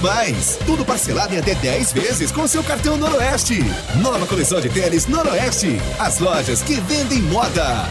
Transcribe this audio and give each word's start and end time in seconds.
Mais, 0.00 0.58
tudo 0.66 0.84
parcelado 0.84 1.34
em 1.34 1.38
até 1.38 1.54
10 1.54 1.92
vezes 1.92 2.32
com 2.32 2.46
seu 2.46 2.62
cartão 2.62 2.96
Noroeste. 2.96 3.62
Nova 3.96 4.26
coleção 4.26 4.60
de 4.60 4.68
tênis 4.68 5.06
Noroeste. 5.06 5.80
As 5.98 6.18
lojas 6.18 6.62
que 6.62 6.74
vendem 6.80 7.22
moda. 7.22 7.88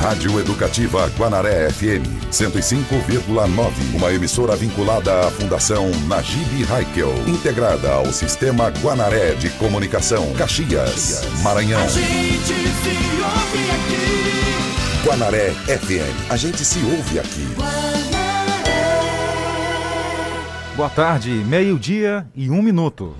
Rádio 0.00 0.38
Educativa 0.38 1.10
Guanaré 1.16 1.70
FM 1.70 2.04
105,9. 2.30 3.72
Uma 3.94 4.12
emissora 4.12 4.56
vinculada 4.56 5.26
à 5.26 5.30
Fundação 5.30 5.90
Najib 6.06 6.66
Haikel. 6.70 7.14
Integrada 7.26 7.92
ao 7.92 8.12
Sistema 8.12 8.70
Guanaré 8.82 9.34
de 9.34 9.50
Comunicação. 9.50 10.32
Caxias, 10.34 11.22
Maranhão. 11.42 11.82
A 11.82 11.88
gente 11.88 12.44
se 12.44 12.98
ouve 13.22 13.70
aqui. 13.70 15.06
Guanaré 15.06 15.50
FM. 15.66 16.30
A 16.30 16.36
gente 16.36 16.64
se 16.64 16.78
ouve 16.80 17.18
aqui. 17.18 17.83
Boa 20.76 20.90
tarde, 20.90 21.30
meio-dia 21.30 22.26
e 22.34 22.50
um 22.50 22.60
minuto. 22.60 23.14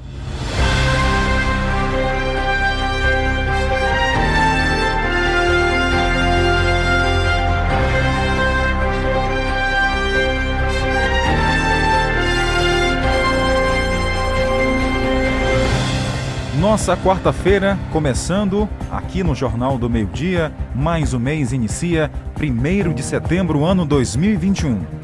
Nossa 16.58 16.96
quarta-feira 16.96 17.78
começando 17.92 18.68
aqui 18.90 19.22
no 19.22 19.32
Jornal 19.32 19.78
do 19.78 19.88
Meio 19.88 20.06
Dia, 20.08 20.52
mais 20.74 21.14
o 21.14 21.20
mês 21.20 21.52
inicia 21.52 22.10
1 22.36 22.92
de 22.92 23.02
setembro, 23.04 23.64
ano 23.64 23.86
2021. 23.86 25.03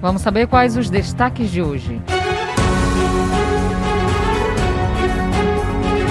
Vamos 0.00 0.22
saber 0.22 0.46
quais 0.46 0.76
os 0.78 0.88
destaques 0.88 1.50
de 1.50 1.60
hoje. 1.60 2.00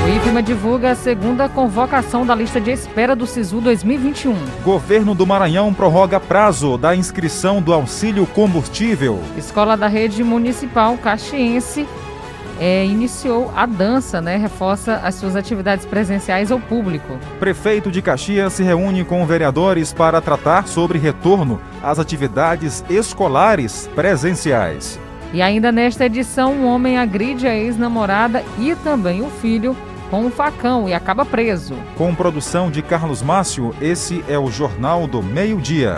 O 0.06 0.08
IFMA 0.12 0.44
divulga 0.44 0.92
a 0.92 0.95
segunda 0.95 1.50
convocação 1.50 2.26
da 2.26 2.36
lista 2.36 2.62
de 2.62 2.72
espera 2.72 3.16
do 3.16 3.26
SISU 3.26 3.60
2021. 3.62 4.36
Governo 4.64 5.16
do 5.16 5.26
Maranhão 5.26 5.73
prorroga 5.73 6.20
prazo 6.20 6.78
da 6.78 6.95
inscrição 6.95 7.62
do 7.62 7.73
auxílio 7.73 8.28
combustível. 8.28 9.20
Escola 9.36 9.76
da 9.76 9.88
Rede 9.88 10.23
Municipal 10.23 10.95
Caxiense 10.98 11.88
é, 12.60 12.86
iniciou 12.86 13.52
a 13.56 13.66
dança, 13.66 14.22
né? 14.22 14.38
Reforça 14.38 14.98
as 14.98 15.16
suas 15.16 15.36
atividades 15.36 15.86
presenciais 15.86 16.52
ao 16.52 16.60
público. 16.60 17.18
Prefeito 17.40 17.90
de 17.90 18.02
Caxias 18.02 18.54
se 18.54 18.64
reúne 18.64 19.04
com 19.04 19.26
vereadores 19.26 19.94
para 19.94 20.22
tratar 20.22 20.68
sobre 20.68 21.00
retorno 21.00 21.60
às 21.82 21.98
atividades 21.98 22.84
escolares 22.90 23.90
presenciais. 23.96 25.00
E 25.32 25.42
ainda 25.42 25.72
nesta 25.72 26.06
edição, 26.06 26.54
um 26.54 26.66
homem 26.66 26.98
agride 26.98 27.48
a 27.48 27.56
ex-namorada 27.56 28.44
e 28.58 28.76
também 28.76 29.22
o 29.22 29.30
filho 29.30 29.76
com 30.10 30.26
um 30.26 30.32
facão 30.32 30.90
e 30.90 30.94
acaba 30.94 31.23
preso. 31.23 31.76
Com 31.96 32.14
produção 32.16 32.72
de 32.72 32.82
Carlos 32.82 33.22
Márcio, 33.22 33.73
esse 33.80 34.23
é 34.28 34.40
o 34.40 34.50
Jornal 34.50 35.06
do 35.06 35.22
Meio-Dia. 35.22 35.98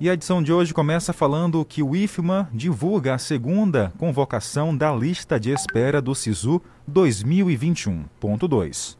E 0.00 0.08
a 0.08 0.14
edição 0.14 0.42
de 0.42 0.50
hoje 0.50 0.72
começa 0.72 1.12
falando 1.12 1.62
que 1.62 1.82
o 1.82 1.94
IFMA 1.94 2.48
divulga 2.54 3.14
a 3.14 3.18
segunda 3.18 3.92
convocação 3.98 4.74
da 4.74 4.90
lista 4.96 5.38
de 5.38 5.50
espera 5.50 6.00
do 6.00 6.14
SISU 6.14 6.62
2021.2. 6.90 8.96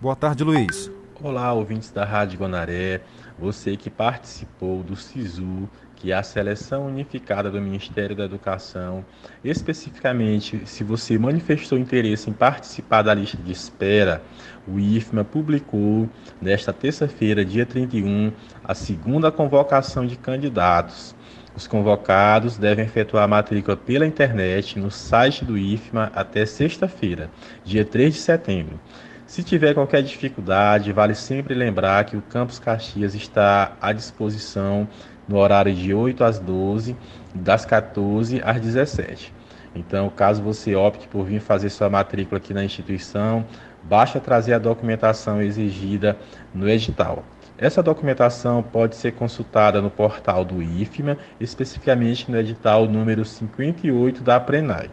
Boa 0.00 0.16
tarde, 0.16 0.42
Luiz. 0.42 0.90
Olá, 1.22 1.52
ouvintes 1.52 1.90
da 1.90 2.06
Rádio 2.06 2.38
Gonaré. 2.38 3.02
Você 3.38 3.76
que 3.76 3.90
participou 3.90 4.82
do 4.82 4.96
SISU 4.96 5.68
que 6.02 6.12
a 6.12 6.20
seleção 6.20 6.88
unificada 6.88 7.48
do 7.48 7.62
Ministério 7.62 8.16
da 8.16 8.24
Educação, 8.24 9.04
especificamente 9.44 10.60
se 10.66 10.82
você 10.82 11.16
manifestou 11.16 11.78
interesse 11.78 12.28
em 12.28 12.32
participar 12.32 13.02
da 13.02 13.14
lista 13.14 13.36
de 13.36 13.52
espera, 13.52 14.20
o 14.66 14.80
IFMA 14.80 15.22
publicou 15.22 16.10
nesta 16.40 16.72
terça-feira, 16.72 17.44
dia 17.44 17.64
31, 17.64 18.32
a 18.64 18.74
segunda 18.74 19.30
convocação 19.30 20.04
de 20.04 20.16
candidatos. 20.16 21.14
Os 21.54 21.68
convocados 21.68 22.58
devem 22.58 22.84
efetuar 22.84 23.22
a 23.22 23.28
matrícula 23.28 23.76
pela 23.76 24.04
internet 24.04 24.80
no 24.80 24.90
site 24.90 25.44
do 25.44 25.56
IFMA 25.56 26.10
até 26.16 26.44
sexta-feira, 26.44 27.30
dia 27.64 27.84
3 27.84 28.14
de 28.14 28.20
setembro. 28.20 28.80
Se 29.24 29.42
tiver 29.42 29.72
qualquer 29.72 30.02
dificuldade, 30.02 30.92
vale 30.92 31.14
sempre 31.14 31.54
lembrar 31.54 32.04
que 32.04 32.16
o 32.16 32.20
Campus 32.20 32.58
Caxias 32.58 33.14
está 33.14 33.72
à 33.80 33.90
disposição 33.90 34.86
no 35.32 35.38
horário 35.38 35.74
de 35.74 35.94
8 35.94 36.22
às 36.22 36.38
12, 36.38 36.94
das 37.34 37.64
14 37.64 38.42
às 38.44 38.60
17. 38.60 39.32
Então, 39.74 40.10
caso 40.10 40.42
você 40.42 40.74
opte 40.76 41.08
por 41.08 41.24
vir 41.24 41.40
fazer 41.40 41.70
sua 41.70 41.88
matrícula 41.88 42.36
aqui 42.36 42.52
na 42.52 42.62
instituição, 42.62 43.46
basta 43.82 44.20
trazer 44.20 44.52
a 44.52 44.58
documentação 44.58 45.40
exigida 45.40 46.18
no 46.54 46.68
edital. 46.68 47.24
Essa 47.56 47.82
documentação 47.82 48.62
pode 48.62 48.94
ser 48.94 49.12
consultada 49.12 49.80
no 49.80 49.90
portal 49.90 50.44
do 50.44 50.62
IFMA, 50.62 51.16
especificamente 51.40 52.30
no 52.30 52.38
edital 52.38 52.86
número 52.86 53.24
58 53.24 54.22
da 54.22 54.38
Prenai. 54.38 54.90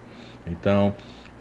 Então, 0.47 0.95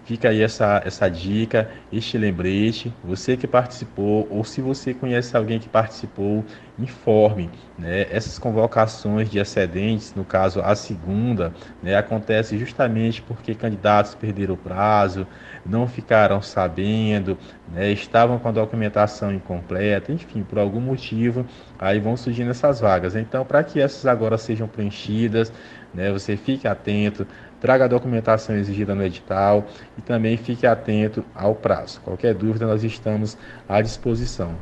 Fica 0.09 0.31
aí 0.31 0.41
essa, 0.41 0.81
essa 0.87 1.07
dica, 1.07 1.71
este 1.93 2.17
lembrete. 2.17 2.91
Você 3.05 3.37
que 3.37 3.47
participou, 3.47 4.27
ou 4.31 4.43
se 4.43 4.63
você 4.63 4.95
conhece 4.95 5.37
alguém 5.37 5.59
que 5.59 5.69
participou, 5.69 6.47
informe. 6.79 7.51
Né? 7.77 8.07
Essas 8.11 8.39
convocações 8.39 9.29
de 9.29 9.39
excedentes, 9.39 10.15
no 10.15 10.25
caso 10.25 10.63
a 10.63 10.75
segunda, 10.75 11.53
né, 11.83 11.95
acontece 11.95 12.57
justamente 12.57 13.21
porque 13.21 13.55
candidatos 13.55 14.15
perderam 14.15 14.55
o 14.55 14.57
prazo, 14.57 15.27
não 15.67 15.87
ficaram 15.87 16.41
sabendo, 16.41 17.37
né, 17.71 17.91
estavam 17.93 18.39
com 18.39 18.49
a 18.49 18.53
documentação 18.53 19.31
incompleta, 19.31 20.11
enfim, 20.11 20.43
por 20.43 20.59
algum 20.59 20.81
motivo, 20.81 21.45
aí 21.79 22.01
vão 22.01 22.17
surgindo 22.17 22.51
essas 22.51 22.81
vagas. 22.81 23.15
Então, 23.15 23.45
para 23.45 23.63
que 23.63 23.79
essas 23.79 24.07
agora 24.07 24.39
sejam 24.39 24.67
preenchidas, 24.67 25.53
né, 25.93 26.11
você 26.11 26.37
fique 26.37 26.67
atento 26.67 27.27
traga 27.61 27.85
a 27.85 27.89
documentação 27.89 28.57
exigida 28.57 28.93
no 28.95 29.03
edital 29.03 29.67
e 29.97 30.03
também 30.03 30.37
fique 30.37 30.67
atento 30.67 31.25
ao 31.35 31.55
prazo. 31.55 32.03
Qualquer 32.03 32.35
dúvida, 32.35 32.67
nós 32.67 32.85
estamos 32.85 33.39
à 33.69 33.81
disposição. 33.81 34.55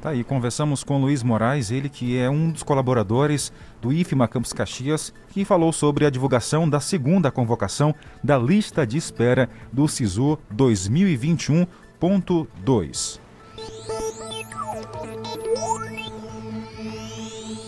Tá 0.00 0.10
aí, 0.10 0.22
conversamos 0.24 0.82
com 0.82 0.98
Luiz 0.98 1.22
Moraes, 1.22 1.70
ele 1.70 1.90
que 1.90 2.18
é 2.18 2.30
um 2.30 2.50
dos 2.50 2.62
colaboradores 2.62 3.52
do 3.82 3.92
IFMA 3.92 4.26
Campos 4.26 4.50
Caxias, 4.50 5.12
que 5.28 5.44
falou 5.44 5.74
sobre 5.74 6.06
a 6.06 6.10
divulgação 6.10 6.66
da 6.66 6.80
segunda 6.80 7.30
convocação 7.30 7.94
da 8.24 8.38
lista 8.38 8.86
de 8.86 8.96
espera 8.96 9.46
do 9.70 9.86
SISU 9.86 10.38
2021.2. 10.56 13.20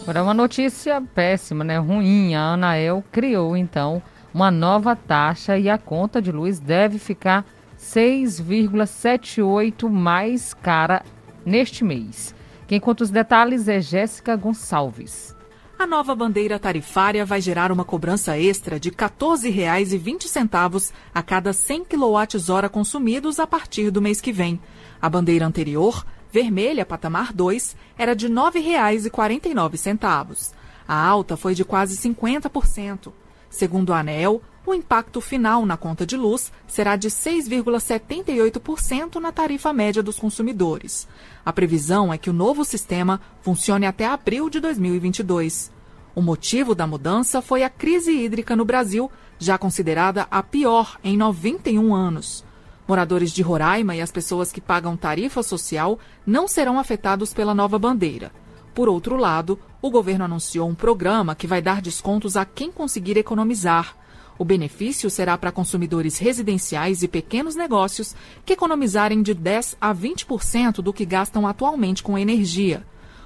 Agora 0.02 0.24
uma 0.24 0.34
notícia 0.34 1.00
péssima, 1.14 1.62
né? 1.62 1.78
Ruim. 1.78 2.34
A 2.34 2.54
Anael 2.54 3.04
criou 3.12 3.56
então 3.56 4.02
uma 4.34 4.50
nova 4.50 4.96
taxa 4.96 5.58
e 5.58 5.68
a 5.68 5.76
conta 5.76 6.22
de 6.22 6.32
luz 6.32 6.58
deve 6.58 6.98
ficar 6.98 7.44
6,78 7.78 9.86
mais 9.88 10.52
cara 10.54 11.04
neste 11.44 11.84
mês. 11.84 12.34
Quem 12.66 12.80
conta 12.80 13.04
os 13.04 13.10
detalhes 13.10 13.68
é 13.68 13.78
Jéssica 13.80 14.34
Gonçalves. 14.36 15.36
A 15.78 15.86
nova 15.86 16.14
bandeira 16.14 16.58
tarifária 16.58 17.24
vai 17.24 17.40
gerar 17.40 17.72
uma 17.72 17.82
cobrança 17.84 18.36
extra 18.38 18.78
de 18.78 18.90
R$ 18.90 18.94
14,20 18.94 20.92
a 21.12 21.22
cada 21.22 21.52
100 21.52 21.86
kWh 21.86 22.68
consumidos 22.70 23.40
a 23.40 23.46
partir 23.46 23.90
do 23.90 24.00
mês 24.00 24.20
que 24.20 24.32
vem. 24.32 24.60
A 25.00 25.10
bandeira 25.10 25.44
anterior, 25.44 26.06
vermelha 26.30 26.86
patamar 26.86 27.32
2, 27.32 27.74
era 27.98 28.14
de 28.14 28.28
R$ 28.28 28.32
9,49. 28.32 30.52
A 30.86 31.04
alta 31.04 31.36
foi 31.36 31.52
de 31.54 31.64
quase 31.64 31.96
50%. 31.96 33.12
Segundo 33.52 33.92
a 33.92 34.00
ANEL, 34.00 34.42
o 34.64 34.72
impacto 34.72 35.20
final 35.20 35.66
na 35.66 35.76
conta 35.76 36.06
de 36.06 36.16
luz 36.16 36.50
será 36.66 36.96
de 36.96 37.10
6,78% 37.10 39.16
na 39.16 39.30
tarifa 39.30 39.74
média 39.74 40.02
dos 40.02 40.18
consumidores. 40.18 41.06
A 41.44 41.52
previsão 41.52 42.10
é 42.10 42.16
que 42.16 42.30
o 42.30 42.32
novo 42.32 42.64
sistema 42.64 43.20
funcione 43.42 43.84
até 43.84 44.06
abril 44.06 44.48
de 44.48 44.58
2022. 44.58 45.70
O 46.14 46.22
motivo 46.22 46.74
da 46.74 46.86
mudança 46.86 47.42
foi 47.42 47.62
a 47.62 47.68
crise 47.68 48.10
hídrica 48.10 48.56
no 48.56 48.64
Brasil, 48.64 49.12
já 49.38 49.58
considerada 49.58 50.26
a 50.30 50.42
pior 50.42 50.98
em 51.04 51.14
91 51.14 51.94
anos. 51.94 52.42
Moradores 52.88 53.32
de 53.32 53.42
Roraima 53.42 53.94
e 53.94 54.00
as 54.00 54.10
pessoas 54.10 54.50
que 54.50 54.62
pagam 54.62 54.96
tarifa 54.96 55.42
social 55.42 55.98
não 56.24 56.48
serão 56.48 56.78
afetados 56.78 57.34
pela 57.34 57.54
nova 57.54 57.78
bandeira. 57.78 58.32
Por 58.74 58.88
outro 58.88 59.16
lado, 59.16 59.58
o 59.82 59.90
governo 59.90 60.24
anunciou 60.24 60.68
um 60.68 60.74
programa 60.74 61.34
que 61.34 61.46
vai 61.46 61.60
dar 61.60 61.82
descontos 61.82 62.36
a 62.36 62.44
quem 62.44 62.72
conseguir 62.72 63.18
economizar. 63.18 63.96
O 64.38 64.44
benefício 64.44 65.10
será 65.10 65.36
para 65.36 65.52
consumidores 65.52 66.18
residenciais 66.18 67.02
e 67.02 67.08
pequenos 67.08 67.54
negócios 67.54 68.14
que 68.46 68.54
economizarem 68.54 69.22
de 69.22 69.34
10 69.34 69.76
a 69.80 69.94
20% 69.94 70.76
do 70.76 70.92
que 70.92 71.04
gastam 71.04 71.46
atualmente 71.46 72.02
com 72.02 72.16
energia. 72.16 72.84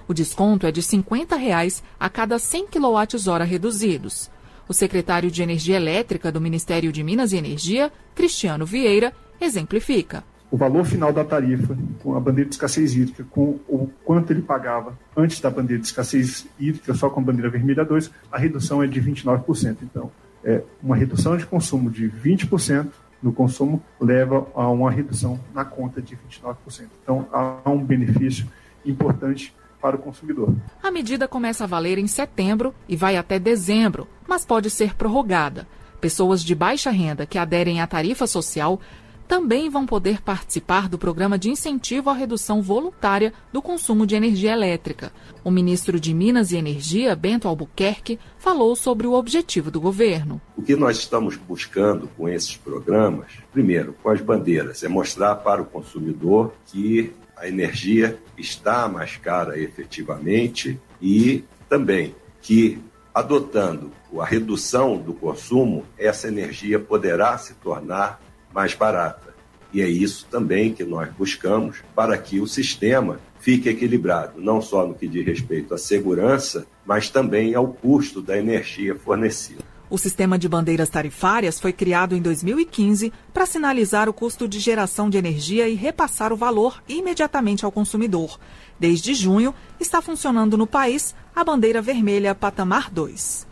O 0.08 0.14
desconto 0.14 0.66
é 0.66 0.72
de 0.72 0.82
50 0.82 1.36
reais 1.36 1.82
a 1.98 2.08
cada 2.08 2.38
100 2.38 2.66
kWh 2.66 3.44
reduzidos. 3.44 4.28
O 4.68 4.74
secretário 4.74 5.30
de 5.30 5.42
Energia 5.42 5.76
Elétrica 5.76 6.32
do 6.32 6.40
Ministério 6.40 6.90
de 6.90 7.04
Minas 7.04 7.32
e 7.32 7.36
Energia, 7.36 7.92
Cristiano 8.16 8.66
Vieira, 8.66 9.12
exemplifica 9.40 10.24
o 10.50 10.56
valor 10.56 10.84
final 10.84 11.12
da 11.12 11.24
tarifa 11.24 11.76
com 12.02 12.14
a 12.16 12.20
bandeira 12.20 12.48
de 12.48 12.54
escassez 12.54 12.94
hídrica, 12.94 13.24
com 13.30 13.58
o 13.68 13.90
quanto 14.04 14.32
ele 14.32 14.42
pagava 14.42 14.96
antes 15.16 15.40
da 15.40 15.50
bandeira 15.50 15.80
de 15.80 15.88
escassez 15.88 16.46
hídrica, 16.58 16.94
só 16.94 17.10
com 17.10 17.20
a 17.20 17.22
bandeira 17.22 17.50
vermelha 17.50 17.84
2, 17.84 18.10
a 18.30 18.38
redução 18.38 18.82
é 18.82 18.86
de 18.86 19.00
29%. 19.00 19.78
Então, 19.82 20.10
é, 20.44 20.62
uma 20.82 20.94
redução 20.94 21.36
de 21.36 21.44
consumo 21.44 21.90
de 21.90 22.08
20% 22.08 22.88
no 23.22 23.32
consumo 23.32 23.82
leva 24.00 24.46
a 24.54 24.68
uma 24.70 24.90
redução 24.90 25.40
na 25.52 25.64
conta 25.64 26.00
de 26.00 26.16
29%. 26.16 26.56
Então, 27.02 27.26
há 27.32 27.68
um 27.68 27.82
benefício 27.82 28.46
importante 28.84 29.52
para 29.80 29.96
o 29.96 29.98
consumidor. 29.98 30.54
A 30.82 30.90
medida 30.90 31.26
começa 31.26 31.64
a 31.64 31.66
valer 31.66 31.98
em 31.98 32.06
setembro 32.06 32.74
e 32.88 32.96
vai 32.96 33.16
até 33.16 33.38
dezembro, 33.38 34.06
mas 34.28 34.44
pode 34.44 34.70
ser 34.70 34.94
prorrogada. 34.94 35.66
Pessoas 36.00 36.42
de 36.42 36.54
baixa 36.54 36.90
renda 36.90 37.26
que 37.26 37.38
aderem 37.38 37.80
à 37.80 37.86
tarifa 37.86 38.26
social 38.26 38.80
também 39.26 39.68
vão 39.68 39.84
poder 39.84 40.22
participar 40.22 40.88
do 40.88 40.98
programa 40.98 41.38
de 41.38 41.50
incentivo 41.50 42.10
à 42.10 42.12
redução 42.12 42.62
voluntária 42.62 43.32
do 43.52 43.60
consumo 43.60 44.06
de 44.06 44.14
energia 44.14 44.52
elétrica. 44.52 45.12
O 45.44 45.50
ministro 45.50 45.98
de 45.98 46.14
Minas 46.14 46.52
e 46.52 46.56
Energia, 46.56 47.14
Bento 47.16 47.48
Albuquerque, 47.48 48.18
falou 48.38 48.74
sobre 48.76 49.06
o 49.06 49.12
objetivo 49.12 49.70
do 49.70 49.80
governo. 49.80 50.40
O 50.56 50.62
que 50.62 50.76
nós 50.76 50.98
estamos 50.98 51.36
buscando 51.36 52.08
com 52.16 52.28
esses 52.28 52.56
programas, 52.56 53.32
primeiro, 53.52 53.94
com 54.02 54.10
as 54.10 54.20
bandeiras, 54.20 54.82
é 54.82 54.88
mostrar 54.88 55.36
para 55.36 55.62
o 55.62 55.66
consumidor 55.66 56.54
que 56.66 57.12
a 57.36 57.46
energia 57.46 58.18
está 58.38 58.88
mais 58.88 59.16
cara 59.16 59.58
efetivamente 59.58 60.80
e 61.00 61.44
também 61.68 62.14
que 62.40 62.78
adotando 63.12 63.90
a 64.20 64.24
redução 64.24 64.96
do 64.96 65.12
consumo, 65.12 65.84
essa 65.98 66.28
energia 66.28 66.78
poderá 66.78 67.36
se 67.36 67.54
tornar 67.54 68.20
mais 68.56 68.72
barata. 68.74 69.34
E 69.70 69.82
é 69.82 69.88
isso 69.88 70.26
também 70.30 70.72
que 70.72 70.82
nós 70.82 71.10
buscamos 71.10 71.82
para 71.94 72.16
que 72.16 72.40
o 72.40 72.46
sistema 72.46 73.20
fique 73.38 73.68
equilibrado, 73.68 74.40
não 74.40 74.62
só 74.62 74.86
no 74.86 74.94
que 74.94 75.06
diz 75.06 75.26
respeito 75.26 75.74
à 75.74 75.78
segurança, 75.78 76.66
mas 76.86 77.10
também 77.10 77.54
ao 77.54 77.68
custo 77.68 78.22
da 78.22 78.38
energia 78.38 78.96
fornecida. 78.96 79.62
O 79.90 79.98
sistema 79.98 80.38
de 80.38 80.48
bandeiras 80.48 80.88
tarifárias 80.88 81.60
foi 81.60 81.72
criado 81.72 82.16
em 82.16 82.22
2015 82.22 83.12
para 83.32 83.44
sinalizar 83.44 84.08
o 84.08 84.12
custo 84.12 84.48
de 84.48 84.58
geração 84.58 85.10
de 85.10 85.18
energia 85.18 85.68
e 85.68 85.74
repassar 85.74 86.32
o 86.32 86.36
valor 86.36 86.82
imediatamente 86.88 87.64
ao 87.64 87.70
consumidor. 87.70 88.40
Desde 88.80 89.12
junho, 89.12 89.54
está 89.78 90.00
funcionando 90.00 90.56
no 90.56 90.66
país 90.66 91.14
a 91.34 91.44
bandeira 91.44 91.82
vermelha 91.82 92.34
Patamar 92.34 92.90
2. 92.90 93.46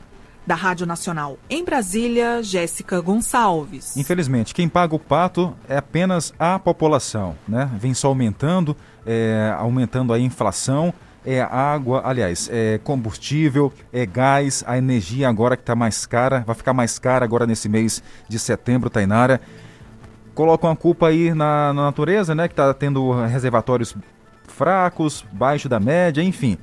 Da 0.47 0.55
Rádio 0.55 0.87
Nacional 0.87 1.39
em 1.49 1.65
Brasília, 1.65 2.43
Jéssica 2.43 3.01
Gonçalves. 3.01 3.97
Infelizmente, 3.97 4.53
quem 4.55 4.69
paga 4.69 4.95
o 4.95 4.99
pato 4.99 5.55
é 5.69 5.79
apenas 5.79 6.35
a 6.39 6.59
população, 6.59 7.35
né? 7.49 7.71
Vem 7.79 7.95
só 7.95 8.09
aumentando, 8.09 8.77
é, 9.07 9.55
aumentando 9.59 10.13
a 10.13 10.19
inflação, 10.19 10.93
é 11.25 11.41
água, 11.41 12.03
aliás, 12.05 12.51
é 12.53 12.79
combustível, 12.85 13.73
é 13.91 14.05
gás, 14.05 14.63
a 14.67 14.77
energia 14.77 15.29
agora 15.29 15.57
que 15.57 15.63
está 15.63 15.75
mais 15.75 16.05
cara, 16.05 16.45
vai 16.47 16.55
ficar 16.55 16.75
mais 16.75 16.99
cara 16.99 17.25
agora 17.25 17.47
nesse 17.47 17.69
mês 17.69 18.03
de 18.29 18.39
setembro, 18.39 18.91
Tainara. 18.91 19.41
Colocam 20.35 20.71
a 20.71 20.77
culpa 20.77 21.09
aí 21.09 21.33
na, 21.33 21.73
na 21.73 21.85
natureza, 21.85 22.35
né? 22.35 22.49
Que 22.49 22.53
está 22.53 22.75
tendo 22.75 23.13
reservatórios 23.25 23.97
fracos, 24.47 25.25
baixo 25.33 25.69
da 25.69 25.81
média, 25.81 26.23
enfim. 26.23 26.59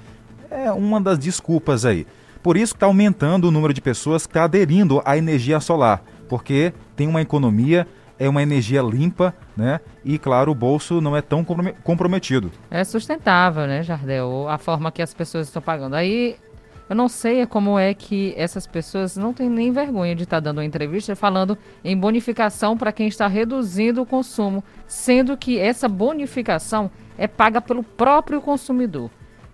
É 0.51 0.71
uma 0.71 1.01
das 1.01 1.17
desculpas 1.17 1.85
aí. 1.85 2.05
Por 2.43 2.57
isso 2.57 2.73
está 2.73 2.87
aumentando 2.87 3.47
o 3.47 3.51
número 3.51 3.73
de 3.73 3.81
pessoas 3.81 4.25
que 4.25 4.31
está 4.31 4.43
aderindo 4.45 5.01
à 5.05 5.17
energia 5.17 5.59
solar, 5.59 6.03
porque 6.27 6.73
tem 6.95 7.07
uma 7.07 7.21
economia, 7.21 7.87
é 8.17 8.27
uma 8.27 8.41
energia 8.41 8.81
limpa, 8.81 9.33
né? 9.55 9.79
E 10.03 10.17
claro, 10.17 10.51
o 10.51 10.55
bolso 10.55 10.99
não 11.01 11.15
é 11.15 11.21
tão 11.21 11.45
comprometido. 11.83 12.51
É 12.69 12.83
sustentável, 12.83 13.67
né, 13.67 13.83
Jardel? 13.83 14.47
A 14.49 14.57
forma 14.57 14.91
que 14.91 15.01
as 15.01 15.13
pessoas 15.13 15.47
estão 15.47 15.61
pagando. 15.61 15.95
Aí 15.95 16.35
eu 16.89 16.95
não 16.95 17.07
sei 17.07 17.45
como 17.45 17.79
é 17.79 17.93
que 17.93 18.33
essas 18.35 18.67
pessoas 18.67 19.15
não 19.15 19.33
têm 19.33 19.49
nem 19.49 19.71
vergonha 19.71 20.15
de 20.15 20.23
estar 20.23 20.37
tá 20.37 20.41
dando 20.41 20.57
uma 20.57 20.65
entrevista 20.65 21.15
falando 21.15 21.57
em 21.83 21.95
bonificação 21.95 22.75
para 22.75 22.91
quem 22.91 23.07
está 23.07 23.27
reduzindo 23.27 24.01
o 24.01 24.05
consumo, 24.05 24.63
sendo 24.87 25.37
que 25.37 25.57
essa 25.57 25.87
bonificação 25.87 26.91
é 27.17 27.27
paga 27.27 27.61
pelo 27.61 27.81
próprio 27.81 28.41
consumidor. 28.41 29.09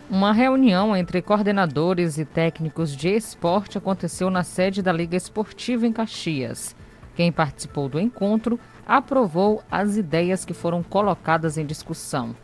Uma 0.10 0.32
reunião 0.32 0.96
entre 0.96 1.22
coordenadores 1.22 2.18
e 2.18 2.26
técnicos 2.26 2.96
de 2.96 3.10
esporte 3.10 3.78
aconteceu 3.78 4.30
na 4.30 4.44
sede 4.44 4.82
da 4.82 4.94
Liga 4.94 5.18
Esportiva 5.18 5.88
em 5.88 5.92
Caxias. 5.92 6.76
Quem 7.16 7.32
participou 7.32 7.90
do 7.90 8.00
encontro 8.00 8.60
aprovou 8.88 9.62
as 9.72 9.98
ideias 9.98 10.46
que 10.46 10.54
foram 10.54 10.84
colocadas 10.84 11.58
em 11.58 11.66
discussão. 11.66 12.36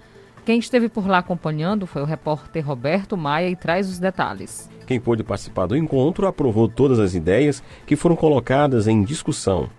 Quem 0.45 0.59
esteve 0.59 0.89
por 0.89 1.07
lá 1.07 1.19
acompanhando 1.19 1.85
foi 1.85 2.01
o 2.01 2.05
repórter 2.05 2.65
Roberto 2.65 3.15
Maia 3.15 3.49
e 3.49 3.55
traz 3.55 3.89
os 3.89 3.99
detalhes. 3.99 4.69
Quem 4.87 4.99
pôde 4.99 5.23
participar 5.23 5.67
do 5.67 5.77
encontro 5.77 6.25
aprovou 6.25 6.67
todas 6.67 6.97
as 6.97 7.13
ideias 7.13 7.61
que 7.85 7.95
foram 7.95 8.15
colocadas 8.15 8.87
em 8.87 9.03
discussão. 9.03 9.69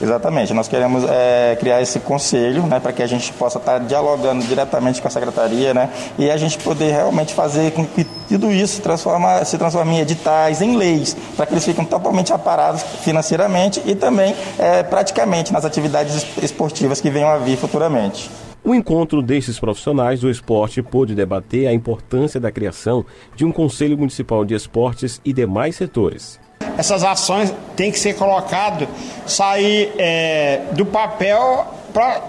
Exatamente, 0.00 0.54
nós 0.54 0.68
queremos 0.68 1.04
é, 1.08 1.56
criar 1.58 1.82
esse 1.82 1.98
conselho 2.00 2.62
né, 2.62 2.78
para 2.78 2.92
que 2.92 3.02
a 3.02 3.06
gente 3.06 3.32
possa 3.32 3.58
estar 3.58 3.78
dialogando 3.78 4.44
diretamente 4.46 5.02
com 5.02 5.08
a 5.08 5.10
secretaria 5.10 5.74
né, 5.74 5.90
e 6.16 6.30
a 6.30 6.36
gente 6.36 6.58
poder 6.58 6.92
realmente 6.92 7.34
fazer 7.34 7.72
com 7.72 7.84
que 7.84 8.04
tudo 8.28 8.50
isso 8.52 8.80
transforma, 8.80 9.44
se 9.44 9.58
transforme 9.58 9.96
em 9.96 10.00
editais, 10.00 10.62
em 10.62 10.76
leis, 10.76 11.16
para 11.36 11.46
que 11.46 11.54
eles 11.54 11.64
fiquem 11.64 11.84
totalmente 11.84 12.32
aparados 12.32 12.82
financeiramente 13.02 13.82
e 13.84 13.94
também 13.94 14.34
é, 14.58 14.82
praticamente 14.82 15.52
nas 15.52 15.64
atividades 15.64 16.26
esportivas 16.42 17.00
que 17.00 17.10
venham 17.10 17.28
a 17.28 17.38
vir 17.38 17.56
futuramente. 17.56 18.30
O 18.64 18.74
encontro 18.74 19.22
desses 19.22 19.58
profissionais 19.58 20.20
do 20.20 20.30
esporte 20.30 20.82
pôde 20.82 21.14
debater 21.14 21.66
a 21.66 21.72
importância 21.72 22.38
da 22.38 22.52
criação 22.52 23.04
de 23.34 23.44
um 23.44 23.50
Conselho 23.50 23.96
Municipal 23.96 24.44
de 24.44 24.54
Esportes 24.54 25.20
e 25.24 25.32
demais 25.32 25.76
setores 25.76 26.38
essas 26.76 27.02
ações 27.02 27.52
têm 27.76 27.90
que 27.90 27.98
ser 27.98 28.14
colocado, 28.14 28.88
sair 29.26 29.92
é, 29.98 30.60
do 30.72 30.84
papel 30.84 31.66
para 31.92 32.22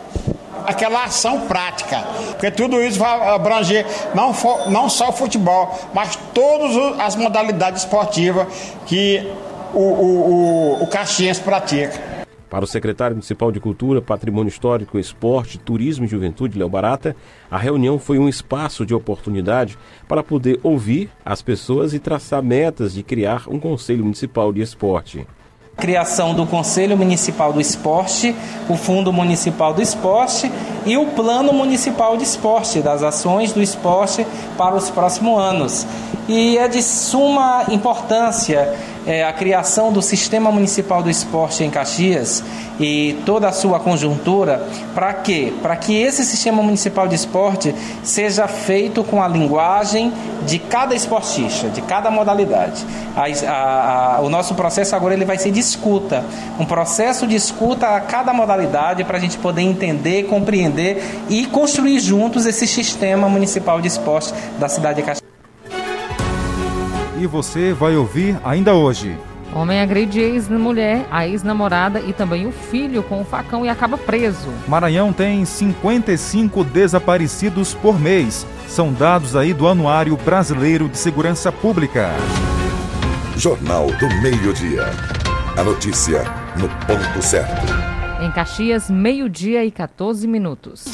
aquela 0.65 1.05
ação 1.05 1.41
prática, 1.41 2.03
porque 2.31 2.51
tudo 2.51 2.81
isso 2.81 2.99
vai 2.99 3.29
abranger 3.29 3.85
não, 4.13 4.33
for, 4.33 4.69
não 4.69 4.89
só 4.89 5.09
o 5.09 5.13
futebol, 5.13 5.77
mas 5.93 6.17
todas 6.33 6.99
as 6.99 7.15
modalidades 7.15 7.83
esportivas 7.83 8.47
que 8.85 9.25
o, 9.73 9.79
o, 9.79 10.79
o, 10.79 10.83
o 10.83 10.87
Caxias 10.87 11.39
pratica. 11.39 12.08
Para 12.49 12.65
o 12.65 12.67
secretário 12.67 13.15
municipal 13.15 13.51
de 13.51 13.59
Cultura, 13.59 14.01
Patrimônio 14.01 14.49
Histórico, 14.49 14.97
Esporte, 14.97 15.59
Turismo 15.59 16.05
e 16.05 16.07
Juventude, 16.07 16.57
Léo 16.57 16.67
Barata, 16.67 17.15
a 17.49 17.57
reunião 17.57 17.99
foi 17.99 18.17
um 18.17 18.27
espaço 18.27 18.85
de 18.85 18.93
oportunidade 18.95 19.77
para 20.07 20.23
poder 20.23 20.59
ouvir 20.63 21.11
as 21.23 21.41
pessoas 21.41 21.93
e 21.93 21.99
traçar 21.99 22.41
metas 22.41 22.93
de 22.93 23.03
criar 23.03 23.43
um 23.47 23.59
Conselho 23.59 24.03
Municipal 24.03 24.51
de 24.51 24.61
Esporte 24.61 25.27
criação 25.79 26.33
do 26.33 26.45
Conselho 26.45 26.97
Municipal 26.97 27.53
do 27.53 27.61
Esporte, 27.61 28.35
o 28.67 28.75
Fundo 28.75 29.13
Municipal 29.13 29.73
do 29.73 29.81
Esporte 29.81 30.51
e 30.85 30.97
o 30.97 31.05
Plano 31.07 31.53
Municipal 31.53 32.17
de 32.17 32.23
Esporte, 32.23 32.81
das 32.81 33.01
ações 33.01 33.53
do 33.53 33.61
esporte 33.61 34.27
para 34.57 34.75
os 34.75 34.89
próximos 34.89 35.39
anos. 35.39 35.87
E 36.27 36.57
é 36.57 36.67
de 36.67 36.83
suma 36.83 37.63
importância 37.69 38.75
é, 39.09 39.23
a 39.23 39.33
criação 39.33 39.91
do 39.91 40.03
Sistema 40.03 40.51
Municipal 40.51 41.01
do 41.01 41.09
Esporte 41.09 41.63
em 41.63 41.69
Caxias 41.71 42.43
e 42.79 43.17
toda 43.25 43.49
a 43.49 43.51
sua 43.51 43.79
conjuntura, 43.79 44.63
para 44.93 45.11
quê? 45.15 45.51
Para 45.63 45.75
que 45.75 45.99
esse 45.99 46.23
Sistema 46.23 46.61
Municipal 46.61 47.07
de 47.07 47.15
Esporte 47.15 47.73
seja 48.03 48.47
feito 48.47 49.03
com 49.03 49.21
a 49.21 49.27
linguagem 49.27 50.13
de 50.45 50.59
cada 50.59 50.93
esportista, 50.93 51.69
de 51.69 51.81
cada 51.81 52.11
modalidade. 52.11 52.85
A, 53.15 53.25
a, 53.49 54.17
a, 54.17 54.21
o 54.21 54.29
nosso 54.29 54.53
processo 54.53 54.95
agora 54.95 55.15
ele 55.15 55.25
vai 55.25 55.39
ser 55.39 55.49
de 55.51 55.59
escuta, 55.59 56.23
um 56.59 56.65
processo 56.65 57.25
de 57.25 57.35
escuta 57.35 57.87
a 57.87 57.99
cada 57.99 58.31
modalidade 58.31 59.03
para 59.03 59.17
a 59.17 59.19
gente 59.19 59.39
poder 59.39 59.63
entender, 59.63 60.27
compreender 60.27 61.03
e 61.27 61.47
construir 61.47 61.99
juntos 61.99 62.45
esse 62.45 62.67
sistema 62.67 63.27
municipal 63.27 63.81
de 63.81 63.87
esporte 63.87 64.31
da 64.59 64.69
cidade 64.69 64.97
de 64.97 65.01
Caxias 65.01 65.28
e 67.19 67.27
você 67.27 67.73
vai 67.73 67.95
ouvir 67.95 68.39
ainda 68.43 68.73
hoje. 68.73 69.17
Homem 69.53 69.81
agride 69.81 70.19
ex-mulher, 70.19 71.07
a 71.09 71.27
ex-namorada 71.27 71.99
e 71.99 72.13
também 72.13 72.45
o 72.45 72.51
filho 72.51 73.01
com 73.01 73.21
o 73.21 73.25
facão 73.25 73.65
e 73.65 73.69
acaba 73.69 73.97
preso. 73.97 74.47
Maranhão 74.67 75.11
tem 75.11 75.43
55 75.43 76.63
desaparecidos 76.63 77.73
por 77.73 77.99
mês. 77.99 78.45
São 78.67 78.93
dados 78.93 79.35
aí 79.35 79.53
do 79.53 79.67
Anuário 79.67 80.15
Brasileiro 80.17 80.87
de 80.87 80.97
Segurança 80.97 81.51
Pública. 81.51 82.11
Jornal 83.35 83.87
do 83.87 84.07
Meio-Dia. 84.21 84.85
A 85.57 85.63
notícia 85.63 86.23
no 86.55 86.69
ponto 86.85 87.21
certo. 87.21 87.65
Em 88.21 88.31
Caxias, 88.31 88.89
meio-dia 88.89 89.65
e 89.65 89.71
14 89.71 90.27
minutos. 90.27 90.85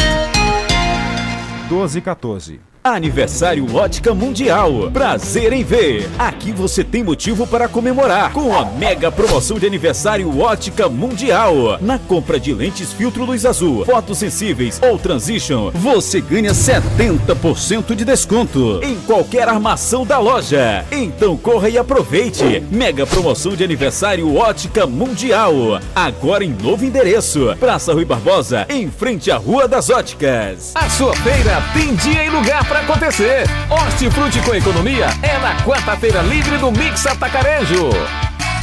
12 1.67 1.97
e 1.97 2.01
14. 2.01 2.74
Aniversário 2.85 3.75
Ótica 3.75 4.13
Mundial. 4.13 4.91
Prazer 4.93 5.51
em 5.51 5.63
ver. 5.63 6.07
Aqui 6.19 6.51
você 6.51 6.83
tem 6.83 7.03
motivo 7.03 7.47
para 7.47 7.67
comemorar 7.67 8.31
com 8.31 8.55
a 8.55 8.63
mega 8.63 9.11
promoção 9.11 9.57
de 9.57 9.65
aniversário 9.65 10.39
Ótica 10.39 10.87
Mundial. 10.87 11.79
Na 11.81 11.97
compra 11.97 12.39
de 12.39 12.53
lentes 12.53 12.93
filtro 12.93 13.25
luz 13.25 13.43
azul, 13.43 13.83
fotossensíveis 13.85 14.79
ou 14.87 14.99
transition, 14.99 15.71
você 15.73 16.21
ganha 16.21 16.51
70% 16.51 17.95
de 17.95 18.05
desconto 18.05 18.79
em 18.83 18.97
qualquer 18.97 19.49
armação 19.49 20.05
da 20.05 20.19
loja. 20.19 20.85
Então 20.91 21.35
corra 21.35 21.69
e 21.69 21.79
aproveite. 21.79 22.63
Mega 22.69 23.07
promoção 23.07 23.55
de 23.55 23.63
aniversário 23.63 24.35
Ótica 24.35 24.85
Mundial. 24.85 25.81
Agora 25.95 26.45
em 26.45 26.53
novo 26.53 26.85
endereço. 26.85 27.55
Praça 27.59 27.93
Rui 27.93 28.05
Barbosa, 28.05 28.67
em 28.69 28.91
frente 28.91 29.31
à 29.31 29.37
Rua 29.37 29.67
das 29.67 29.89
Óticas. 29.89 30.71
A 30.75 30.87
sua 30.87 31.15
feira 31.15 31.63
tem 31.73 31.95
dia 31.95 32.23
e 32.23 32.29
lugar 32.29 32.63
para 32.67 32.74
para 32.75 32.79
acontecer. 32.81 33.45
Hortifruti 33.69 34.41
com 34.41 34.53
economia 34.53 35.07
é 35.21 35.37
na 35.37 35.55
quarta-feira 35.63 36.21
livre 36.21 36.57
do 36.57 36.71
Mix 36.71 37.05
Atacarejo. 37.05 37.89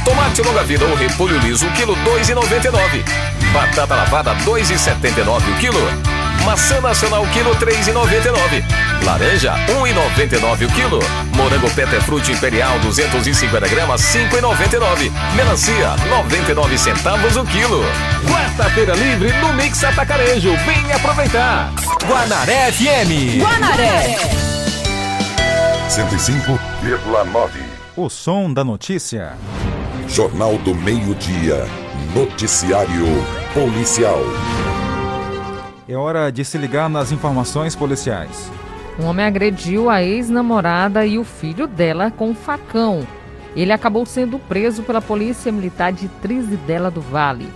Tomate 0.05 0.41
longa 0.43 0.63
vida 0.63 0.85
ou 0.85 0.95
repolho 0.95 1.39
liso, 1.39 1.67
quilo 1.71 1.95
2,99. 1.95 3.03
Batata 3.51 3.95
lavada 3.95 4.35
2,79 4.45 5.51
o 5.51 5.59
quilo. 5.59 6.22
Maçã 6.45 6.81
nacional 6.81 7.25
quilo 7.27 7.55
3,99. 7.55 8.63
Laranja 9.05 9.53
1,99 9.67 10.65
o 10.67 10.71
quilo. 10.73 10.99
Morango 11.35 11.69
Petefruti 11.71 12.31
Imperial 12.33 12.79
250 12.79 13.67
gramas 13.69 14.01
5,99. 14.01 15.11
Melancia 15.35 15.95
99 16.09 16.77
centavos 16.77 17.37
o 17.37 17.45
quilo. 17.45 17.83
Quarta-feira 18.27 18.93
livre 18.93 19.31
no 19.39 19.53
Mix 19.53 19.83
Atacarejo. 19.83 20.55
Vem 20.65 20.91
aproveitar. 20.93 21.71
Guanaré 22.05 22.71
FM. 22.71 23.39
Guanaré. 23.39 24.17
105,9. 25.89 27.49
O 27.95 28.09
som 28.09 28.51
da 28.51 28.63
notícia. 28.63 29.33
Jornal 30.07 30.57
do 30.57 30.75
Meio-Dia. 30.75 31.65
Noticiário 32.13 33.05
Policial. 33.53 34.19
É 35.87 35.97
hora 35.97 36.31
de 36.31 36.45
se 36.45 36.57
ligar 36.57 36.89
nas 36.89 37.11
informações 37.11 37.75
policiais. 37.75 38.49
Um 38.97 39.05
homem 39.05 39.25
agrediu 39.25 39.89
a 39.89 40.01
ex-namorada 40.01 41.05
e 41.05 41.17
o 41.17 41.25
filho 41.25 41.67
dela 41.67 42.09
com 42.09 42.29
um 42.29 42.35
facão. 42.35 43.05
Ele 43.55 43.71
acabou 43.71 44.05
sendo 44.05 44.39
preso 44.39 44.83
pela 44.83 45.01
Polícia 45.01 45.51
Militar 45.51 45.91
de 45.91 46.07
Trizidela 46.07 46.89
do 46.89 47.01
Vale. 47.01 47.47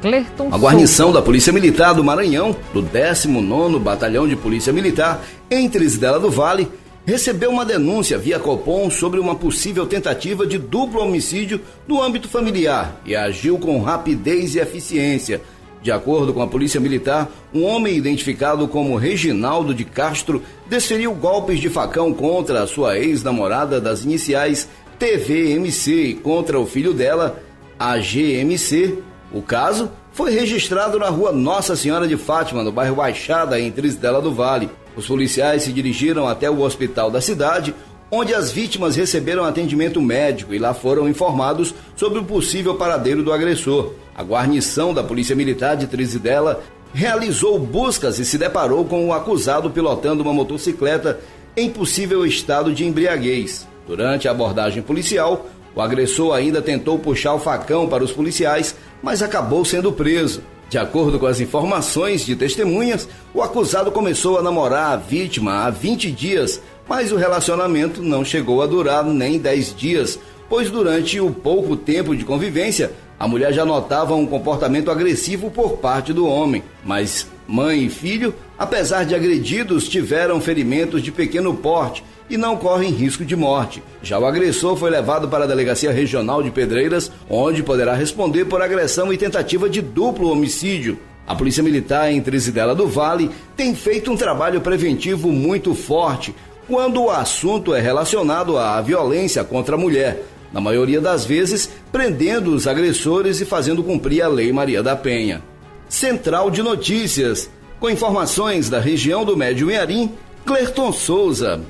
Clerton 0.00 0.48
A 0.50 0.56
guarnição 0.56 1.12
da 1.12 1.20
Polícia 1.20 1.52
Militar 1.52 1.92
do 1.92 2.02
Maranhão, 2.02 2.56
do 2.72 2.82
19º 2.82 3.78
Batalhão 3.78 4.26
de 4.26 4.36
Polícia 4.36 4.72
Militar, 4.72 5.20
em 5.50 5.68
Trizidela 5.68 6.18
do 6.18 6.30
Vale, 6.30 6.70
recebeu 7.04 7.50
uma 7.50 7.64
denúncia 7.64 8.16
via 8.16 8.38
Copom 8.38 8.90
sobre 8.90 9.18
uma 9.20 9.34
possível 9.34 9.86
tentativa 9.86 10.46
de 10.46 10.56
duplo 10.56 11.02
homicídio 11.02 11.60
no 11.86 12.02
âmbito 12.02 12.28
familiar 12.28 13.00
e 13.04 13.16
agiu 13.16 13.58
com 13.58 13.82
rapidez 13.82 14.54
e 14.54 14.58
eficiência. 14.58 15.42
De 15.82 15.92
acordo 15.92 16.34
com 16.34 16.42
a 16.42 16.46
Polícia 16.46 16.80
Militar, 16.80 17.30
um 17.54 17.64
homem 17.64 17.96
identificado 17.96 18.66
como 18.66 18.96
Reginaldo 18.96 19.72
de 19.72 19.84
Castro 19.84 20.42
desferiu 20.66 21.14
golpes 21.14 21.60
de 21.60 21.68
facão 21.68 22.12
contra 22.12 22.62
a 22.62 22.66
sua 22.66 22.98
ex-namorada 22.98 23.80
das 23.80 24.02
iniciais 24.02 24.68
TVMC 24.98 25.92
e 25.92 26.14
contra 26.14 26.58
o 26.58 26.66
filho 26.66 26.92
dela, 26.92 27.40
AGMC. 27.78 28.98
O 29.32 29.40
caso 29.40 29.90
foi 30.12 30.32
registrado 30.32 30.98
na 30.98 31.08
rua 31.08 31.30
Nossa 31.30 31.76
Senhora 31.76 32.08
de 32.08 32.16
Fátima, 32.16 32.64
no 32.64 32.72
bairro 32.72 32.96
Baixada, 32.96 33.60
em 33.60 33.70
Trisdela 33.70 34.20
do 34.20 34.34
Vale. 34.34 34.68
Os 34.96 35.06
policiais 35.06 35.62
se 35.62 35.72
dirigiram 35.72 36.26
até 36.26 36.50
o 36.50 36.60
hospital 36.60 37.08
da 37.08 37.20
cidade, 37.20 37.72
onde 38.10 38.34
as 38.34 38.50
vítimas 38.50 38.96
receberam 38.96 39.44
atendimento 39.44 40.00
médico 40.00 40.54
e 40.54 40.58
lá 40.58 40.72
foram 40.72 41.08
informados 41.08 41.74
sobre 41.96 42.18
o 42.18 42.24
possível 42.24 42.74
paradeiro 42.74 43.22
do 43.22 43.32
agressor. 43.32 43.92
A 44.14 44.22
guarnição 44.22 44.94
da 44.94 45.04
Polícia 45.04 45.36
Militar 45.36 45.76
de 45.76 45.86
Trizidela 45.86 46.62
realizou 46.92 47.58
buscas 47.58 48.18
e 48.18 48.24
se 48.24 48.38
deparou 48.38 48.84
com 48.84 49.06
o 49.06 49.12
acusado 49.12 49.70
pilotando 49.70 50.22
uma 50.22 50.32
motocicleta 50.32 51.20
em 51.56 51.70
possível 51.70 52.24
estado 52.24 52.72
de 52.72 52.84
embriaguez. 52.84 53.66
Durante 53.86 54.28
a 54.28 54.30
abordagem 54.30 54.82
policial, 54.82 55.46
o 55.74 55.80
agressor 55.80 56.34
ainda 56.34 56.62
tentou 56.62 56.98
puxar 56.98 57.34
o 57.34 57.38
facão 57.38 57.86
para 57.86 58.04
os 58.04 58.12
policiais, 58.12 58.74
mas 59.02 59.22
acabou 59.22 59.64
sendo 59.64 59.92
preso. 59.92 60.42
De 60.68 60.76
acordo 60.76 61.18
com 61.18 61.26
as 61.26 61.40
informações 61.40 62.26
de 62.26 62.36
testemunhas, 62.36 63.08
o 63.32 63.40
acusado 63.40 63.90
começou 63.90 64.38
a 64.38 64.42
namorar 64.42 64.92
a 64.92 64.96
vítima 64.96 65.64
há 65.64 65.70
20 65.70 66.10
dias, 66.12 66.60
mas 66.88 67.12
o 67.12 67.16
relacionamento 67.16 68.02
não 68.02 68.24
chegou 68.24 68.62
a 68.62 68.66
durar 68.66 69.04
nem 69.04 69.38
10 69.38 69.76
dias, 69.76 70.18
pois 70.48 70.70
durante 70.70 71.20
o 71.20 71.30
pouco 71.30 71.76
tempo 71.76 72.16
de 72.16 72.24
convivência, 72.24 72.92
a 73.20 73.28
mulher 73.28 73.52
já 73.52 73.64
notava 73.64 74.14
um 74.14 74.26
comportamento 74.26 74.90
agressivo 74.90 75.50
por 75.50 75.78
parte 75.78 76.12
do 76.12 76.26
homem. 76.26 76.62
Mas 76.84 77.26
mãe 77.46 77.84
e 77.84 77.90
filho, 77.90 78.34
apesar 78.58 79.04
de 79.04 79.14
agredidos, 79.14 79.88
tiveram 79.88 80.40
ferimentos 80.40 81.02
de 81.02 81.12
pequeno 81.12 81.54
porte 81.54 82.04
e 82.30 82.36
não 82.36 82.56
correm 82.56 82.90
risco 82.90 83.24
de 83.24 83.34
morte. 83.34 83.82
Já 84.02 84.18
o 84.18 84.26
agressor 84.26 84.76
foi 84.76 84.90
levado 84.90 85.28
para 85.28 85.44
a 85.44 85.46
Delegacia 85.46 85.90
Regional 85.90 86.42
de 86.42 86.50
Pedreiras, 86.50 87.10
onde 87.28 87.62
poderá 87.62 87.94
responder 87.94 88.44
por 88.44 88.62
agressão 88.62 89.12
e 89.12 89.18
tentativa 89.18 89.68
de 89.68 89.80
duplo 89.80 90.30
homicídio. 90.30 90.98
A 91.26 91.34
Polícia 91.34 91.62
Militar 91.62 92.10
em 92.10 92.22
Trizidela 92.22 92.74
do 92.74 92.86
Vale 92.86 93.30
tem 93.54 93.74
feito 93.74 94.10
um 94.10 94.16
trabalho 94.16 94.62
preventivo 94.62 95.30
muito 95.30 95.74
forte 95.74 96.34
quando 96.68 97.02
o 97.02 97.10
assunto 97.10 97.74
é 97.74 97.80
relacionado 97.80 98.58
à 98.58 98.78
violência 98.82 99.42
contra 99.42 99.74
a 99.74 99.78
mulher, 99.78 100.22
na 100.52 100.60
maioria 100.60 101.00
das 101.00 101.24
vezes 101.24 101.70
prendendo 101.90 102.54
os 102.54 102.66
agressores 102.66 103.40
e 103.40 103.46
fazendo 103.46 103.82
cumprir 103.82 104.22
a 104.22 104.28
Lei 104.28 104.52
Maria 104.52 104.82
da 104.82 104.94
Penha. 104.94 105.42
Central 105.88 106.50
de 106.50 106.62
Notícias, 106.62 107.50
com 107.80 107.88
informações 107.88 108.68
da 108.68 108.78
região 108.78 109.24
do 109.24 109.34
Médio 109.34 109.66
Mearim, 109.68 110.12
Clerton 110.44 110.92
Souza. 110.92 111.60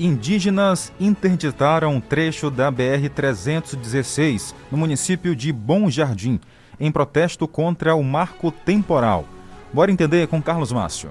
Indígenas 0.00 0.92
interditaram 0.98 1.94
um 1.94 2.00
trecho 2.00 2.50
da 2.50 2.70
BR-316 2.70 4.54
no 4.70 4.78
município 4.78 5.36
de 5.36 5.52
Bom 5.52 5.88
Jardim, 5.88 6.40
em 6.80 6.90
protesto 6.90 7.46
contra 7.46 7.94
o 7.94 8.02
marco 8.02 8.50
temporal. 8.50 9.24
Bora 9.72 9.92
entender 9.92 10.26
com 10.26 10.42
Carlos 10.42 10.72
Márcio. 10.72 11.10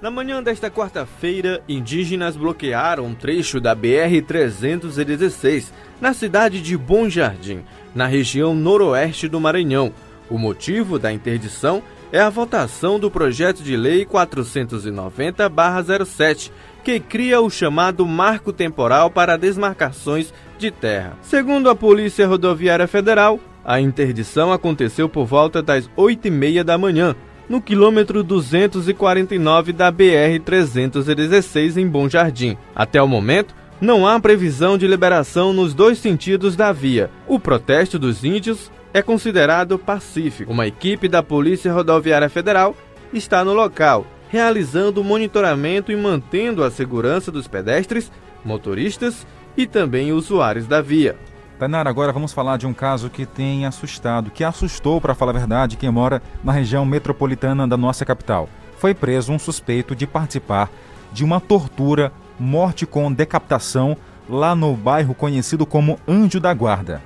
Na 0.00 0.12
manhã 0.12 0.40
desta 0.40 0.70
quarta-feira, 0.70 1.60
indígenas 1.68 2.36
bloquearam 2.36 3.04
um 3.04 3.16
trecho 3.16 3.60
da 3.60 3.74
BR-316 3.74 5.72
na 6.00 6.14
cidade 6.14 6.62
de 6.62 6.76
Bom 6.76 7.08
Jardim, 7.08 7.64
na 7.96 8.06
região 8.06 8.54
noroeste 8.54 9.26
do 9.26 9.40
Maranhão. 9.40 9.92
O 10.30 10.38
motivo 10.38 11.00
da 11.00 11.12
interdição 11.12 11.82
é 12.12 12.20
a 12.20 12.30
votação 12.30 13.00
do 13.00 13.10
projeto 13.10 13.60
de 13.60 13.76
lei 13.76 14.06
490-07, 14.06 16.52
que 16.84 17.00
cria 17.00 17.40
o 17.40 17.50
chamado 17.50 18.06
Marco 18.06 18.52
Temporal 18.52 19.10
para 19.10 19.36
Desmarcações 19.36 20.32
de 20.56 20.70
Terra. 20.70 21.18
Segundo 21.22 21.68
a 21.68 21.74
Polícia 21.74 22.24
Rodoviária 22.24 22.86
Federal, 22.86 23.40
a 23.64 23.80
interdição 23.80 24.52
aconteceu 24.52 25.08
por 25.08 25.26
volta 25.26 25.60
das 25.60 25.90
8h30 25.96 26.62
da 26.62 26.78
manhã, 26.78 27.16
no 27.48 27.62
quilômetro 27.62 28.22
249 28.22 29.72
da 29.72 29.92
BR-316 29.92 31.76
em 31.76 31.88
Bom 31.88 32.08
Jardim. 32.08 32.56
Até 32.74 33.02
o 33.02 33.08
momento, 33.08 33.54
não 33.80 34.06
há 34.06 34.18
previsão 34.20 34.76
de 34.76 34.86
liberação 34.86 35.52
nos 35.52 35.72
dois 35.72 35.98
sentidos 35.98 36.56
da 36.56 36.72
via. 36.72 37.10
O 37.26 37.38
protesto 37.38 37.98
dos 37.98 38.24
índios 38.24 38.70
é 38.92 39.00
considerado 39.00 39.78
pacífico. 39.78 40.52
Uma 40.52 40.66
equipe 40.66 41.08
da 41.08 41.22
Polícia 41.22 41.72
Rodoviária 41.72 42.28
Federal 42.28 42.76
está 43.12 43.44
no 43.44 43.54
local, 43.54 44.06
realizando 44.28 45.04
monitoramento 45.04 45.92
e 45.92 45.96
mantendo 45.96 46.64
a 46.64 46.70
segurança 46.70 47.30
dos 47.30 47.46
pedestres, 47.46 48.10
motoristas 48.44 49.26
e 49.56 49.66
também 49.66 50.12
usuários 50.12 50.66
da 50.66 50.80
via. 50.80 51.16
Tainara, 51.58 51.90
agora 51.90 52.12
vamos 52.12 52.32
falar 52.32 52.56
de 52.56 52.68
um 52.68 52.72
caso 52.72 53.10
que 53.10 53.26
tem 53.26 53.66
assustado, 53.66 54.30
que 54.30 54.44
assustou, 54.44 55.00
para 55.00 55.12
falar 55.12 55.34
a 55.34 55.38
verdade, 55.38 55.76
quem 55.76 55.90
mora 55.90 56.22
na 56.44 56.52
região 56.52 56.84
metropolitana 56.84 57.66
da 57.66 57.76
nossa 57.76 58.04
capital. 58.04 58.48
Foi 58.78 58.94
preso 58.94 59.32
um 59.32 59.40
suspeito 59.40 59.96
de 59.96 60.06
participar 60.06 60.70
de 61.12 61.24
uma 61.24 61.40
tortura, 61.40 62.12
morte 62.38 62.86
com 62.86 63.12
decapitação, 63.12 63.96
lá 64.28 64.54
no 64.54 64.76
bairro 64.76 65.16
conhecido 65.16 65.66
como 65.66 65.98
Anjo 66.06 66.38
da 66.38 66.54
Guarda. 66.54 67.02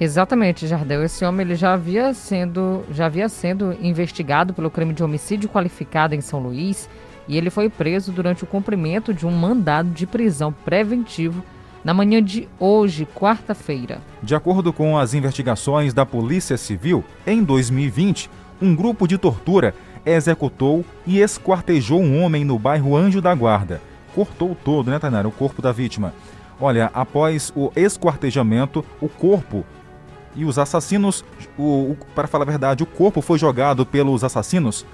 Exatamente, 0.00 0.66
Jardel. 0.66 1.04
Esse 1.04 1.24
homem 1.24 1.46
ele 1.46 1.54
já 1.54 1.74
havia 1.74 2.12
sendo 2.12 2.82
já 2.90 3.06
havia 3.06 3.28
sendo 3.28 3.76
investigado 3.80 4.52
pelo 4.52 4.72
crime 4.72 4.92
de 4.92 5.04
homicídio 5.04 5.48
qualificado 5.48 6.16
em 6.16 6.20
São 6.20 6.40
Luís 6.40 6.88
e 7.28 7.38
ele 7.38 7.48
foi 7.48 7.68
preso 7.68 8.10
durante 8.10 8.42
o 8.42 8.46
cumprimento 8.46 9.14
de 9.14 9.24
um 9.24 9.30
mandado 9.30 9.90
de 9.90 10.04
prisão 10.04 10.52
preventivo 10.52 11.44
na 11.84 11.92
manhã 11.92 12.22
de 12.22 12.48
hoje, 12.58 13.06
quarta-feira. 13.14 14.00
De 14.22 14.34
acordo 14.34 14.72
com 14.72 14.96
as 14.96 15.12
investigações 15.12 15.92
da 15.92 16.06
Polícia 16.06 16.56
Civil, 16.56 17.04
em 17.26 17.44
2020, 17.44 18.30
um 18.60 18.74
grupo 18.74 19.06
de 19.06 19.18
tortura 19.18 19.74
executou 20.06 20.84
e 21.06 21.20
esquartejou 21.20 22.00
um 22.00 22.22
homem 22.22 22.44
no 22.44 22.58
bairro 22.58 22.96
Anjo 22.96 23.20
da 23.20 23.34
Guarda. 23.34 23.82
Cortou 24.14 24.56
todo, 24.64 24.90
né, 24.90 24.98
Tainara, 24.98 25.28
o 25.28 25.32
corpo 25.32 25.60
da 25.60 25.72
vítima. 25.72 26.14
Olha, 26.58 26.90
após 26.94 27.52
o 27.54 27.70
esquartejamento, 27.76 28.84
o 29.00 29.08
corpo 29.08 29.64
e 30.34 30.44
os 30.44 30.58
assassinos, 30.58 31.24
o, 31.58 31.90
o, 31.92 31.98
para 32.14 32.26
falar 32.26 32.44
a 32.44 32.46
verdade, 32.46 32.82
o 32.82 32.86
corpo 32.86 33.20
foi 33.20 33.38
jogado 33.38 33.84
pelos 33.84 34.24
assassinos, 34.24 34.86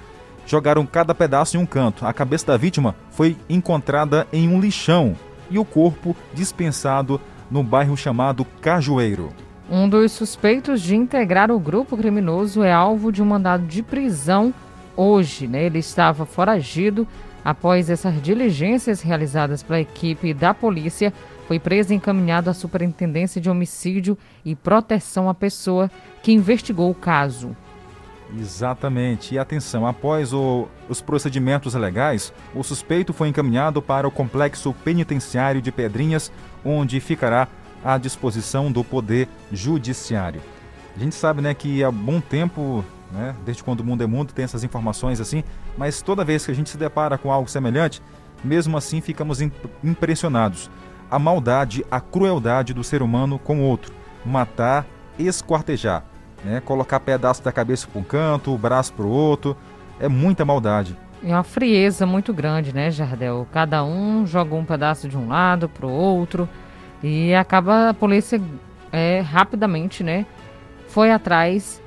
jogaram 0.47 0.85
cada 0.85 1.15
pedaço 1.15 1.57
em 1.57 1.61
um 1.61 1.67
canto. 1.67 2.05
A 2.05 2.13
cabeça 2.13 2.47
da 2.47 2.57
vítima 2.57 2.97
foi 3.11 3.37
encontrada 3.49 4.27
em 4.33 4.49
um 4.49 4.61
lixão 4.61 5.17
e 5.51 5.59
o 5.59 5.65
corpo 5.65 6.17
dispensado 6.33 7.21
no 7.51 7.63
bairro 7.63 7.97
chamado 7.97 8.45
Cajueiro. 8.61 9.31
Um 9.71 9.89
dos 9.89 10.13
suspeitos 10.13 10.81
de 10.81 10.97
integrar 10.97 11.51
o 11.51 11.59
grupo 11.59 11.97
criminoso 11.97 12.63
é 12.63 12.73
alvo 12.73 13.13
de 13.13 13.23
um 13.23 13.27
mandado 13.27 13.67
de 13.67 13.83
prisão 13.83 14.53
hoje. 14.97 15.47
Né? 15.47 15.65
Ele 15.65 15.79
estava 15.79 16.27
foragido 16.27 17.07
após 17.45 17.89
essas 17.89 18.21
diligências 18.23 19.01
realizadas 19.01 19.63
pela 19.63 19.81
equipe 19.81 20.35
da 20.35 20.53
polícia. 20.53 21.13
Foi 21.47 21.59
preso 21.59 21.93
e 21.93 21.97
encaminhado 21.97 22.51
à 22.51 22.55
Superintendência 22.55 23.41
de 23.41 23.51
Homicídio 23.51 24.17
e 24.45 24.55
Proteção 24.55 25.29
à 25.29 25.35
Pessoa, 25.35 25.91
que 26.23 26.33
investigou 26.33 26.91
o 26.91 26.95
caso. 26.95 27.57
Exatamente. 28.39 29.35
E 29.35 29.39
atenção, 29.39 29.87
após 29.87 30.33
o, 30.33 30.69
os 30.89 31.01
procedimentos 31.01 31.75
legais, 31.75 32.33
o 32.55 32.63
suspeito 32.63 33.13
foi 33.13 33.29
encaminhado 33.29 33.83
para 33.83 34.07
o 34.07 34.11
complexo 34.11 34.73
penitenciário 34.85 35.61
de 35.61 35.73
Pedrinhas, 35.73 36.31
onde 36.65 37.01
ficará 37.01 37.49
à 37.85 37.99
disposição 37.99 38.71
do 38.71 38.85
Poder 38.85 39.29
Judiciário. 39.51 40.41
A 40.97 40.99
gente 40.99 41.15
sabe 41.15 41.41
né, 41.41 41.55
que 41.55 41.83
há 41.83 41.91
bom 41.91 42.21
tempo, 42.21 42.85
né, 43.11 43.35
desde 43.45 43.65
quando 43.65 43.81
o 43.81 43.85
mundo 43.85 44.05
é 44.05 44.07
mundo, 44.07 44.33
tem 44.33 44.45
essas 44.45 44.65
informações 44.65 45.21
assim, 45.21 45.43
mas 45.79 46.03
toda 46.03 46.25
vez 46.25 46.45
que 46.45 46.53
a 46.53 46.55
gente 46.55 46.71
se 46.71 46.77
depara 46.77 47.17
com 47.17 47.33
algo 47.33 47.49
semelhante, 47.49 48.03
mesmo 48.45 48.77
assim 48.77 49.01
ficamos 49.01 49.41
imp 49.41 49.55
impressionados. 49.83 50.71
A 51.11 51.19
maldade, 51.19 51.85
a 51.91 52.01
crueldade 52.01 52.73
do 52.73 52.85
ser 52.85 53.03
humano 53.03 53.39
com 53.39 53.61
o 53.61 53.65
outro. 53.65 53.93
Matar, 54.25 54.87
esquartejar 55.19 56.10
né? 56.45 56.61
Colocar 56.65 57.01
pedaço 57.01 57.43
da 57.43 57.53
cabeça 57.53 57.87
para 57.87 58.01
um 58.01 58.05
canto, 58.05 58.55
o 58.55 58.59
braço 58.59 58.93
para 58.93 59.07
o 59.07 59.11
outro, 59.11 59.57
é 59.99 60.09
muita 60.09 60.45
maldade. 60.45 60.97
E 61.23 61.27
uma 61.27 61.43
frieza 61.43 62.07
muito 62.07 62.33
grande, 62.33 62.75
né, 62.75 62.91
Jardel? 62.91 63.47
Cada 63.53 63.85
um 63.85 64.27
joga 64.27 64.55
um 64.55 64.65
pedaço 64.65 65.09
de 65.09 65.19
um 65.19 65.29
lado 65.29 65.69
para 65.69 65.87
o 65.87 65.91
outro 65.91 66.49
e 67.03 67.35
acaba 67.35 67.91
a 67.91 67.95
polícia 67.95 68.41
é, 68.93 69.21
rapidamente, 69.21 70.03
né, 70.03 70.27
foi 70.89 71.13
atrás, 71.13 71.81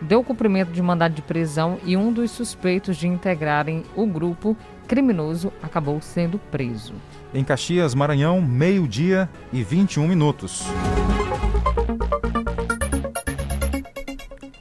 deu 0.00 0.22
cumprimento 0.22 0.70
de 0.70 0.82
mandado 0.82 1.14
de 1.14 1.22
prisão 1.22 1.78
e 1.84 1.96
um 1.96 2.12
dos 2.12 2.30
suspeitos 2.30 2.96
de 2.96 3.08
integrarem 3.08 3.82
o 3.94 4.06
grupo 4.06 4.56
criminoso 4.86 5.52
acabou 5.62 6.00
sendo 6.00 6.38
preso. 6.38 6.94
Em 7.34 7.42
Caxias, 7.42 7.94
Maranhão, 7.94 8.40
meio-dia 8.40 9.28
e 9.52 9.62
21 9.62 10.06
minutos. 10.06 10.64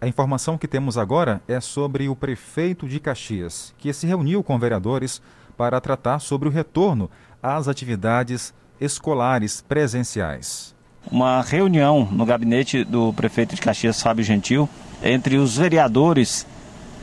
A 0.06 0.08
informação 0.08 0.56
que 0.56 0.68
temos 0.68 1.00
agora 1.00 1.42
é 1.48 1.60
sobre 1.60 2.08
o 2.08 2.16
prefeito 2.16 2.88
de 2.88 3.00
Caxias, 3.00 3.74
que 3.80 3.92
se 3.92 4.06
reuniu 4.06 4.44
com 4.44 4.60
vereadores 4.60 5.20
para 5.58 5.82
tratar 5.82 6.20
sobre 6.20 6.48
o 6.48 6.52
retorno 6.52 7.10
às 7.42 7.68
atividades 7.68 8.54
escolares 8.80 9.62
presenciais. 9.68 10.76
Uma 11.12 11.42
reunião 11.42 12.08
no 12.12 12.24
gabinete 12.24 12.84
do 12.84 13.12
prefeito 13.14 13.56
de 13.56 13.62
Caxias, 13.62 14.00
Fábio 14.00 14.24
Gentil, 14.24 14.70
entre 15.02 15.38
os 15.38 15.58
vereadores 15.58 16.46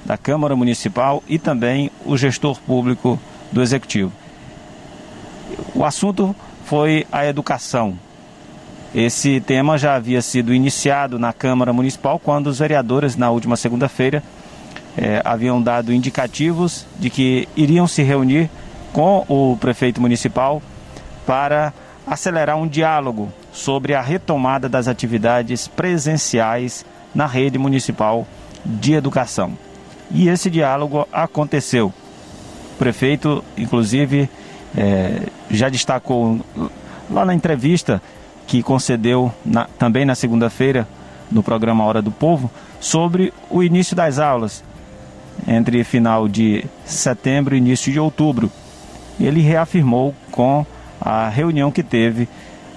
da 0.06 0.16
Câmara 0.16 0.54
Municipal 0.54 1.24
e 1.26 1.40
também 1.40 1.90
o 2.06 2.16
gestor 2.16 2.60
público 2.60 3.18
do 3.50 3.60
Executivo. 3.60 4.12
O 5.74 5.84
assunto 5.84 6.36
foi 6.64 7.04
a 7.10 7.26
educação, 7.26 7.98
esse 8.94 9.40
tema 9.40 9.78
já 9.78 9.94
havia 9.94 10.20
sido 10.20 10.52
iniciado 10.52 11.18
na 11.18 11.32
Câmara 11.32 11.72
Municipal 11.72 12.18
quando 12.18 12.48
os 12.48 12.58
vereadores, 12.58 13.16
na 13.16 13.30
última 13.30 13.56
segunda-feira, 13.56 14.22
eh, 14.98 15.22
haviam 15.24 15.62
dado 15.62 15.94
indicativos 15.94 16.86
de 16.98 17.08
que 17.08 17.48
iriam 17.56 17.86
se 17.86 18.02
reunir 18.02 18.50
com 18.92 19.24
o 19.28 19.56
prefeito 19.58 19.98
municipal 19.98 20.60
para 21.26 21.72
acelerar 22.06 22.58
um 22.58 22.68
diálogo 22.68 23.32
sobre 23.50 23.94
a 23.94 24.02
retomada 24.02 24.68
das 24.68 24.86
atividades 24.86 25.66
presenciais 25.66 26.84
na 27.14 27.26
rede 27.26 27.58
municipal 27.58 28.26
de 28.62 28.92
educação. 28.92 29.56
E 30.10 30.28
esse 30.28 30.50
diálogo 30.50 31.08
aconteceu. 31.10 31.86
O 32.74 32.78
prefeito, 32.78 33.42
inclusive, 33.56 34.28
eh, 34.76 35.22
já 35.50 35.70
destacou 35.70 36.40
lá 37.10 37.24
na 37.24 37.34
entrevista 37.34 38.02
que 38.46 38.62
concedeu 38.62 39.32
na, 39.44 39.66
também 39.78 40.04
na 40.04 40.14
segunda-feira, 40.14 40.86
no 41.30 41.42
programa 41.42 41.84
Hora 41.84 42.02
do 42.02 42.10
Povo, 42.10 42.50
sobre 42.80 43.32
o 43.48 43.62
início 43.62 43.96
das 43.96 44.18
aulas, 44.18 44.62
entre 45.46 45.82
final 45.84 46.28
de 46.28 46.64
setembro 46.84 47.54
e 47.54 47.58
início 47.58 47.92
de 47.92 47.98
outubro. 47.98 48.50
Ele 49.20 49.40
reafirmou 49.40 50.14
com 50.30 50.66
a 51.00 51.28
reunião 51.28 51.70
que 51.70 51.82
teve 51.82 52.28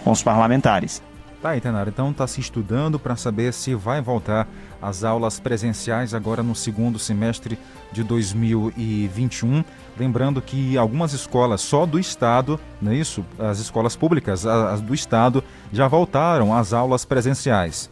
com 0.03 0.11
os 0.11 0.23
parlamentares. 0.23 1.01
Tá 1.45 1.51
aí. 1.51 1.61
Então 1.87 2.09
está 2.09 2.25
se 2.25 2.41
estudando 2.41 2.97
para 2.97 3.15
saber 3.15 3.53
se 3.53 3.75
vai 3.75 4.01
voltar 4.01 4.47
às 4.81 5.03
aulas 5.03 5.39
presenciais 5.39 6.15
agora 6.15 6.41
no 6.41 6.55
segundo 6.55 6.97
semestre 6.97 7.55
de 7.91 8.01
2021. 8.03 9.63
Lembrando 9.95 10.41
que 10.41 10.75
algumas 10.75 11.13
escolas 11.13 11.61
só 11.61 11.85
do 11.85 11.99
Estado, 11.99 12.59
não 12.81 12.91
é 12.91 12.95
isso? 12.95 13.23
As 13.37 13.59
escolas 13.59 13.95
públicas 13.95 14.43
as 14.43 14.81
do 14.81 14.95
Estado 14.95 15.43
já 15.71 15.87
voltaram 15.87 16.51
às 16.51 16.73
aulas 16.73 17.05
presenciais. 17.05 17.91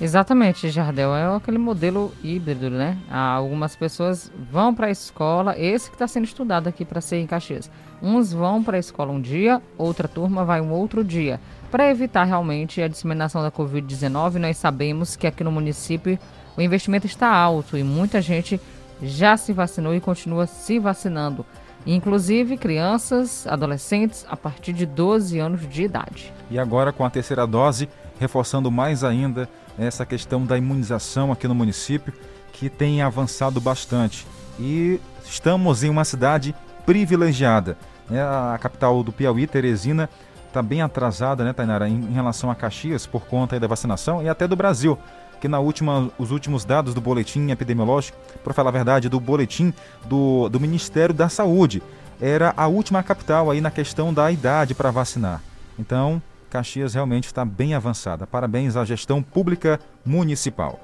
Exatamente, 0.00 0.70
Jardel. 0.70 1.12
É 1.12 1.36
aquele 1.36 1.58
modelo 1.58 2.12
híbrido, 2.22 2.70
né? 2.70 2.96
Algumas 3.10 3.74
pessoas 3.74 4.30
vão 4.50 4.72
para 4.72 4.86
a 4.86 4.90
escola, 4.90 5.58
esse 5.58 5.90
que 5.90 5.96
está 5.96 6.06
sendo 6.06 6.24
estudado 6.24 6.68
aqui 6.68 6.84
para 6.84 7.00
ser 7.00 7.16
em 7.16 7.26
Caxias. 7.26 7.68
Uns 8.00 8.32
vão 8.32 8.62
para 8.62 8.76
a 8.76 8.80
escola 8.80 9.12
um 9.12 9.20
dia, 9.20 9.60
outra 9.76 10.06
turma 10.08 10.44
vai 10.44 10.60
um 10.60 10.70
outro 10.70 11.04
dia. 11.04 11.38
Para 11.70 11.88
evitar 11.88 12.24
realmente 12.24 12.82
a 12.82 12.88
disseminação 12.88 13.42
da 13.42 13.50
Covid-19, 13.50 14.34
nós 14.34 14.56
sabemos 14.56 15.14
que 15.14 15.26
aqui 15.26 15.44
no 15.44 15.52
município 15.52 16.18
o 16.56 16.60
investimento 16.60 17.06
está 17.06 17.32
alto 17.32 17.76
e 17.78 17.84
muita 17.84 18.20
gente 18.20 18.60
já 19.00 19.36
se 19.36 19.52
vacinou 19.52 19.94
e 19.94 20.00
continua 20.00 20.48
se 20.48 20.80
vacinando, 20.80 21.46
inclusive 21.86 22.56
crianças, 22.56 23.46
adolescentes 23.46 24.26
a 24.28 24.36
partir 24.36 24.72
de 24.72 24.84
12 24.84 25.38
anos 25.38 25.68
de 25.68 25.84
idade. 25.84 26.32
E 26.50 26.58
agora 26.58 26.92
com 26.92 27.04
a 27.04 27.10
terceira 27.10 27.46
dose, 27.46 27.88
reforçando 28.18 28.68
mais 28.68 29.04
ainda 29.04 29.48
essa 29.78 30.04
questão 30.04 30.44
da 30.44 30.58
imunização 30.58 31.30
aqui 31.30 31.46
no 31.46 31.54
município, 31.54 32.12
que 32.52 32.68
tem 32.68 33.00
avançado 33.00 33.60
bastante. 33.60 34.26
E 34.58 35.00
estamos 35.24 35.84
em 35.84 35.88
uma 35.88 36.04
cidade 36.04 36.52
privilegiada. 36.84 37.78
Né? 38.08 38.20
A 38.20 38.58
capital 38.60 39.02
do 39.04 39.12
Piauí, 39.12 39.46
Teresina, 39.46 40.10
está 40.50 40.62
bem 40.62 40.82
atrasada, 40.82 41.44
né, 41.44 41.52
Tainara, 41.52 41.88
em, 41.88 42.12
relação 42.12 42.50
a 42.50 42.54
Caxias 42.54 43.06
por 43.06 43.22
conta 43.22 43.58
da 43.58 43.66
vacinação 43.66 44.22
e 44.22 44.28
até 44.28 44.46
do 44.46 44.56
Brasil 44.56 44.98
que 45.40 45.48
na 45.48 45.58
última, 45.58 46.10
os 46.18 46.30
últimos 46.30 46.66
dados 46.66 46.92
do 46.92 47.00
boletim 47.00 47.50
epidemiológico, 47.50 48.18
para 48.44 48.52
falar 48.52 48.68
a 48.68 48.72
verdade, 48.72 49.08
do 49.08 49.18
boletim 49.18 49.72
do, 50.04 50.50
do 50.50 50.60
Ministério 50.60 51.14
da 51.14 51.30
Saúde, 51.30 51.82
era 52.20 52.52
a 52.54 52.66
última 52.66 53.02
capital 53.02 53.50
aí 53.50 53.58
na 53.58 53.70
questão 53.70 54.12
da 54.12 54.30
idade 54.30 54.74
para 54.74 54.90
vacinar. 54.90 55.40
Então, 55.78 56.20
Caxias 56.50 56.92
realmente 56.92 57.24
está 57.24 57.42
bem 57.42 57.72
avançada. 57.72 58.26
Parabéns 58.26 58.76
à 58.76 58.84
gestão 58.84 59.22
pública 59.22 59.80
municipal. 60.04 60.78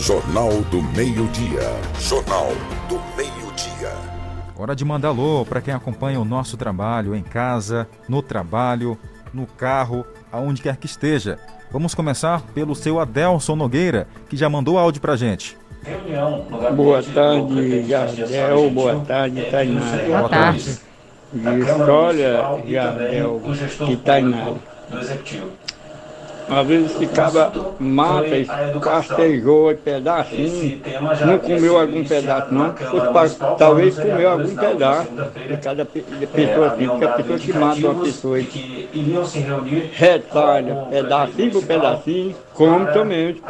Jornal 0.00 0.50
do 0.62 0.82
Meio-Dia. 0.82 1.62
Jornal 2.00 2.48
do. 2.88 3.15
Hora 4.58 4.74
de 4.74 4.84
mandar 4.86 5.08
alô 5.08 5.44
para 5.44 5.60
quem 5.60 5.74
acompanha 5.74 6.18
o 6.18 6.24
nosso 6.24 6.56
trabalho 6.56 7.14
em 7.14 7.22
casa, 7.22 7.86
no 8.08 8.22
trabalho, 8.22 8.98
no 9.32 9.46
carro, 9.46 10.04
aonde 10.32 10.62
quer 10.62 10.76
que 10.78 10.86
esteja. 10.86 11.38
Vamos 11.70 11.94
começar 11.94 12.40
pelo 12.54 12.74
seu 12.74 12.98
Adelson 12.98 13.54
Nogueira, 13.54 14.08
que 14.30 14.36
já 14.36 14.48
mandou 14.48 14.78
áudio 14.78 15.02
pra 15.02 15.14
gente. 15.14 15.58
Boa 16.74 17.02
tarde, 17.02 17.86
Jardel. 17.86 18.70
Boa 18.70 19.04
tarde, 19.04 19.42
Tainara. 19.50 20.04
Boa 20.06 20.28
tarde. 20.28 20.78
História, 21.34 22.40
Jardel 22.66 23.42
e 23.90 23.96
Tainara. 23.96 24.54
Às 26.48 26.66
vezes 26.66 26.96
ficava 26.96 27.52
mata, 27.78 28.80
castejou 28.80 29.74
pedacinho, 29.74 30.80
não 31.26 31.38
comeu 31.38 31.78
algum 31.78 32.04
pedaço 32.04 32.54
não, 32.54 32.74
talvez 33.58 33.98
comeu 33.98 34.30
algum 34.30 34.54
pedaço 34.54 35.08
de 35.48 35.56
cada 35.56 35.84
pessoa 35.84 36.68
assim, 36.68 36.88
porque 36.88 37.04
a 37.04 37.12
pessoa 37.12 37.38
que 37.38 37.52
mata 37.52 37.88
uma 37.88 38.04
pessoa 38.04 38.38
retalha 39.92 40.86
pedacinho 40.88 41.52
por 41.52 41.66
pedacinho, 41.66 42.36
come 42.54 42.86
também. 42.92 43.42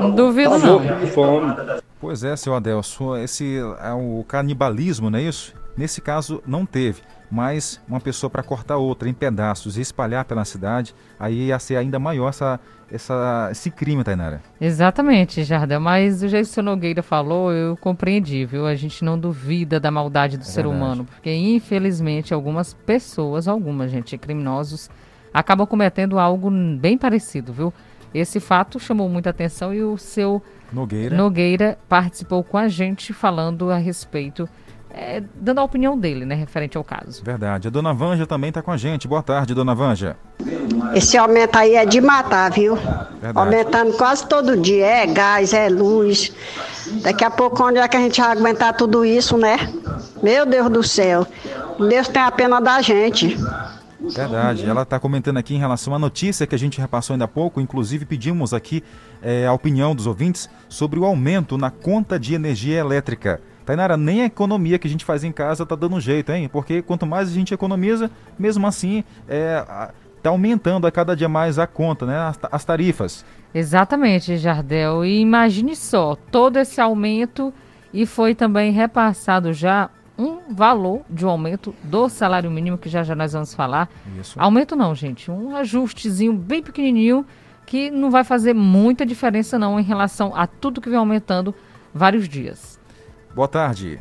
Não 0.00 0.10
duvido 0.10 0.58
não. 0.58 0.80
De 0.80 1.06
fome. 1.06 1.54
Pois 2.00 2.22
é, 2.22 2.36
seu 2.36 2.54
Adelson, 2.54 3.16
esse 3.16 3.58
é 3.80 3.92
o 3.92 4.22
canibalismo, 4.28 5.10
não 5.10 5.18
é 5.18 5.22
isso? 5.22 5.54
Nesse 5.76 6.00
caso 6.00 6.42
não 6.46 6.66
teve 6.66 7.00
mas 7.30 7.80
uma 7.88 8.00
pessoa 8.00 8.30
para 8.30 8.42
cortar 8.42 8.76
outra 8.76 9.08
em 9.08 9.14
pedaços 9.14 9.76
e 9.76 9.80
espalhar 9.80 10.24
pela 10.24 10.44
cidade, 10.44 10.94
aí 11.18 11.46
ia 11.46 11.58
ser 11.58 11.76
ainda 11.76 11.98
maior 11.98 12.28
essa, 12.28 12.60
essa, 12.90 13.48
esse 13.50 13.70
crime, 13.70 14.04
Tainara. 14.04 14.40
Exatamente, 14.60 15.42
Jardel, 15.44 15.80
mas 15.80 16.20
do 16.20 16.28
jeito 16.28 16.44
que 16.44 16.50
o 16.50 16.54
senhor 16.54 16.64
Nogueira 16.64 17.02
falou, 17.02 17.52
eu 17.52 17.76
compreendi, 17.76 18.44
viu? 18.44 18.66
A 18.66 18.74
gente 18.74 19.04
não 19.04 19.18
duvida 19.18 19.80
da 19.80 19.90
maldade 19.90 20.36
do 20.36 20.42
é 20.42 20.44
ser 20.44 20.62
verdade. 20.62 20.76
humano, 20.76 21.04
porque 21.04 21.32
infelizmente 21.34 22.32
algumas 22.32 22.74
pessoas, 22.74 23.48
algumas, 23.48 23.90
gente, 23.90 24.16
criminosos, 24.16 24.88
acabam 25.32 25.66
cometendo 25.66 26.18
algo 26.18 26.50
bem 26.78 26.96
parecido, 26.96 27.52
viu? 27.52 27.72
Esse 28.14 28.38
fato 28.38 28.78
chamou 28.78 29.08
muita 29.08 29.30
atenção 29.30 29.74
e 29.74 29.82
o 29.82 29.98
seu 29.98 30.40
Nogueira, 30.72 31.16
Nogueira 31.16 31.78
participou 31.88 32.44
com 32.44 32.56
a 32.56 32.68
gente 32.68 33.12
falando 33.12 33.70
a 33.70 33.76
respeito 33.76 34.48
é, 34.96 35.22
dando 35.34 35.58
a 35.58 35.64
opinião 35.64 35.98
dele, 35.98 36.24
né, 36.24 36.36
referente 36.36 36.76
ao 36.76 36.84
caso. 36.84 37.22
Verdade. 37.24 37.66
A 37.66 37.70
dona 37.70 37.92
Vanja 37.92 38.26
também 38.26 38.50
está 38.50 38.62
com 38.62 38.70
a 38.70 38.76
gente. 38.76 39.08
Boa 39.08 39.24
tarde, 39.24 39.52
dona 39.52 39.74
Vanja. 39.74 40.16
Esse 40.94 41.18
aumento 41.18 41.56
aí 41.56 41.74
é 41.74 41.84
de 41.84 42.00
matar, 42.00 42.52
viu? 42.52 42.76
Verdade. 42.76 43.32
Aumentando 43.34 43.92
quase 43.94 44.24
todo 44.28 44.56
dia. 44.56 44.86
É 44.86 45.06
gás, 45.06 45.52
é 45.52 45.68
luz. 45.68 46.32
Daqui 47.02 47.24
a 47.24 47.30
pouco, 47.30 47.60
onde 47.64 47.78
é 47.78 47.88
que 47.88 47.96
a 47.96 48.00
gente 48.00 48.20
vai 48.20 48.30
aguentar 48.30 48.76
tudo 48.76 49.04
isso, 49.04 49.36
né? 49.36 49.56
Meu 50.22 50.46
Deus 50.46 50.70
do 50.70 50.82
céu. 50.84 51.26
Deus 51.76 52.06
tem 52.06 52.22
a 52.22 52.30
pena 52.30 52.60
da 52.60 52.80
gente. 52.80 53.36
Verdade. 54.00 54.64
Ela 54.64 54.82
está 54.82 55.00
comentando 55.00 55.38
aqui 55.38 55.56
em 55.56 55.58
relação 55.58 55.92
à 55.92 55.98
notícia 55.98 56.46
que 56.46 56.54
a 56.54 56.58
gente 56.58 56.80
repassou 56.80 57.14
ainda 57.14 57.24
há 57.24 57.28
pouco. 57.28 57.60
Inclusive, 57.60 58.04
pedimos 58.04 58.54
aqui 58.54 58.84
é, 59.20 59.44
a 59.44 59.52
opinião 59.52 59.92
dos 59.92 60.06
ouvintes 60.06 60.48
sobre 60.68 61.00
o 61.00 61.04
aumento 61.04 61.58
na 61.58 61.70
conta 61.70 62.16
de 62.16 62.34
energia 62.34 62.78
elétrica. 62.78 63.40
Tainara, 63.64 63.96
nem 63.96 64.22
a 64.22 64.26
economia 64.26 64.78
que 64.78 64.86
a 64.86 64.90
gente 64.90 65.04
faz 65.04 65.24
em 65.24 65.32
casa 65.32 65.64
tá 65.64 65.74
dando 65.74 66.00
jeito, 66.00 66.30
hein? 66.32 66.48
Porque 66.52 66.82
quanto 66.82 67.06
mais 67.06 67.28
a 67.28 67.32
gente 67.32 67.54
economiza, 67.54 68.10
mesmo 68.38 68.66
assim, 68.66 69.02
é, 69.28 69.64
tá 70.22 70.30
aumentando 70.30 70.86
a 70.86 70.90
cada 70.90 71.16
dia 71.16 71.28
mais 71.28 71.58
a 71.58 71.66
conta, 71.66 72.06
né? 72.06 72.16
As, 72.18 72.38
as 72.50 72.64
tarifas. 72.64 73.24
Exatamente, 73.54 74.36
Jardel. 74.36 75.04
E 75.04 75.20
imagine 75.20 75.76
só, 75.76 76.16
todo 76.30 76.58
esse 76.58 76.80
aumento 76.80 77.52
e 77.92 78.04
foi 78.06 78.34
também 78.34 78.72
repassado 78.72 79.52
já 79.52 79.88
um 80.18 80.52
valor 80.52 81.02
de 81.10 81.24
um 81.26 81.28
aumento 81.28 81.74
do 81.82 82.08
salário 82.08 82.50
mínimo, 82.50 82.78
que 82.78 82.88
já 82.88 83.02
já 83.02 83.14
nós 83.14 83.32
vamos 83.32 83.54
falar. 83.54 83.88
Isso. 84.18 84.38
Aumento 84.40 84.76
não, 84.76 84.94
gente, 84.94 85.30
um 85.30 85.56
ajustezinho 85.56 86.32
bem 86.32 86.62
pequenininho 86.62 87.24
que 87.66 87.90
não 87.90 88.10
vai 88.10 88.24
fazer 88.24 88.54
muita 88.54 89.06
diferença 89.06 89.58
não 89.58 89.78
em 89.80 89.82
relação 89.82 90.34
a 90.34 90.46
tudo 90.46 90.80
que 90.80 90.88
vem 90.88 90.98
aumentando 90.98 91.54
vários 91.92 92.28
dias. 92.28 92.73
Boa 93.34 93.48
tarde. 93.48 93.98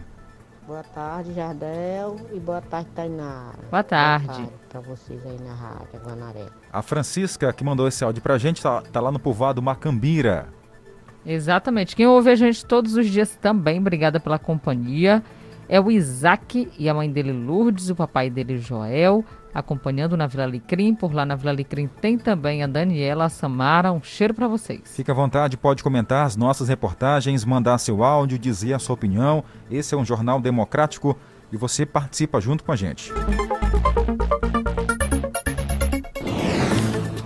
Boa 0.68 0.84
tarde, 0.84 1.34
Jardel, 1.34 2.18
e 2.32 2.40
boa 2.40 2.62
tarde, 2.62 2.88
Tainara. 2.96 3.58
Boa 3.70 3.84
tarde. 3.84 4.28
Boa 4.28 4.38
tarde 4.38 4.54
para 4.70 4.80
vocês 4.82 5.26
aí 5.26 5.38
na 5.42 5.54
Rádio 5.54 6.00
Guanaré. 6.06 6.46
A 6.72 6.82
Francisca, 6.84 7.52
que 7.52 7.64
mandou 7.64 7.88
esse 7.88 8.04
áudio 8.04 8.22
pra 8.22 8.38
gente, 8.38 8.62
tá, 8.62 8.82
tá 8.82 9.02
lá 9.02 9.12
no 9.12 9.20
povoado 9.20 9.62
Macambira. 9.62 10.48
Exatamente. 11.26 11.96
Quem 11.96 12.06
ouve 12.06 12.30
a 12.30 12.36
gente 12.36 12.64
todos 12.64 12.96
os 12.96 13.08
dias 13.08 13.36
também, 13.36 13.80
obrigada 13.80 14.20
pela 14.20 14.38
companhia. 14.38 15.24
É 15.68 15.82
o 15.82 15.90
Isaac 15.90 16.72
e 16.78 16.88
a 16.88 16.94
mãe 16.94 17.12
dele 17.12 17.32
Lourdes, 17.32 17.90
o 17.90 17.96
papai 17.96 18.30
dele 18.30 18.60
Joel, 18.60 19.26
acompanhando 19.54 20.18
na 20.18 20.28
Vila 20.28 20.44
Alecrim. 20.44 20.96
Por 20.96 21.14
lá 21.14 21.26
na 21.26 21.36
Vila 21.36 21.52
Alecrim 21.52 21.88
tem 21.88 22.18
também 22.18 22.64
a 22.64 22.68
Daniela, 22.68 23.26
a 23.26 23.30
Samara. 23.30 23.92
Um 23.92 24.02
cheiro 24.02 24.34
para 24.34 24.48
vocês. 24.48 24.82
Fique 24.86 25.12
à 25.12 25.14
vontade, 25.14 25.58
pode 25.58 25.84
comentar 25.84 26.26
as 26.26 26.36
nossas 26.36 26.70
reportagens, 26.70 27.46
mandar 27.46 27.78
seu 27.78 28.04
áudio, 28.04 28.40
dizer 28.40 28.74
a 28.74 28.80
sua 28.80 28.96
opinião. 28.96 29.44
Esse 29.70 29.94
é 29.94 29.98
um 29.98 30.06
jornal 30.06 30.42
democrático 30.42 31.18
e 31.52 31.58
você 31.58 31.86
participa 31.86 32.42
junto 32.42 32.64
com 32.64 32.72
a 32.72 32.76
gente. 32.76 33.12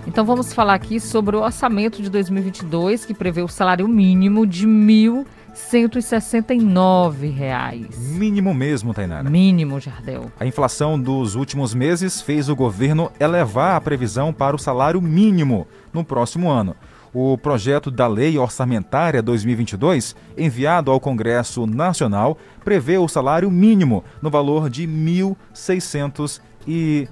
Então 0.06 0.26
vamos 0.26 0.52
falar 0.52 0.74
aqui 0.74 0.98
sobre 0.98 1.36
o 1.36 1.42
orçamento 1.42 2.02
de 2.02 2.10
2022 2.10 3.06
que 3.06 3.14
prevê 3.14 3.40
o 3.40 3.46
salário 3.46 3.86
mínimo 3.86 4.44
de 4.44 4.66
R$ 4.66 5.24
1.169. 5.58 7.34
reais. 7.34 7.98
Mínimo 7.98 8.54
mesmo, 8.54 8.94
Tainara. 8.94 9.28
Mínimo, 9.28 9.80
Jardel. 9.80 10.30
A 10.38 10.46
inflação 10.46 10.96
dos 10.98 11.34
últimos 11.34 11.74
meses 11.74 12.22
fez 12.22 12.48
o 12.48 12.54
governo 12.54 13.10
elevar 13.18 13.74
a 13.76 13.80
previsão 13.80 14.32
para 14.32 14.54
o 14.54 14.58
salário 14.58 15.02
mínimo 15.02 15.66
no 15.92 16.04
próximo 16.04 16.48
ano. 16.48 16.76
O 17.12 17.36
projeto 17.36 17.90
da 17.90 18.06
Lei 18.06 18.38
Orçamentária 18.38 19.20
2022, 19.20 20.14
enviado 20.36 20.90
ao 20.90 21.00
Congresso 21.00 21.66
Nacional, 21.66 22.38
prevê 22.64 22.98
o 22.98 23.08
salário 23.08 23.50
mínimo 23.50 24.04
no 24.22 24.30
valor 24.30 24.70
de 24.70 24.86
1.600 24.86 26.40
e... 26.66 27.08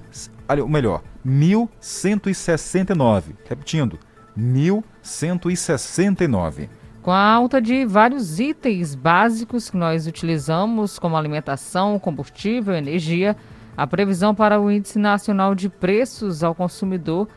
Ou 0.61 0.69
melhor, 0.69 1.03
1.169. 1.27 3.35
Repetindo, 3.49 3.99
1.169 4.39 6.69
com 7.07 7.13
a 7.13 7.23
alta 7.23 7.63
de 7.63 7.87
vários 7.87 8.41
itens 8.41 8.97
básicos 8.97 9.71
que 9.71 9.77
nós 9.77 10.09
utilizamos, 10.09 10.99
como 10.99 11.17
alimentação, 11.17 12.01
combustível, 12.01 12.75
energia, 12.75 13.37
a 13.77 13.87
previsão 13.87 14.35
para 14.35 14.61
o 14.61 14.69
Índice 14.69 14.99
Nacional 14.99 15.55
de 15.55 15.69
Preços 15.69 16.43
ao 16.43 16.53
Consumidor 16.53 17.29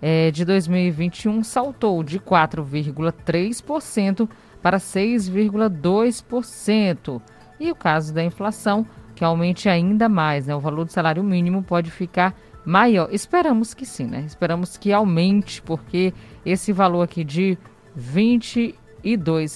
é, 0.00 0.30
de 0.30 0.44
2021 0.44 1.42
saltou 1.42 2.04
de 2.04 2.20
4,3% 2.20 4.30
para 4.62 4.78
6,2%. 4.78 7.20
E 7.58 7.72
o 7.72 7.74
caso 7.74 8.14
da 8.14 8.22
inflação, 8.22 8.86
que 9.16 9.24
aumente 9.24 9.68
ainda 9.68 10.08
mais, 10.08 10.46
né? 10.46 10.54
O 10.54 10.60
valor 10.60 10.84
do 10.84 10.92
salário 10.92 11.24
mínimo 11.24 11.64
pode 11.64 11.90
ficar 11.90 12.36
maior. 12.64 13.08
Esperamos 13.10 13.74
que 13.74 13.84
sim, 13.84 14.06
né? 14.06 14.20
Esperamos 14.20 14.76
que 14.76 14.92
aumente, 14.92 15.60
porque 15.60 16.14
esse 16.46 16.72
valor 16.72 17.02
aqui 17.02 17.24
de 17.24 17.58
20 17.96 18.76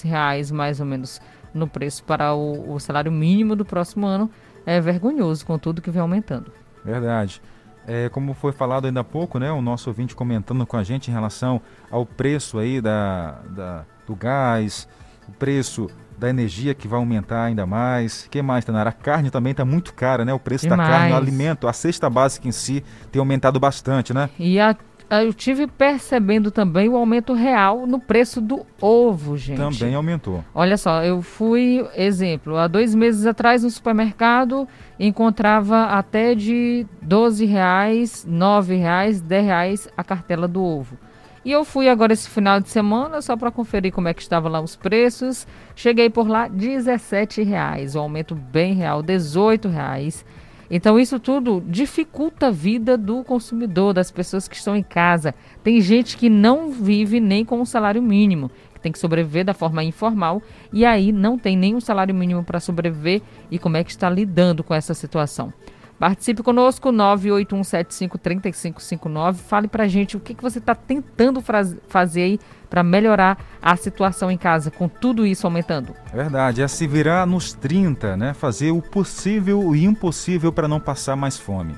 reais 0.03 0.51
mais 0.51 0.79
ou 0.79 0.85
menos 0.85 1.21
no 1.53 1.67
preço 1.67 2.03
para 2.03 2.33
o, 2.33 2.73
o 2.73 2.79
salário 2.79 3.11
mínimo 3.11 3.55
do 3.55 3.63
próximo 3.63 4.05
ano 4.05 4.29
é 4.65 4.79
vergonhoso 4.79 5.45
com 5.45 5.57
tudo 5.57 5.81
que 5.81 5.91
vem 5.91 6.01
aumentando. 6.01 6.51
Verdade. 6.83 7.41
É, 7.85 8.07
como 8.09 8.33
foi 8.33 8.53
falado 8.53 8.85
ainda 8.85 9.01
há 9.01 9.03
pouco, 9.03 9.37
né, 9.37 9.51
o 9.51 9.61
nosso 9.61 9.89
ouvinte 9.89 10.15
comentando 10.15 10.65
com 10.65 10.77
a 10.77 10.83
gente 10.83 11.09
em 11.09 11.13
relação 11.13 11.61
ao 11.91 12.05
preço 12.05 12.57
aí 12.57 12.79
da, 12.79 13.41
da 13.49 13.85
do 14.07 14.15
gás, 14.15 14.87
o 15.27 15.31
preço 15.33 15.89
da 16.17 16.29
energia 16.29 16.73
que 16.73 16.87
vai 16.87 16.99
aumentar 16.99 17.43
ainda 17.43 17.65
mais. 17.65 18.27
que 18.29 18.41
mais, 18.41 18.63
Tanara? 18.63 18.89
A 18.89 18.93
carne 18.93 19.29
também 19.29 19.51
está 19.51 19.65
muito 19.65 19.93
cara, 19.93 20.23
né? 20.23 20.33
O 20.33 20.39
preço 20.39 20.67
da 20.67 20.77
carne, 20.77 21.11
o 21.11 21.15
alimento, 21.15 21.67
a 21.67 21.73
cesta 21.73 22.09
básica 22.09 22.47
em 22.47 22.51
si 22.51 22.83
tem 23.11 23.19
aumentado 23.19 23.59
bastante, 23.59 24.13
né? 24.13 24.29
E 24.39 24.59
a 24.59 24.75
eu 25.09 25.33
tive 25.33 25.67
percebendo 25.67 26.49
também 26.49 26.89
o 26.89 26.95
aumento 26.95 27.33
real 27.33 27.85
no 27.85 27.99
preço 27.99 28.41
do 28.41 28.65
ovo, 28.81 29.37
gente. 29.37 29.57
Também 29.57 29.95
aumentou. 29.95 30.43
Olha 30.53 30.77
só, 30.77 31.03
eu 31.03 31.21
fui, 31.21 31.85
exemplo, 31.95 32.57
há 32.57 32.67
dois 32.67 32.95
meses 32.95 33.25
atrás 33.25 33.63
no 33.63 33.69
supermercado 33.69 34.67
encontrava 34.99 35.85
até 35.85 36.35
de 36.35 36.85
12 37.01 37.45
reais, 37.45 38.25
9 38.27 38.75
reais, 38.75 39.21
10 39.21 39.45
reais 39.45 39.87
a 39.97 40.03
cartela 40.03 40.47
do 40.47 40.63
ovo. 40.63 40.97
E 41.45 41.51
eu 41.51 41.65
fui 41.65 41.89
agora 41.89 42.13
esse 42.13 42.29
final 42.29 42.61
de 42.61 42.69
semana 42.69 43.21
só 43.21 43.35
para 43.35 43.51
conferir 43.51 43.91
como 43.91 44.07
é 44.07 44.13
que 44.13 44.21
estavam 44.21 44.49
lá 44.49 44.61
os 44.61 44.77
preços. 44.77 45.45
Cheguei 45.75 46.09
por 46.09 46.27
lá 46.27 46.47
R$ 46.47 47.43
reais, 47.43 47.95
o 47.95 47.99
um 47.99 48.03
aumento 48.03 48.33
bem 48.33 48.73
real, 48.73 49.01
R$ 49.01 49.69
reais. 49.69 50.25
Então 50.69 50.99
isso 50.99 51.19
tudo 51.19 51.63
dificulta 51.67 52.47
a 52.47 52.51
vida 52.51 52.97
do 52.97 53.23
consumidor, 53.23 53.93
das 53.93 54.11
pessoas 54.11 54.47
que 54.47 54.55
estão 54.55 54.75
em 54.75 54.83
casa. 54.83 55.35
Tem 55.63 55.79
gente 55.81 56.17
que 56.17 56.29
não 56.29 56.71
vive 56.71 57.19
nem 57.19 57.43
com 57.43 57.61
o 57.61 57.65
salário 57.65 58.01
mínimo, 58.01 58.49
que 58.73 58.79
tem 58.79 58.91
que 58.91 58.99
sobreviver 58.99 59.45
da 59.45 59.53
forma 59.53 59.83
informal 59.83 60.41
e 60.71 60.85
aí 60.85 61.11
não 61.11 61.37
tem 61.37 61.57
nenhum 61.57 61.79
salário 61.79 62.15
mínimo 62.15 62.43
para 62.43 62.59
sobreviver 62.59 63.21
e 63.51 63.59
como 63.59 63.77
é 63.77 63.83
que 63.83 63.91
está 63.91 64.09
lidando 64.09 64.63
com 64.63 64.73
essa 64.73 64.93
situação. 64.93 65.53
Participe 66.03 66.43
conosco, 66.43 66.91
981753559. 66.91 69.35
Fale 69.35 69.69
pra 69.69 69.87
gente 69.87 70.17
o 70.17 70.19
que, 70.19 70.33
que 70.33 70.43
você 70.43 70.59
está 70.59 70.75
tentando 70.75 71.41
fazer 71.87 72.23
aí 72.23 72.37
para 72.69 72.83
melhorar 72.83 73.37
a 73.61 73.77
situação 73.77 74.29
em 74.29 74.37
casa, 74.37 74.69
com 74.69 74.89
tudo 74.89 75.25
isso 75.25 75.47
aumentando. 75.47 75.95
É 76.11 76.17
verdade, 76.17 76.61
é 76.61 76.67
se 76.67 76.85
virar 76.87 77.25
nos 77.25 77.53
30, 77.53 78.17
né? 78.17 78.33
Fazer 78.33 78.71
o 78.71 78.81
possível 78.81 79.73
e 79.73 79.85
impossível 79.85 80.51
para 80.51 80.67
não 80.67 80.77
passar 80.77 81.15
mais 81.15 81.37
fome. 81.37 81.73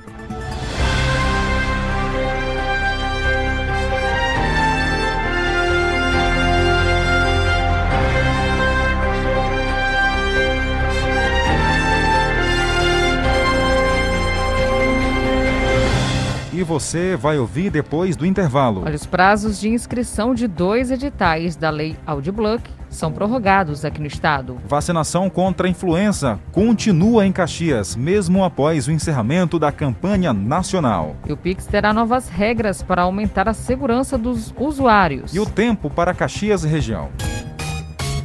Você 16.76 17.16
vai 17.16 17.38
ouvir 17.38 17.70
depois 17.70 18.16
do 18.16 18.26
intervalo. 18.26 18.82
Olha, 18.84 18.94
os 18.94 19.06
prazos 19.06 19.58
de 19.58 19.66
inscrição 19.70 20.34
de 20.34 20.46
dois 20.46 20.90
editais 20.90 21.56
da 21.56 21.70
Lei 21.70 21.96
Audiblock 22.04 22.62
são 22.90 23.10
prorrogados 23.10 23.82
aqui 23.82 23.98
no 23.98 24.06
estado. 24.06 24.58
Vacinação 24.68 25.30
contra 25.30 25.66
a 25.66 25.70
influenza 25.70 26.38
continua 26.52 27.24
em 27.24 27.32
Caxias, 27.32 27.96
mesmo 27.96 28.44
após 28.44 28.88
o 28.88 28.92
encerramento 28.92 29.58
da 29.58 29.72
campanha 29.72 30.34
nacional. 30.34 31.16
E 31.26 31.32
o 31.32 31.36
Pix 31.36 31.64
terá 31.64 31.94
novas 31.94 32.28
regras 32.28 32.82
para 32.82 33.02
aumentar 33.02 33.48
a 33.48 33.54
segurança 33.54 34.18
dos 34.18 34.52
usuários. 34.58 35.34
E 35.34 35.40
o 35.40 35.46
tempo 35.46 35.88
para 35.88 36.12
Caxias 36.12 36.62
e 36.62 36.68
região. 36.68 37.08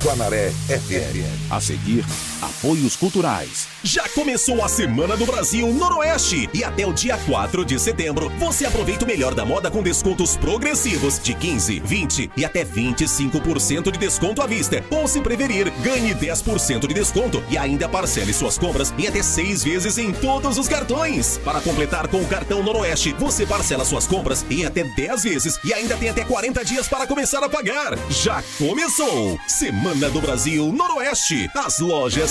Guanaré 0.04 0.50
FM. 0.50 1.50
A 1.50 1.62
seguir, 1.62 2.04
apoios 2.42 2.96
culturais. 2.96 3.68
Já 3.84 4.08
começou 4.10 4.64
a 4.64 4.68
Semana 4.68 5.16
do 5.16 5.26
Brasil 5.26 5.68
Noroeste 5.74 6.50
e 6.54 6.64
até 6.64 6.86
o 6.86 6.94
dia 6.94 7.18
4 7.18 7.64
de 7.64 7.80
setembro 7.80 8.30
você 8.38 8.66
aproveita 8.66 9.06
o 9.06 9.08
melhor 9.08 9.34
da 9.34 9.46
moda 9.46 9.70
com 9.70 9.84
descontos 9.84 10.36
progressivos 10.38 11.20
de 11.20 11.34
15, 11.34 11.80
20 11.80 12.32
e 12.36 12.46
até 12.46 12.66
25% 12.66 13.92
de 13.92 14.00
desconto 14.00 14.42
à 14.42 14.48
vista. 14.48 14.84
Ou 14.90 15.08
se 15.08 15.22
preferir, 15.22 15.72
ganhe 15.82 16.14
10% 16.14 16.88
de 16.88 16.94
desconto 16.94 17.44
e 17.50 17.58
ainda 17.58 17.88
parcele 17.88 18.34
suas 18.34 18.58
compras 18.58 18.94
em 18.98 19.08
até 19.08 19.22
seis 19.22 19.64
vezes 19.64 19.98
em 19.98 20.12
todos 20.12 20.58
os 20.58 20.68
cartões. 20.68 21.40
Para 21.44 21.62
completar 21.62 22.08
com 22.08 22.22
o 22.22 22.28
cartão 22.28 22.64
Noroeste, 22.64 23.14
você 23.20 23.46
parcela 23.46 23.86
suas 23.86 24.08
compras 24.08 24.46
em 24.50 24.66
até 24.66 24.84
10 24.84 25.24
vezes 25.24 25.60
e 25.64 25.74
ainda 25.74 25.96
tem 25.98 26.10
até 26.10 26.24
40 26.24 26.66
dias 26.66 26.88
para 26.88 27.08
começar 27.08 27.44
a 27.44 27.50
pagar. 27.50 27.98
Já 28.10 28.44
começou! 28.58 29.40
Semana 29.48 30.10
do 30.10 30.22
Brasil 30.22 30.72
Noroeste. 30.72 31.50
As 31.56 31.80
lojas 31.80 32.31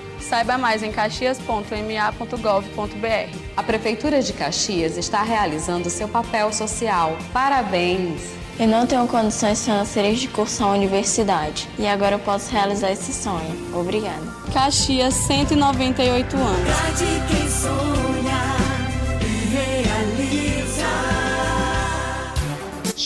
Saiba 0.21 0.57
mais 0.57 0.83
em 0.83 0.91
caxias.ma.gov.br. 0.91 3.37
A 3.57 3.63
Prefeitura 3.63 4.21
de 4.21 4.33
Caxias 4.33 4.97
está 4.97 5.23
realizando 5.23 5.89
seu 5.89 6.07
papel 6.07 6.53
social. 6.53 7.17
Parabéns! 7.33 8.39
Eu 8.59 8.67
não 8.67 8.85
tenho 8.85 9.07
condições 9.07 9.65
financeiras 9.65 10.19
de 10.19 10.27
cursar 10.27 10.67
a 10.67 10.71
universidade 10.71 11.67
e 11.79 11.87
agora 11.87 12.15
eu 12.15 12.19
posso 12.19 12.51
realizar 12.51 12.91
esse 12.91 13.11
sonho. 13.11 13.73
Obrigada. 13.73 14.21
Caxias, 14.53 15.15
198 15.15 16.37
anos. 16.37 17.90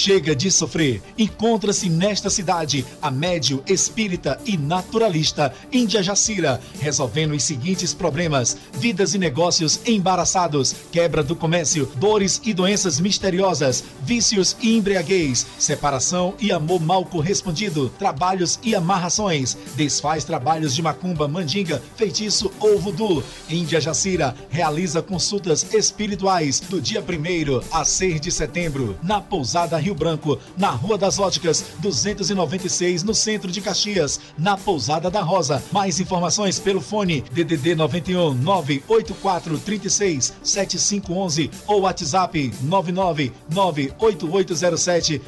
Chega 0.05 0.35
de 0.35 0.51
sofrer. 0.51 1.01
Encontra-se 1.17 1.89
nesta 1.89 2.29
cidade 2.29 2.85
a 3.01 3.09
médio 3.09 3.63
espírita 3.65 4.39
e 4.45 4.55
naturalista 4.55 5.51
Índia 5.73 6.03
Jacira, 6.03 6.61
resolvendo 6.79 7.31
os 7.31 7.41
seguintes 7.41 7.91
problemas: 7.91 8.55
vidas 8.73 9.15
e 9.15 9.17
negócios 9.17 9.79
embaraçados, 9.83 10.75
quebra 10.91 11.23
do 11.23 11.35
comércio, 11.35 11.91
dores 11.95 12.39
e 12.43 12.53
doenças 12.53 12.99
misteriosas, 12.99 13.83
vícios 14.03 14.55
e 14.61 14.77
embriaguez, 14.77 15.43
separação 15.57 16.35
e 16.39 16.51
amor 16.51 16.79
mal 16.79 17.03
correspondido, 17.03 17.89
trabalhos 17.97 18.59
e 18.61 18.75
amarrações, 18.75 19.57
desfaz 19.75 20.23
trabalhos 20.23 20.75
de 20.75 20.83
macumba, 20.83 21.27
mandinga, 21.27 21.81
feitiço 21.95 22.51
ou 22.59 22.77
voodoo. 22.79 23.23
Índia 23.49 23.81
Jacira 23.81 24.35
realiza 24.51 25.01
consultas 25.01 25.73
espirituais 25.73 26.59
do 26.59 26.79
dia 26.79 27.01
1 27.01 27.75
a 27.75 27.83
6 27.83 28.21
de 28.21 28.31
setembro, 28.31 28.95
na 29.01 29.19
Pousada 29.19 29.79
Rio 29.79 29.94
Branco, 29.95 30.37
na 30.57 30.69
Rua 30.69 30.97
das 30.97 31.17
Óticas, 31.17 31.63
296, 31.79 33.03
no 33.03 33.15
centro 33.15 33.51
de 33.51 33.61
Caxias, 33.61 34.19
na 34.37 34.57
Pousada 34.57 35.09
da 35.09 35.21
Rosa. 35.21 35.63
Mais 35.71 35.99
informações 35.99 36.59
pelo 36.59 36.81
fone 36.81 37.23
DDD 37.31 37.75
91 37.75 38.33
984 38.35 39.57
36 39.59 40.33
7511 40.43 41.49
ou 41.67 41.81
WhatsApp 41.81 42.53
99 42.61 43.31
98807 43.49 45.21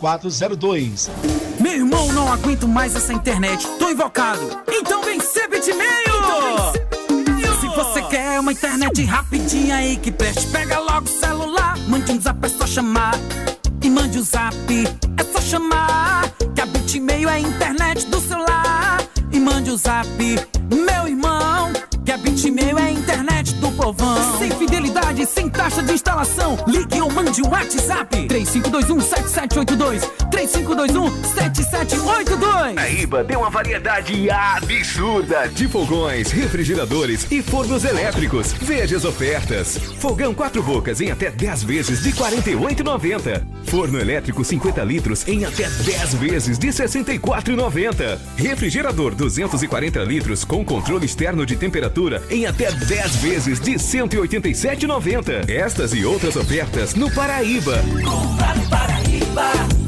0402. 0.00 1.10
Meu 1.60 1.72
irmão, 1.72 2.12
não 2.12 2.32
aguento 2.32 2.66
mais 2.66 2.94
essa 2.96 3.12
internet. 3.12 3.66
Tô 3.78 3.88
invocado. 3.90 4.40
Então 4.68 5.02
vem 5.02 5.20
ser 5.20 5.48
bitmail! 5.48 6.14
Se 7.60 7.68
você 7.68 8.02
quer 8.02 8.38
uma 8.38 8.52
internet 8.52 9.04
rapidinha 9.04 9.76
aí 9.76 9.96
que 9.96 10.12
preste, 10.12 10.46
pega 10.48 10.78
logo 10.78 11.06
o 11.06 11.08
celular. 11.08 11.76
Mande 11.88 12.12
um 12.12 12.20
zap, 12.20 12.44
é 12.44 12.48
só 12.48 12.66
chamar. 12.66 13.14
E 13.84 13.90
mande 13.90 14.16
o 14.16 14.22
um 14.22 14.24
zap, 14.24 14.54
é 15.18 15.24
só 15.30 15.42
chamar. 15.42 16.32
Que 16.54 16.62
a 16.62 16.64
Bitmail 16.64 17.28
é 17.28 17.32
a 17.34 17.38
internet 17.38 18.06
do 18.06 18.18
celular. 18.18 19.06
E 19.30 19.38
mande 19.38 19.68
o 19.68 19.74
um 19.74 19.76
zap, 19.76 20.08
meu 20.70 21.06
irmão. 21.06 21.70
Que 22.02 22.12
a 22.12 22.16
Bitmail 22.16 22.78
é 22.78 22.84
a 22.84 22.90
internet 22.90 23.33
do 23.60 23.70
povão. 23.72 24.38
Sem 24.38 24.50
fidelidade, 24.50 25.26
sem 25.26 25.48
taxa 25.48 25.82
de 25.82 25.92
instalação. 25.92 26.56
Ligue 26.66 27.00
ou 27.00 27.10
mande 27.10 27.40
o 27.42 27.46
um 27.46 27.50
WhatsApp. 27.50 28.26
3521-7782. 28.28 30.02
3521-7782. 30.30 32.76
A 32.76 32.88
IBA 32.88 33.24
tem 33.24 33.36
uma 33.36 33.50
variedade 33.50 34.30
absurda 34.30 35.46
de 35.48 35.68
fogões, 35.68 36.32
refrigeradores 36.32 37.30
e 37.30 37.42
fornos 37.42 37.84
elétricos. 37.84 38.52
Veja 38.52 38.96
as 38.96 39.04
ofertas. 39.04 39.76
Fogão 39.98 40.32
quatro 40.34 40.62
bocas 40.62 41.00
em 41.00 41.10
até 41.10 41.30
10 41.30 41.62
vezes 41.62 42.02
de 42.02 42.10
R$ 42.10 42.16
48,90. 42.16 43.42
Forno 43.64 43.98
elétrico 44.00 44.44
50 44.44 44.84
litros 44.84 45.26
em 45.28 45.44
até 45.44 45.68
10 45.68 46.14
vezes 46.14 46.58
de 46.58 46.68
R$ 46.68 46.72
64,90. 46.72 48.18
Refrigerador 48.36 49.14
240 49.14 50.02
litros 50.04 50.44
com 50.44 50.64
controle 50.64 51.04
externo 51.06 51.46
de 51.46 51.56
temperatura 51.56 52.22
em 52.30 52.46
até 52.46 52.72
10 52.72 53.16
vezes 53.16 53.43
de 53.44 53.72
R$ 53.72 53.78
187,90. 53.78 55.48
Estas 55.48 55.92
e 55.92 56.04
outras 56.04 56.36
ofertas 56.36 56.94
no 56.94 57.10
Paraíba. 57.10 57.78
Comprar 58.02 58.56
no 58.56 58.68
Paraíba 58.68 59.83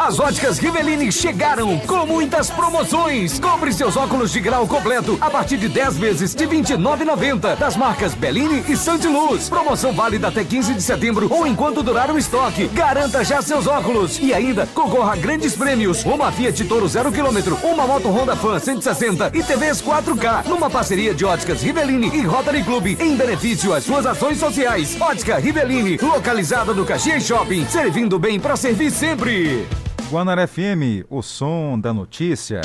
As 0.00 0.18
óticas 0.18 0.58
Riveline 0.58 1.12
chegaram 1.12 1.78
com 1.80 2.06
muitas 2.06 2.48
promoções. 2.48 3.38
Compre 3.38 3.70
seus 3.70 3.98
óculos 3.98 4.32
de 4.32 4.40
grau 4.40 4.66
completo 4.66 5.18
a 5.20 5.28
partir 5.28 5.58
de 5.58 5.68
10 5.68 5.98
vezes 5.98 6.34
de 6.34 6.46
R$ 6.46 6.56
29,90 6.56 7.54
das 7.58 7.76
marcas 7.76 8.14
Bellini 8.14 8.64
e 8.66 8.78
Santiluz. 8.78 9.50
Promoção 9.50 9.92
válida 9.92 10.28
até 10.28 10.42
15 10.42 10.72
de 10.72 10.80
setembro 10.80 11.28
ou 11.30 11.46
enquanto 11.46 11.82
durar 11.82 12.10
o 12.10 12.16
estoque. 12.16 12.66
Garanta 12.68 13.22
já 13.22 13.42
seus 13.42 13.66
óculos 13.66 14.18
e 14.18 14.32
ainda 14.32 14.66
concorra 14.68 15.12
a 15.12 15.16
grandes 15.16 15.54
prêmios. 15.54 16.02
Uma 16.02 16.32
Fiat 16.32 16.64
Toro 16.64 16.88
0 16.88 17.12
km, 17.12 17.52
uma 17.62 17.86
moto 17.86 18.08
Honda 18.08 18.34
Fan 18.34 18.58
160 18.58 19.32
e 19.34 19.42
TVs 19.42 19.82
4K. 19.82 20.46
Numa 20.46 20.70
parceria 20.70 21.14
de 21.14 21.26
óticas 21.26 21.60
Riveline 21.60 22.08
e 22.08 22.22
Rotary 22.22 22.64
Club 22.64 22.86
em 22.98 23.16
benefício 23.16 23.74
às 23.74 23.84
suas 23.84 24.06
ações 24.06 24.38
sociais. 24.38 24.98
Ótica 24.98 25.36
Riveline, 25.36 25.98
localizada 25.98 26.72
no 26.72 26.86
Caxias 26.86 27.22
Shopping, 27.26 27.66
servindo 27.66 28.18
bem 28.18 28.40
para 28.40 28.56
servir 28.56 28.90
sempre. 28.90 29.68
Guanaré 30.10 30.44
FM, 30.48 31.06
o 31.08 31.22
som 31.22 31.78
da 31.78 31.94
notícia. 31.94 32.60
A 32.60 32.64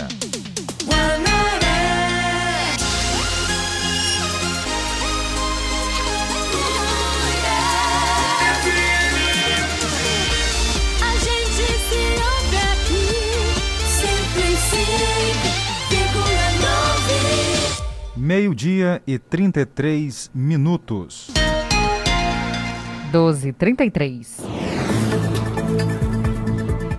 gente 11.19 11.65
se 11.85 12.01
ouve 12.17 12.57
aqui, 12.57 13.13
105,9. 18.15 18.17
Meio-dia 18.17 19.03
e 19.05 19.19
33 19.19 20.31
minutos. 20.33 21.29
12 23.11 23.53
33 23.53 24.64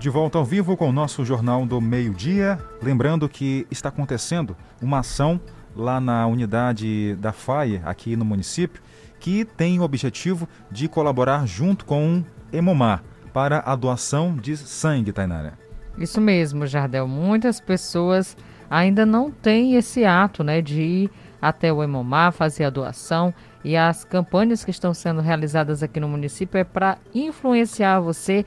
De 0.06 0.10
volta 0.10 0.38
ao 0.38 0.44
vivo 0.44 0.76
com 0.76 0.88
o 0.88 0.92
nosso 0.92 1.24
Jornal 1.24 1.66
do 1.66 1.80
Meio-Dia. 1.80 2.60
Lembrando 2.80 3.28
que 3.28 3.66
está 3.72 3.88
acontecendo 3.88 4.56
uma 4.80 5.00
ação 5.00 5.40
lá 5.74 6.00
na 6.00 6.24
unidade 6.28 7.16
da 7.16 7.32
FAI, 7.32 7.82
aqui 7.84 8.14
no 8.14 8.24
município, 8.24 8.80
que 9.18 9.44
tem 9.44 9.80
o 9.80 9.82
objetivo 9.82 10.48
de 10.70 10.86
colaborar 10.86 11.44
junto 11.44 11.84
com 11.84 12.18
o 12.20 12.24
Emomar 12.56 13.02
para 13.32 13.64
a 13.66 13.74
doação 13.74 14.36
de 14.36 14.56
sangue, 14.56 15.10
Tainara. 15.10 15.54
Isso 15.98 16.20
mesmo, 16.20 16.68
Jardel. 16.68 17.08
Muitas 17.08 17.58
pessoas 17.58 18.36
ainda 18.70 19.04
não 19.04 19.28
têm 19.28 19.74
esse 19.74 20.04
ato 20.04 20.44
né, 20.44 20.62
de 20.62 20.80
ir 20.80 21.10
até 21.42 21.72
o 21.72 21.82
Emomar, 21.82 22.30
fazer 22.30 22.62
a 22.62 22.70
doação. 22.70 23.34
E 23.64 23.76
as 23.76 24.04
campanhas 24.04 24.64
que 24.64 24.70
estão 24.70 24.94
sendo 24.94 25.20
realizadas 25.20 25.82
aqui 25.82 25.98
no 25.98 26.08
município 26.08 26.58
é 26.58 26.62
para 26.62 26.96
influenciar 27.12 27.98
você 27.98 28.46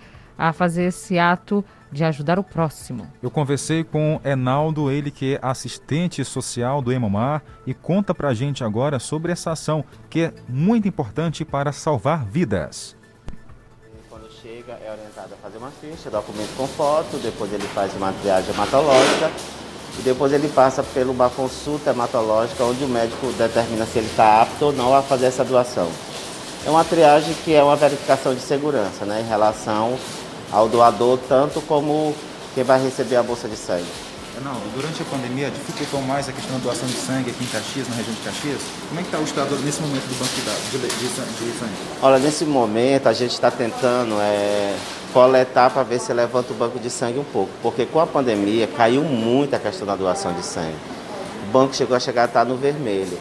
fazer 0.53 0.83
esse 0.83 1.19
ato 1.19 1.63
de 1.91 2.03
ajudar 2.03 2.37
o 2.37 2.43
próximo. 2.43 3.07
Eu 3.21 3.31
conversei 3.31 3.83
com 3.83 4.21
Enaldo, 4.23 4.91
ele 4.91 5.11
que 5.11 5.35
é 5.35 5.39
assistente 5.41 6.23
social 6.23 6.81
do 6.81 6.91
Emomar, 6.91 7.41
e 7.65 7.73
conta 7.73 8.13
pra 8.13 8.33
gente 8.33 8.63
agora 8.63 8.99
sobre 8.99 9.31
essa 9.31 9.51
ação 9.51 9.83
que 10.09 10.21
é 10.21 10.33
muito 10.47 10.87
importante 10.87 11.43
para 11.43 11.71
salvar 11.71 12.25
vidas. 12.25 12.95
Quando 14.09 14.29
chega, 14.31 14.73
é 14.73 14.91
orientado 14.91 15.33
a 15.33 15.37
fazer 15.37 15.57
uma 15.57 15.71
ficha, 15.71 16.09
documento 16.09 16.55
com 16.55 16.67
foto, 16.67 17.17
depois 17.17 17.51
ele 17.51 17.67
faz 17.69 17.95
uma 17.95 18.13
triagem 18.13 18.53
hematológica 18.53 19.31
e 19.97 20.01
depois 20.01 20.31
ele 20.31 20.47
passa 20.47 20.83
por 20.83 21.07
uma 21.07 21.29
consulta 21.29 21.89
hematológica 21.89 22.63
onde 22.63 22.83
o 22.83 22.87
médico 22.87 23.31
determina 23.33 23.85
se 23.85 23.99
ele 23.99 24.07
está 24.07 24.43
apto 24.43 24.65
ou 24.65 24.73
não 24.73 24.95
a 24.95 25.01
fazer 25.01 25.25
essa 25.25 25.43
doação. 25.43 25.89
É 26.65 26.69
uma 26.69 26.83
triagem 26.83 27.33
que 27.43 27.53
é 27.53 27.63
uma 27.63 27.75
verificação 27.75 28.35
de 28.35 28.41
segurança 28.41 29.05
né, 29.05 29.21
em 29.21 29.27
relação 29.27 29.97
ao 30.51 30.67
doador, 30.67 31.19
tanto 31.27 31.61
como 31.61 32.15
quem 32.55 32.63
vai 32.63 32.81
receber 32.81 33.15
a 33.15 33.23
bolsa 33.23 33.47
de 33.47 33.55
sangue. 33.55 33.85
Reinaldo, 34.35 34.61
durante 34.73 35.01
a 35.01 35.05
pandemia 35.05 35.49
dificultou 35.49 36.01
mais 36.01 36.29
a 36.29 36.31
questão 36.31 36.57
da 36.57 36.63
doação 36.63 36.87
de 36.87 36.93
sangue 36.93 37.29
aqui 37.29 37.43
em 37.43 37.47
Caxias, 37.47 37.89
na 37.89 37.95
região 37.95 38.13
de 38.15 38.21
Caxias? 38.21 38.61
Como 38.87 38.99
é 38.99 39.03
que 39.03 39.09
está 39.09 39.19
o 39.19 39.23
estado 39.23 39.55
nesse 39.65 39.81
momento 39.81 40.03
do 40.03 40.17
banco 40.17 40.33
de 40.33 40.41
dados 40.41 40.71
de, 40.71 40.77
de, 40.77 41.51
de 41.51 41.59
sangue? 41.59 41.73
Olha, 42.01 42.19
nesse 42.19 42.45
momento 42.45 43.07
a 43.07 43.13
gente 43.13 43.31
está 43.31 43.51
tentando 43.51 44.15
é, 44.21 44.75
coletar 45.13 45.69
para 45.71 45.83
ver 45.83 45.99
se 45.99 46.13
levanta 46.13 46.53
o 46.53 46.55
banco 46.55 46.79
de 46.79 46.89
sangue 46.89 47.19
um 47.19 47.23
pouco, 47.23 47.51
porque 47.61 47.85
com 47.85 47.99
a 47.99 48.07
pandemia 48.07 48.67
caiu 48.67 49.03
muito 49.03 49.55
a 49.55 49.59
questão 49.59 49.85
da 49.85 49.95
doação 49.95 50.31
de 50.33 50.45
sangue. 50.45 50.77
O 51.47 51.51
banco 51.51 51.75
chegou 51.75 51.97
a 51.97 51.99
chegar 51.99 52.23
a 52.23 52.25
estar 52.25 52.45
no 52.45 52.55
vermelho. 52.55 53.17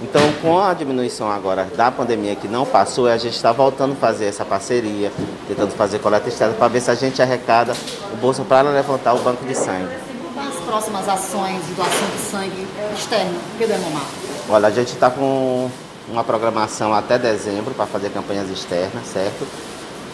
Então, 0.00 0.22
com 0.40 0.60
a 0.60 0.72
diminuição 0.74 1.28
agora 1.30 1.64
da 1.76 1.90
pandemia 1.90 2.36
que 2.36 2.46
não 2.46 2.64
passou, 2.64 3.08
a 3.08 3.16
gente 3.16 3.34
está 3.34 3.50
voltando 3.50 3.94
a 3.94 3.96
fazer 3.96 4.26
essa 4.26 4.44
parceria, 4.44 5.10
tentando 5.48 5.72
fazer 5.72 5.98
coleta 5.98 6.28
externa 6.28 6.54
para 6.54 6.68
ver 6.68 6.80
se 6.80 6.90
a 6.90 6.94
gente 6.94 7.20
arrecada 7.20 7.74
o 8.12 8.16
bolso 8.16 8.44
para 8.44 8.70
levantar 8.70 9.14
o 9.14 9.18
banco 9.18 9.44
de 9.44 9.56
sangue. 9.56 9.92
Quais 10.34 10.56
as 10.56 10.64
próximas 10.64 11.08
ações 11.08 11.66
de 11.66 11.74
doação 11.74 12.08
de 12.14 12.22
sangue 12.30 12.68
externo 12.96 13.40
pelo 13.58 13.72
Hemomar? 13.72 14.06
Olha, 14.48 14.68
a 14.68 14.70
gente 14.70 14.92
está 14.92 15.10
com 15.10 15.68
uma 16.08 16.22
programação 16.22 16.94
até 16.94 17.18
dezembro 17.18 17.74
para 17.74 17.86
fazer 17.86 18.10
campanhas 18.10 18.48
externas, 18.48 19.04
certo? 19.12 19.46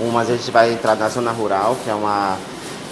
Uma 0.01 0.23
a 0.23 0.25
gente 0.25 0.51
vai 0.51 0.73
entrar 0.73 0.97
na 0.97 1.11
zona 1.11 1.31
rural, 1.31 1.77
que 1.85 1.91
é 1.91 1.95
uma 1.95 2.39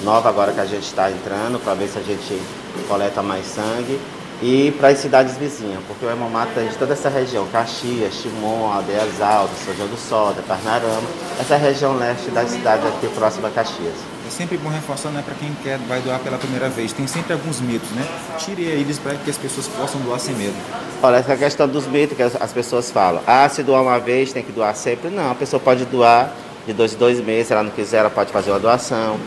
nova 0.04 0.28
agora 0.28 0.52
que 0.52 0.60
a 0.60 0.66
gente 0.66 0.84
está 0.84 1.10
entrando, 1.10 1.58
para 1.58 1.72
ver 1.72 1.88
se 1.88 1.98
a 1.98 2.02
gente 2.02 2.40
coleta 2.86 3.22
mais 3.22 3.46
sangue. 3.46 3.98
E 4.42 4.72
para 4.72 4.88
as 4.88 4.98
cidades 4.98 5.36
vizinhas, 5.36 5.78
porque 5.86 6.04
o 6.04 6.10
Hemomar 6.10 6.48
de 6.48 6.76
toda 6.76 6.94
essa 6.94 7.08
região, 7.08 7.46
Caxias, 7.52 8.16
Timon, 8.20 8.72
Aldeias 8.72 9.20
Altas, 9.20 9.56
São 9.64 9.72
João 9.76 9.88
do 9.88 9.96
Soda, 9.96 10.42
Parnarama, 10.42 11.08
essa 11.40 11.56
região 11.56 11.96
leste 11.96 12.28
da 12.32 12.44
cidade 12.44 12.84
aqui 12.88 13.06
próxima 13.14 13.46
a 13.46 13.50
Caxias. 13.52 13.94
É 14.26 14.30
sempre 14.30 14.58
bom 14.58 14.68
reforçar, 14.68 15.10
né, 15.10 15.22
para 15.24 15.34
quem 15.36 15.54
quer 15.62 15.78
vai 15.86 16.00
doar 16.00 16.18
pela 16.18 16.38
primeira 16.38 16.68
vez. 16.68 16.92
Tem 16.92 17.06
sempre 17.06 17.34
alguns 17.34 17.60
mitos, 17.60 17.88
né? 17.90 18.04
Tire 18.38 18.64
eles 18.64 18.98
para 18.98 19.14
que 19.14 19.30
as 19.30 19.36
pessoas 19.36 19.68
possam 19.68 20.00
doar 20.00 20.18
sem 20.18 20.34
medo. 20.34 20.56
Olha, 21.00 21.16
essa 21.16 21.36
questão 21.36 21.68
dos 21.68 21.86
mitos 21.86 22.16
que 22.16 22.22
as 22.22 22.52
pessoas 22.52 22.90
falam. 22.90 23.22
Ah, 23.26 23.48
se 23.48 23.62
doar 23.62 23.82
uma 23.82 24.00
vez 24.00 24.32
tem 24.32 24.42
que 24.42 24.50
doar 24.50 24.74
sempre. 24.74 25.08
Não, 25.08 25.30
a 25.30 25.34
pessoa 25.36 25.60
pode 25.60 25.84
doar 25.84 26.32
de 26.66 26.72
dois 26.72 26.94
em 26.94 26.96
dois 26.96 27.20
meses, 27.20 27.48
se 27.48 27.52
ela 27.52 27.62
não 27.62 27.70
quiser, 27.70 27.98
ela 27.98 28.10
pode 28.10 28.32
fazer 28.32 28.50
uma 28.50 28.58
doação. 28.58 29.18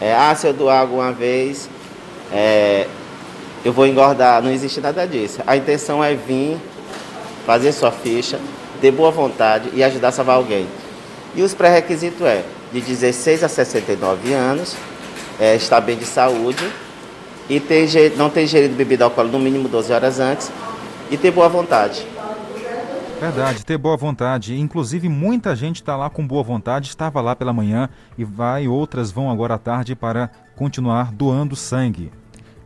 É, 0.00 0.14
ah, 0.14 0.34
se 0.34 0.46
eu 0.46 0.52
doar 0.52 0.80
alguma 0.80 1.10
vez, 1.10 1.68
é, 2.32 2.86
eu 3.64 3.72
vou 3.72 3.86
engordar. 3.86 4.42
Não 4.42 4.50
existe 4.50 4.80
nada 4.80 5.06
disso. 5.06 5.40
A 5.46 5.56
intenção 5.56 6.02
é 6.02 6.14
vir, 6.14 6.56
fazer 7.46 7.72
sua 7.72 7.90
ficha, 7.90 8.38
de 8.80 8.90
boa 8.90 9.10
vontade 9.10 9.70
e 9.74 9.84
ajudar 9.84 10.08
a 10.08 10.12
salvar 10.12 10.36
alguém. 10.36 10.66
E 11.34 11.42
os 11.42 11.54
pré-requisitos 11.54 12.26
é 12.26 12.44
de 12.72 12.80
16 12.80 13.44
a 13.44 13.48
69 13.48 14.32
anos, 14.32 14.76
é, 15.38 15.54
estar 15.54 15.80
bem 15.80 15.96
de 15.96 16.04
saúde 16.04 16.70
e 17.48 17.60
ter, 17.60 18.16
não 18.16 18.30
ter 18.30 18.44
ingerido 18.44 18.74
bebida 18.74 19.04
alcoólica 19.04 19.36
no 19.36 19.42
mínimo 19.42 19.68
12 19.68 19.92
horas 19.92 20.20
antes 20.20 20.50
e 21.10 21.16
ter 21.16 21.30
boa 21.30 21.48
vontade. 21.48 22.06
Verdade, 23.20 23.66
ter 23.66 23.76
boa 23.76 23.98
vontade. 23.98 24.58
Inclusive, 24.58 25.08
muita 25.08 25.54
gente 25.54 25.76
está 25.76 25.94
lá 25.94 26.08
com 26.08 26.26
boa 26.26 26.42
vontade, 26.42 26.88
estava 26.88 27.20
lá 27.20 27.36
pela 27.36 27.52
manhã 27.52 27.90
e 28.16 28.24
vai, 28.24 28.66
outras 28.66 29.10
vão 29.10 29.30
agora 29.30 29.54
à 29.54 29.58
tarde 29.58 29.94
para 29.94 30.30
continuar 30.56 31.12
doando 31.12 31.54
sangue. 31.54 32.10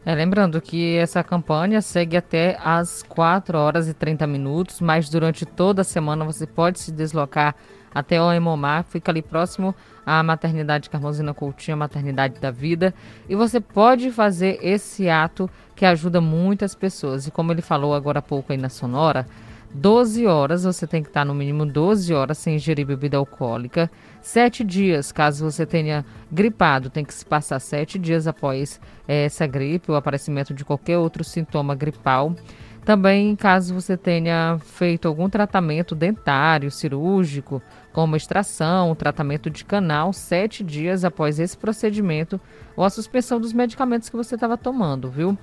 É, 0.07 0.15
lembrando 0.15 0.61
que 0.61 0.97
essa 0.99 1.25
campanha 1.25 1.81
segue 1.81 2.15
até 2.15 2.59
às 2.63 3.03
4 3.03 3.57
horas 3.57 3.89
e 3.89 3.95
30 3.95 4.27
minutos, 4.27 4.81
mas 4.81 5.09
durante 5.09 5.47
toda 5.47 5.81
a 5.81 5.85
semana 5.85 6.27
você 6.27 6.47
pode 6.47 6.79
se 6.79 6.93
deslocar 6.93 7.55
até 7.95 8.21
o 8.21 8.31
Emomar, 8.31 8.85
fica 8.85 9.11
ali 9.11 9.23
próximo 9.23 9.75
à 10.05 10.23
maternidade 10.23 10.91
Carmozina 10.91 11.33
Coutinho, 11.33 11.77
a 11.77 11.79
maternidade 11.79 12.39
da 12.39 12.51
vida, 12.51 12.93
e 13.29 13.35
você 13.35 13.61
pode 13.61 14.11
fazer 14.11 14.59
esse 14.61 15.09
ato 15.09 15.49
que 15.75 15.87
ajuda 15.87 16.21
muitas 16.21 16.75
pessoas. 16.75 17.27
E 17.27 17.31
como 17.31 17.53
ele 17.53 17.63
falou 17.63 17.95
agora 17.95 18.19
há 18.19 18.23
pouco 18.23 18.53
aí 18.53 18.59
na 18.59 18.69
Sonora, 18.69 19.27
12 19.75 20.25
horas, 20.25 20.63
você 20.63 20.87
tem 20.87 21.03
que 21.03 21.09
estar 21.09 21.25
no 21.25 21.35
mínimo 21.35 21.67
12 21.67 22.15
horas 22.15 22.39
sem 22.39 22.55
ingerir 22.55 22.87
bebida 22.87 23.17
alcoólica. 23.17 23.91
Sete 24.23 24.63
dias, 24.63 25.11
caso 25.11 25.51
você 25.51 25.67
tenha 25.67 26.05
gripado, 26.31 26.89
tem 26.89 27.05
que 27.05 27.13
se 27.13 27.27
passar 27.27 27.59
sete 27.59 27.99
dias 27.99 28.29
após 28.29 28.81
é, 29.09 29.25
essa 29.25 29.49
gripe 29.49 29.91
ou 29.91 29.97
aparecimento 29.97 30.55
de 30.55 30.65
qualquer 30.65 30.99
outro 30.99 31.25
sintoma 31.25 31.75
gripal. 31.75 32.37
Também, 32.85 33.35
caso 33.35 33.75
você 33.75 33.97
tenha 33.97 34.59
feito 34.63 35.09
algum 35.09 35.29
tratamento 35.29 35.95
dentário, 35.95 36.71
cirúrgico, 36.71 37.61
como 37.93 38.15
extração, 38.15 38.95
tratamento 38.95 39.49
de 39.49 39.65
canal, 39.65 40.13
sete 40.13 40.63
dias 40.63 41.05
após 41.05 41.41
esse 41.41 41.57
procedimento 41.57 42.39
ou 42.77 42.85
a 42.85 42.91
suspensão 42.91 43.41
dos 43.41 43.53
medicamentos 43.53 44.09
que 44.09 44.17
você 44.17 44.35
estava 44.35 44.57
tomando, 44.57 45.11
viu? 45.11 45.37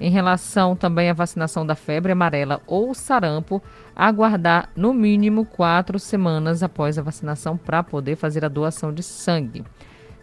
Em 0.00 0.10
relação 0.10 0.76
também 0.76 1.10
à 1.10 1.12
vacinação 1.12 1.66
da 1.66 1.74
febre 1.74 2.12
amarela 2.12 2.60
ou 2.66 2.94
sarampo, 2.94 3.60
aguardar 3.96 4.70
no 4.76 4.94
mínimo 4.94 5.44
quatro 5.44 5.98
semanas 5.98 6.62
após 6.62 6.98
a 6.98 7.02
vacinação 7.02 7.56
para 7.56 7.82
poder 7.82 8.16
fazer 8.16 8.44
a 8.44 8.48
doação 8.48 8.92
de 8.92 9.02
sangue. 9.02 9.64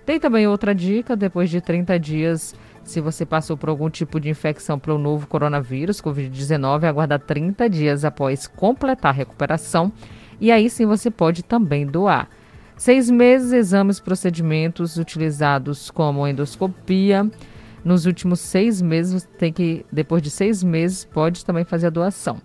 Tem 0.05 0.19
também 0.19 0.47
outra 0.47 0.73
dica: 0.73 1.15
depois 1.15 1.49
de 1.49 1.59
30 1.59 1.99
dias, 1.99 2.55
se 2.83 3.01
você 3.01 3.25
passou 3.25 3.57
por 3.57 3.67
algum 3.67 3.89
tipo 3.89 4.19
de 4.19 4.29
infecção 4.29 4.79
pelo 4.79 4.97
novo 4.97 5.27
coronavírus, 5.27 6.01
Covid-19, 6.01 6.85
aguardar 6.85 7.19
30 7.19 7.69
dias 7.69 8.05
após 8.05 8.47
completar 8.47 9.11
a 9.11 9.15
recuperação 9.15 9.91
e 10.39 10.51
aí 10.51 10.69
sim 10.69 10.85
você 10.85 11.09
pode 11.09 11.43
também 11.43 11.85
doar. 11.85 12.29
Seis 12.77 13.09
meses, 13.09 13.53
exames, 13.53 13.99
procedimentos 13.99 14.97
utilizados 14.97 15.89
como 15.89 16.27
endoscopia 16.27 17.29
nos 17.85 18.07
últimos 18.07 18.39
seis 18.39 18.81
meses, 18.81 19.29
tem 19.37 19.53
que, 19.53 19.85
depois 19.91 20.21
de 20.21 20.31
seis 20.31 20.63
meses, 20.63 21.05
pode 21.05 21.45
também 21.45 21.63
fazer 21.63 21.87
a 21.87 21.91
doação. 21.91 22.41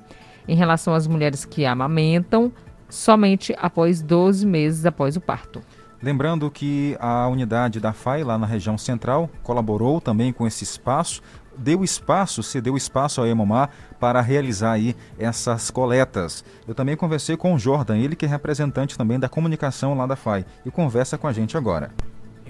Em 0.47 0.55
relação 0.55 0.95
às 0.95 1.07
mulheres 1.07 1.47
que 1.47 1.65
amamentam, 1.65 2.53
somente 2.91 3.55
após 3.59 4.03
12 4.03 4.47
meses 4.47 4.85
após 4.85 5.17
o 5.17 5.21
parto. 5.21 5.63
Lembrando 6.03 6.51
que 6.51 6.97
a 6.99 7.27
unidade 7.29 7.81
da 7.81 7.93
FAI, 7.93 8.23
lá 8.23 8.37
na 8.37 8.47
região 8.47 8.77
central, 8.77 9.31
colaborou 9.43 10.01
também 10.01 10.33
com 10.33 10.47
esse 10.47 10.65
espaço, 10.65 11.23
deu 11.57 11.85
espaço, 11.85 12.43
cedeu 12.43 12.77
espaço 12.77 13.21
ao 13.21 13.27
Emomar 13.27 13.71
para 13.99 14.21
realizar 14.21 14.73
aí 14.73 14.97
essas 15.19 15.71
coletas. 15.71 16.45
Eu 16.67 16.75
também 16.75 16.97
conversei 16.97 17.37
com 17.37 17.55
o 17.55 17.59
Jordan, 17.59 17.99
ele 17.99 18.17
que 18.17 18.25
é 18.25 18.29
representante 18.29 18.97
também 18.97 19.19
da 19.19 19.29
comunicação 19.29 19.95
lá 19.95 20.07
da 20.07 20.17
FAI, 20.17 20.45
e 20.65 20.71
conversa 20.71 21.19
com 21.19 21.27
a 21.27 21.33
gente 21.33 21.57
agora. 21.57 21.91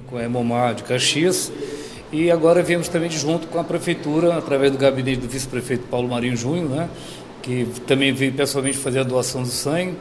Com 0.07 0.17
a 0.17 0.25
Emomar 0.25 0.75
de 0.75 0.85
Caxias, 0.85 1.53
e 2.13 2.31
agora 2.31 2.63
viemos 2.63 2.89
também 2.89 3.09
junto 3.09 3.47
com 3.47 3.59
a 3.61 3.65
prefeitura, 3.65 4.37
através 4.37 4.73
do 4.73 4.79
gabinete 4.79 5.21
do 5.21 5.29
vice-prefeito 5.29 5.85
Paulo 5.89 6.09
Marinho 6.09 6.37
Júnior, 6.37 6.69
né, 6.69 6.89
que 7.41 7.67
também 7.87 8.13
veio 8.13 8.33
pessoalmente 8.33 8.79
fazer 8.79 9.01
a 9.01 9.05
doação 9.05 9.43
do 9.43 9.49
sangue. 9.49 9.97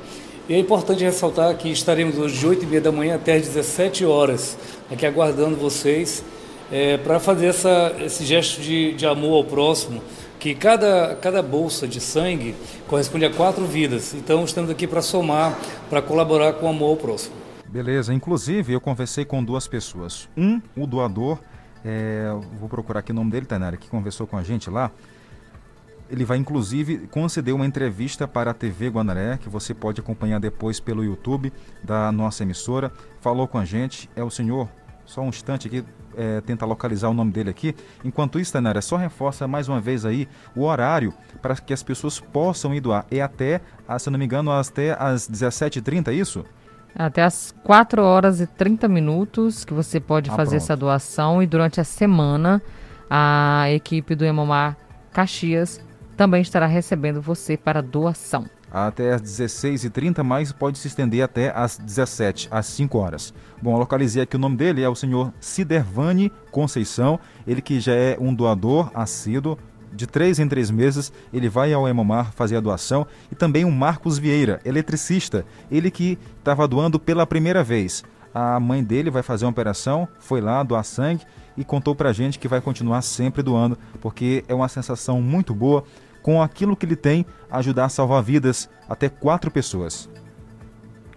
E 0.47 0.53
é 0.55 0.57
importante 0.57 1.03
ressaltar 1.03 1.55
que 1.55 1.70
estaremos 1.70 2.18
hoje 2.18 2.39
de 2.39 2.47
8 2.47 2.64
e 2.64 2.68
meia 2.68 2.82
da 2.82 2.91
manhã 2.91 3.16
até 3.16 3.36
às 3.36 3.43
17 3.43 4.03
horas, 4.05 4.57
aqui 4.91 5.05
aguardando 5.05 5.55
vocês, 5.55 6.24
é, 6.72 6.97
para 6.97 7.20
fazer 7.20 7.47
essa, 7.47 7.95
esse 8.03 8.26
gesto 8.26 8.60
de, 8.60 8.93
de 8.93 9.05
amor 9.05 9.36
ao 9.36 9.43
próximo, 9.43 10.01
que 10.39 10.55
cada, 10.55 11.16
cada 11.22 11.43
bolsa 11.43 11.88
de 11.88 11.99
sangue 11.99 12.55
corresponde 12.88 13.26
a 13.26 13.30
quatro 13.30 13.66
vidas. 13.66 14.16
Então 14.16 14.43
estamos 14.43 14.72
aqui 14.72 14.88
para 14.88 15.03
somar, 15.03 15.60
para 15.89 16.01
colaborar 16.01 16.53
com 16.53 16.66
o 16.66 16.70
amor 16.70 16.89
ao 16.89 16.97
próximo. 16.97 17.36
Beleza, 17.68 18.12
inclusive 18.12 18.74
eu 18.74 18.82
conversei 18.82 19.24
com 19.26 19.43
duas 19.43 19.68
pessoas. 19.68 20.28
Um, 20.36 20.60
o 20.76 20.88
doador, 20.88 21.38
é, 21.84 22.30
vou 22.60 22.68
procurar 22.68 23.00
aqui 23.00 23.12
o 23.12 23.16
nome 23.16 23.32
dele, 23.32 23.46
Tainara, 23.46 23.78
que 23.78 23.90
conversou 23.90 24.28
com 24.28 24.38
a 24.38 24.44
gente 24.44 24.70
lá. 24.70 24.92
Ele 26.10 26.26
vai 26.26 26.38
inclusive 26.38 27.08
conceder 27.08 27.54
uma 27.54 27.66
entrevista 27.66 28.28
para 28.28 28.52
a 28.52 28.54
TV 28.54 28.90
Guanaré, 28.90 29.38
que 29.38 29.48
você 29.48 29.74
pode 29.74 30.02
acompanhar 30.02 30.40
depois 30.40 30.80
pelo 30.80 31.04
YouTube 31.04 31.54
da 31.84 32.12
nossa 32.12 32.44
emissora. 32.44 32.92
Falou 33.22 33.48
com 33.48 33.60
a 33.60 33.66
gente, 33.66 34.10
é 34.16 34.24
o 34.24 34.30
senhor, 34.30 34.68
só 35.06 35.22
um 35.22 35.30
instante 35.30 35.68
aqui, 35.68 35.84
é, 36.18 36.42
tenta 36.42 36.66
localizar 36.66 37.10
o 37.10 37.14
nome 37.14 37.32
dele 37.32 37.52
aqui. 37.52 37.76
Enquanto 38.04 38.40
isso, 38.40 38.52
Tainara, 38.52 38.82
só 38.82 38.98
reforça 38.98 39.48
mais 39.48 39.70
uma 39.70 39.80
vez 39.80 40.04
aí 40.04 40.28
o 40.56 40.64
horário 40.64 41.14
para 41.42 41.56
que 41.56 41.74
as 41.74 41.84
pessoas 41.84 42.20
possam 42.20 42.74
ir 42.74 42.80
doar. 42.80 43.06
É 43.12 43.22
até, 43.22 43.62
ah, 43.88 44.00
se 44.00 44.10
não 44.10 44.18
me 44.18 44.26
engano, 44.26 44.52
até 44.52 44.96
às 45.00 45.30
17h30, 45.30 46.08
é 46.08 46.14
isso? 46.14 46.44
Até 46.96 47.24
as 47.24 47.54
4 47.64 48.02
horas 48.02 48.42
e 48.42 48.48
30 48.48 48.88
minutos 48.88 49.64
que 49.64 49.74
você 49.74 50.00
pode 50.00 50.30
ah, 50.30 50.36
fazer 50.36 50.58
pronto. 50.58 50.64
essa 50.64 50.76
doação 50.76 51.42
e 51.42 51.48
durante 51.48 51.80
a 51.80 51.84
semana 51.84 52.62
a 53.10 53.66
equipe 53.72 54.16
do 54.16 54.26
Emomar 54.26 54.78
Caxias 55.12 55.82
também 56.16 56.42
estará 56.42 56.66
recebendo 56.66 57.22
você 57.22 57.56
para 57.56 57.82
doação. 57.82 58.46
Até 58.72 59.14
às 59.14 59.22
16h30, 59.22 60.22
mas 60.22 60.52
pode 60.52 60.78
se 60.78 60.88
estender 60.88 61.24
até 61.24 61.52
às 61.56 61.78
17 61.78 62.50
às 62.52 62.68
5 62.68 62.98
horas. 62.98 63.34
Bom, 63.62 63.78
localizei 63.78 64.22
aqui 64.22 64.36
o 64.36 64.40
nome 64.40 64.58
dele, 64.58 64.84
é 64.84 64.90
o 64.90 64.96
senhor 64.96 65.34
Sidervani 65.40 66.32
Conceição, 66.52 67.20
ele 67.48 67.62
que 67.62 67.80
já 67.80 67.94
é 67.94 68.16
um 68.20 68.34
doador 68.34 68.92
assíduo 68.94 69.58
de 69.94 70.08
três 70.08 70.40
em 70.40 70.48
três 70.48 70.70
meses, 70.72 71.12
ele 71.34 71.50
vai 71.50 71.74
ao 71.74 71.88
Hemomar 71.88 72.32
fazer 72.34 72.58
a 72.58 72.60
doação. 72.60 73.06
E 73.32 73.36
também 73.36 73.66
o 73.66 73.72
Marcos 73.72 74.18
Vieira, 74.18 74.60
eletricista, 74.66 75.46
ele 75.70 75.92
que 75.92 76.18
estava 76.38 76.68
doando 76.68 77.00
pela 77.00 77.26
primeira 77.26 77.64
vez. 77.64 78.04
A 78.34 78.60
mãe 78.60 78.84
dele 78.84 79.10
vai 79.10 79.24
fazer 79.24 79.46
uma 79.46 79.52
operação, 79.52 80.08
foi 80.20 80.40
lá 80.40 80.62
doar 80.62 80.84
sangue 80.84 81.26
e 81.58 81.64
contou 81.64 81.96
pra 81.96 82.14
gente 82.14 82.38
que 82.38 82.48
vai 82.48 82.62
continuar 82.62 83.02
sempre 83.02 83.42
doando, 83.42 83.78
porque 84.00 84.46
é 84.48 84.54
uma 84.54 84.68
sensação 84.68 85.22
muito 85.22 85.54
boa 85.54 85.84
com 86.22 86.42
aquilo 86.42 86.76
que 86.76 86.86
ele 86.86 86.96
tem 86.96 87.26
ajudar 87.50 87.86
a 87.86 87.90
salvar 87.90 88.22
vidas 88.22 88.70
até 88.88 89.10
quatro 89.10 89.50
pessoas. 89.50 90.10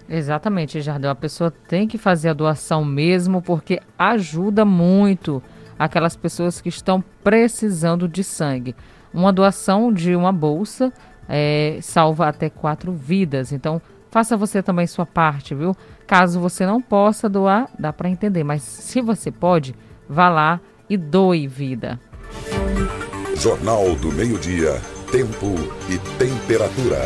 Exatamente, 0.08 0.80
Jardel. 0.80 1.10
A 1.10 1.14
pessoa 1.14 1.50
tem 1.50 1.86
que 1.86 1.96
fazer 1.96 2.28
a 2.28 2.34
doação 2.34 2.84
mesmo 2.84 3.40
porque 3.40 3.80
ajuda 3.98 4.64
muito 4.64 5.42
aquelas 5.84 6.16
pessoas 6.16 6.60
que 6.60 6.68
estão 6.68 7.02
precisando 7.22 8.08
de 8.08 8.22
sangue. 8.22 8.74
Uma 9.12 9.32
doação 9.32 9.92
de 9.92 10.14
uma 10.14 10.32
bolsa 10.32 10.92
é, 11.28 11.78
salva 11.82 12.28
até 12.28 12.48
quatro 12.48 12.92
vidas. 12.92 13.52
Então, 13.52 13.80
faça 14.10 14.36
você 14.36 14.62
também 14.62 14.86
sua 14.86 15.06
parte, 15.06 15.54
viu? 15.54 15.76
Caso 16.06 16.40
você 16.40 16.64
não 16.64 16.80
possa 16.80 17.28
doar, 17.28 17.68
dá 17.78 17.92
para 17.92 18.08
entender. 18.08 18.44
Mas 18.44 18.62
se 18.62 19.00
você 19.00 19.30
pode, 19.30 19.74
vá 20.08 20.28
lá 20.28 20.60
e 20.88 20.96
doe 20.96 21.46
vida. 21.46 21.98
Jornal 23.36 23.94
do 23.96 24.12
Meio-Dia. 24.12 24.80
Tempo 25.10 25.54
e 25.90 25.98
temperatura. 26.16 26.98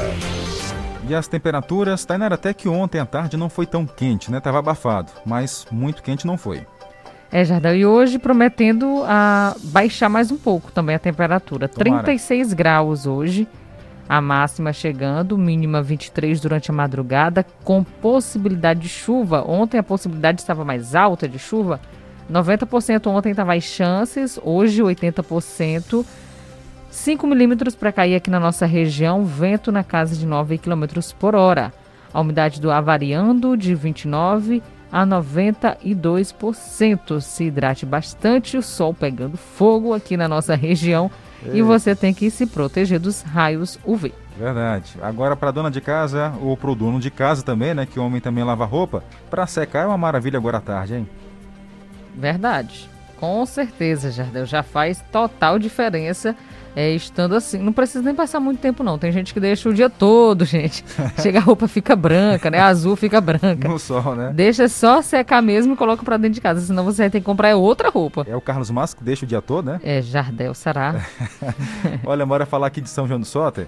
E 1.08 1.14
as 1.14 1.26
temperaturas, 1.26 2.04
Tainara, 2.04 2.34
até 2.34 2.52
que 2.52 2.68
ontem 2.68 3.00
à 3.00 3.06
tarde 3.06 3.36
não 3.36 3.48
foi 3.48 3.64
tão 3.64 3.86
quente, 3.86 4.30
né? 4.30 4.40
Tava 4.40 4.58
abafado, 4.58 5.10
mas 5.24 5.66
muito 5.70 6.02
quente 6.02 6.26
não 6.26 6.36
foi. 6.36 6.66
É, 7.36 7.44
Jardel, 7.44 7.76
e 7.76 7.84
hoje 7.84 8.18
prometendo 8.18 9.02
a 9.04 9.54
baixar 9.64 10.08
mais 10.08 10.30
um 10.30 10.38
pouco 10.38 10.72
também 10.72 10.96
a 10.96 10.98
temperatura. 10.98 11.68
Tomara. 11.68 12.02
36 12.02 12.54
graus 12.54 13.06
hoje, 13.06 13.46
a 14.08 14.22
máxima 14.22 14.72
chegando, 14.72 15.36
mínima 15.36 15.82
23 15.82 16.40
durante 16.40 16.70
a 16.70 16.74
madrugada, 16.74 17.44
com 17.62 17.84
possibilidade 17.84 18.80
de 18.80 18.88
chuva. 18.88 19.44
Ontem 19.46 19.76
a 19.76 19.82
possibilidade 19.82 20.40
estava 20.40 20.64
mais 20.64 20.94
alta 20.94 21.28
de 21.28 21.38
chuva. 21.38 21.78
90% 22.32 23.06
ontem 23.08 23.32
estava 23.32 23.52
as 23.52 23.64
chances, 23.64 24.40
hoje 24.42 24.82
80%. 24.82 26.06
5 26.90 27.26
milímetros 27.26 27.74
para 27.74 27.92
cair 27.92 28.14
aqui 28.14 28.30
na 28.30 28.40
nossa 28.40 28.64
região, 28.64 29.26
vento 29.26 29.70
na 29.70 29.84
casa 29.84 30.16
de 30.16 30.24
9 30.24 30.56
km 30.56 30.84
por 31.18 31.34
hora. 31.34 31.70
A 32.14 32.18
umidade 32.18 32.62
do 32.62 32.70
ar 32.70 32.80
variando 32.80 33.58
de 33.58 33.76
29% 33.76 34.62
a 34.90 35.06
92%. 35.06 37.20
Se 37.20 37.44
hidrate 37.44 37.86
bastante, 37.86 38.56
o 38.56 38.62
sol 38.62 38.94
pegando 38.94 39.36
fogo 39.36 39.94
aqui 39.94 40.16
na 40.16 40.28
nossa 40.28 40.54
região 40.54 41.10
e 41.52 41.62
você 41.62 41.94
tem 41.94 42.14
que 42.14 42.30
se 42.30 42.46
proteger 42.46 42.98
dos 42.98 43.22
raios 43.22 43.78
UV. 43.84 44.12
Verdade. 44.38 44.94
Agora 45.02 45.34
para 45.34 45.50
dona 45.50 45.70
de 45.70 45.80
casa 45.80 46.32
ou 46.42 46.56
para 46.56 46.70
o 46.70 46.74
dono 46.74 47.00
de 47.00 47.10
casa 47.10 47.42
também, 47.42 47.74
né? 47.74 47.86
Que 47.86 47.98
o 47.98 48.04
homem 48.04 48.20
também 48.20 48.44
lava 48.44 48.64
roupa. 48.64 49.02
Para 49.30 49.46
secar 49.46 49.84
é 49.84 49.86
uma 49.86 49.98
maravilha 49.98 50.38
agora 50.38 50.58
à 50.58 50.60
tarde, 50.60 50.94
hein? 50.94 51.08
Verdade. 52.14 52.88
Com 53.18 53.46
certeza, 53.46 54.10
Jardel. 54.10 54.44
Já 54.44 54.62
faz 54.62 55.02
total 55.10 55.58
diferença 55.58 56.36
é, 56.76 56.90
estando 56.90 57.34
assim. 57.34 57.58
Não 57.58 57.72
precisa 57.72 58.04
nem 58.04 58.14
passar 58.14 58.38
muito 58.38 58.60
tempo, 58.60 58.84
não. 58.84 58.98
Tem 58.98 59.10
gente 59.10 59.32
que 59.32 59.40
deixa 59.40 59.66
o 59.66 59.72
dia 59.72 59.88
todo, 59.88 60.44
gente. 60.46 60.84
Chega 61.22 61.38
a 61.38 61.42
roupa 61.42 61.66
fica 61.66 61.96
branca, 61.96 62.50
né? 62.50 62.58
A 62.58 62.66
azul 62.66 62.94
fica 62.94 63.18
branca. 63.18 63.66
No 63.66 63.78
sol, 63.78 64.14
né? 64.14 64.30
Deixa 64.34 64.68
só 64.68 65.00
secar 65.00 65.40
mesmo 65.40 65.72
e 65.72 65.76
coloca 65.76 66.04
pra 66.04 66.18
dentro 66.18 66.34
de 66.34 66.40
casa. 66.42 66.60
Senão 66.60 66.84
você 66.84 67.02
vai 67.04 67.10
ter 67.10 67.20
que 67.20 67.24
comprar 67.24 67.56
outra 67.56 67.88
roupa. 67.88 68.26
É 68.28 68.36
o 68.36 68.40
Carlos 68.42 68.70
Massa 68.70 68.94
que 68.94 69.02
deixa 69.02 69.24
o 69.24 69.28
dia 69.28 69.40
todo, 69.40 69.64
né? 69.64 69.80
É, 69.82 70.02
Jardel, 70.02 70.52
será? 70.52 71.02
Olha, 72.04 72.26
bora 72.26 72.44
falar 72.44 72.66
aqui 72.66 72.82
de 72.82 72.90
São 72.90 73.08
João 73.08 73.20
do 73.20 73.26
Soter. 73.26 73.66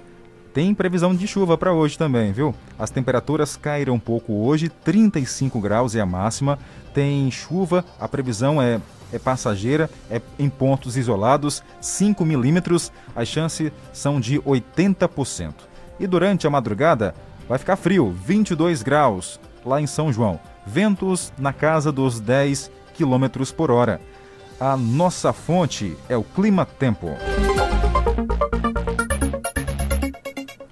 Tem 0.53 0.75
previsão 0.75 1.15
de 1.15 1.27
chuva 1.27 1.57
para 1.57 1.73
hoje 1.73 1.97
também, 1.97 2.33
viu? 2.33 2.55
As 2.79 2.91
temperaturas 2.91 3.57
caíram 3.57 3.95
um 3.95 3.99
pouco 3.99 4.35
hoje, 4.35 4.69
35 4.69 5.61
graus 5.61 5.95
é 5.95 6.01
a 6.01 6.07
máxima. 6.07 6.59
Tem 6.93 7.31
chuva, 7.31 7.85
a 7.99 8.09
previsão 8.09 8.61
é, 8.61 8.81
é 9.13 9.19
passageira, 9.19 9.91
é 10.11 10.21
em 10.39 10.49
pontos 10.49 10.97
isolados, 10.97 11.63
5 11.81 12.25
milímetros, 12.25 12.93
as 13.15 13.29
chances 13.29 13.73
são 13.93 14.21
de 14.21 14.41
80%. 14.41 15.55
E 15.99 16.07
durante 16.07 16.47
a 16.47 16.51
madrugada 16.51 17.15
vai 17.49 17.59
ficar 17.59 17.77
frio, 17.77 18.11
22 18.11 18.83
graus 18.83 19.41
lá 19.65 19.81
em 19.81 19.87
São 19.87 20.13
João. 20.13 20.39
Ventos 20.67 21.33
na 21.39 21.53
casa 21.53 21.91
dos 21.91 22.21
10 22.21 22.71
quilômetros 22.95 23.51
por 23.51 23.71
hora. 23.71 24.01
A 24.61 24.77
nossa 24.77 25.33
fonte 25.33 25.97
é 26.09 26.17
o 26.17 26.23
Clima 26.23 26.67
Tempo. 26.67 27.09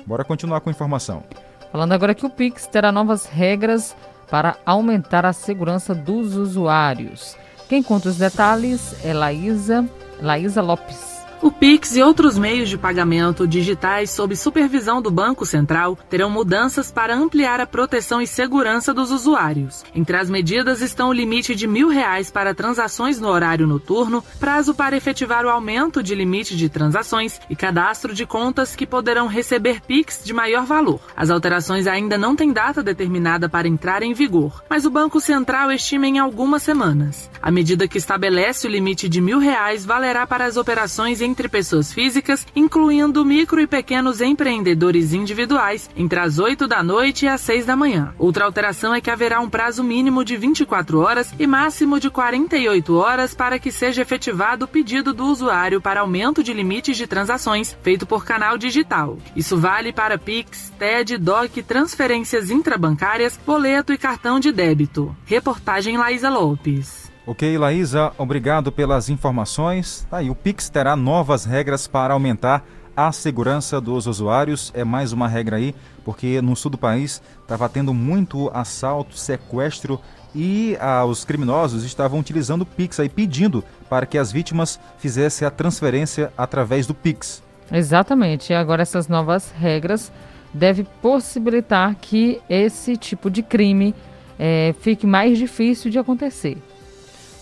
Bora 0.04 0.24
continuar 0.24 0.60
com 0.60 0.70
a 0.70 0.72
informação. 0.72 1.24
Falando 1.72 1.92
agora 1.92 2.14
que 2.14 2.26
o 2.26 2.30
Pix 2.30 2.66
terá 2.66 2.90
novas 2.90 3.26
regras 3.26 3.96
para 4.30 4.56
aumentar 4.64 5.24
a 5.24 5.32
segurança 5.32 5.94
dos 5.94 6.34
usuários. 6.36 7.36
Quem 7.68 7.82
conta 7.82 8.08
os 8.08 8.16
detalhes 8.16 8.94
é 9.04 9.12
Laísa, 9.12 9.88
Laísa 10.20 10.62
Lopes. 10.62 11.15
O 11.42 11.50
Pix 11.50 11.94
e 11.94 12.02
outros 12.02 12.38
meios 12.38 12.66
de 12.66 12.78
pagamento 12.78 13.46
digitais 13.46 14.10
sob 14.10 14.34
supervisão 14.34 15.02
do 15.02 15.10
Banco 15.10 15.44
Central 15.44 15.98
terão 16.08 16.30
mudanças 16.30 16.90
para 16.90 17.14
ampliar 17.14 17.60
a 17.60 17.66
proteção 17.66 18.22
e 18.22 18.26
segurança 18.26 18.94
dos 18.94 19.10
usuários. 19.10 19.84
Entre 19.94 20.16
as 20.16 20.30
medidas 20.30 20.80
estão 20.80 21.10
o 21.10 21.12
limite 21.12 21.54
de 21.54 21.66
mil 21.66 21.88
reais 21.88 22.30
para 22.30 22.54
transações 22.54 23.20
no 23.20 23.28
horário 23.28 23.66
noturno, 23.66 24.24
prazo 24.40 24.74
para 24.74 24.96
efetivar 24.96 25.44
o 25.44 25.50
aumento 25.50 26.02
de 26.02 26.14
limite 26.14 26.56
de 26.56 26.70
transações 26.70 27.38
e 27.50 27.54
cadastro 27.54 28.14
de 28.14 28.24
contas 28.24 28.74
que 28.74 28.86
poderão 28.86 29.26
receber 29.26 29.82
Pix 29.82 30.22
de 30.24 30.32
maior 30.32 30.64
valor. 30.64 31.00
As 31.14 31.28
alterações 31.28 31.86
ainda 31.86 32.16
não 32.16 32.34
têm 32.34 32.50
data 32.50 32.82
determinada 32.82 33.46
para 33.46 33.68
entrar 33.68 34.02
em 34.02 34.14
vigor, 34.14 34.64
mas 34.70 34.86
o 34.86 34.90
Banco 34.90 35.20
Central 35.20 35.70
estima 35.70 36.06
em 36.06 36.18
algumas 36.18 36.62
semanas. 36.62 37.30
A 37.42 37.50
medida 37.50 37.86
que 37.86 37.98
estabelece 37.98 38.66
o 38.66 38.70
limite 38.70 39.06
de 39.06 39.20
mil 39.20 39.38
reais 39.38 39.84
valerá 39.84 40.26
para 40.26 40.46
as 40.46 40.56
operações 40.56 41.25
entre 41.26 41.48
pessoas 41.48 41.92
físicas, 41.92 42.46
incluindo 42.54 43.24
micro 43.24 43.60
e 43.60 43.66
pequenos 43.66 44.20
empreendedores 44.20 45.12
individuais, 45.12 45.90
entre 45.96 46.20
as 46.20 46.38
8 46.38 46.66
da 46.66 46.82
noite 46.82 47.26
e 47.26 47.28
as 47.28 47.40
6 47.40 47.66
da 47.66 47.76
manhã. 47.76 48.14
Outra 48.18 48.44
alteração 48.44 48.94
é 48.94 49.00
que 49.00 49.10
haverá 49.10 49.40
um 49.40 49.50
prazo 49.50 49.82
mínimo 49.82 50.24
de 50.24 50.36
24 50.36 51.00
horas 51.00 51.34
e 51.38 51.46
máximo 51.46 51.98
de 51.98 52.08
48 52.08 52.96
horas 52.96 53.34
para 53.34 53.58
que 53.58 53.72
seja 53.72 54.02
efetivado 54.02 54.64
o 54.64 54.68
pedido 54.68 55.12
do 55.12 55.26
usuário 55.26 55.80
para 55.80 56.00
aumento 56.00 56.42
de 56.42 56.52
limites 56.52 56.96
de 56.96 57.06
transações 57.06 57.76
feito 57.82 58.06
por 58.06 58.24
canal 58.24 58.56
digital. 58.56 59.18
Isso 59.34 59.56
vale 59.56 59.92
para 59.92 60.16
Pix, 60.16 60.72
TED, 60.78 61.18
DOC, 61.18 61.62
transferências 61.62 62.50
intrabancárias, 62.50 63.38
boleto 63.44 63.92
e 63.92 63.98
cartão 63.98 64.38
de 64.38 64.52
débito. 64.52 65.14
Reportagem 65.26 65.96
Laísa 65.96 66.30
Lopes. 66.30 67.15
Ok, 67.26 67.58
Laísa, 67.58 68.12
obrigado 68.16 68.70
pelas 68.70 69.08
informações. 69.08 70.06
Tá 70.08 70.18
aí, 70.18 70.30
o 70.30 70.34
Pix 70.34 70.68
terá 70.68 70.94
novas 70.94 71.44
regras 71.44 71.88
para 71.88 72.14
aumentar 72.14 72.64
a 72.96 73.10
segurança 73.10 73.80
dos 73.80 74.06
usuários. 74.06 74.70
É 74.76 74.84
mais 74.84 75.12
uma 75.12 75.26
regra 75.26 75.56
aí, 75.56 75.74
porque 76.04 76.40
no 76.40 76.54
sul 76.54 76.70
do 76.70 76.78
país 76.78 77.20
estava 77.42 77.68
tendo 77.68 77.92
muito 77.92 78.48
assalto, 78.54 79.18
sequestro 79.18 80.00
e 80.36 80.76
ah, 80.80 81.04
os 81.04 81.24
criminosos 81.24 81.82
estavam 81.82 82.20
utilizando 82.20 82.62
o 82.62 82.66
Pix 82.66 83.00
aí, 83.00 83.08
pedindo 83.08 83.64
para 83.90 84.06
que 84.06 84.16
as 84.16 84.30
vítimas 84.30 84.78
fizessem 84.98 85.48
a 85.48 85.50
transferência 85.50 86.32
através 86.38 86.86
do 86.86 86.94
Pix. 86.94 87.42
Exatamente. 87.72 88.54
Agora 88.54 88.82
essas 88.82 89.08
novas 89.08 89.50
regras 89.50 90.12
devem 90.54 90.86
possibilitar 91.02 91.96
que 91.96 92.40
esse 92.48 92.96
tipo 92.96 93.28
de 93.28 93.42
crime 93.42 93.96
eh, 94.38 94.76
fique 94.78 95.08
mais 95.08 95.36
difícil 95.36 95.90
de 95.90 95.98
acontecer. 95.98 96.56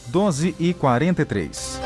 12 0.07 0.55
e 0.59 0.75
43. 0.75 1.81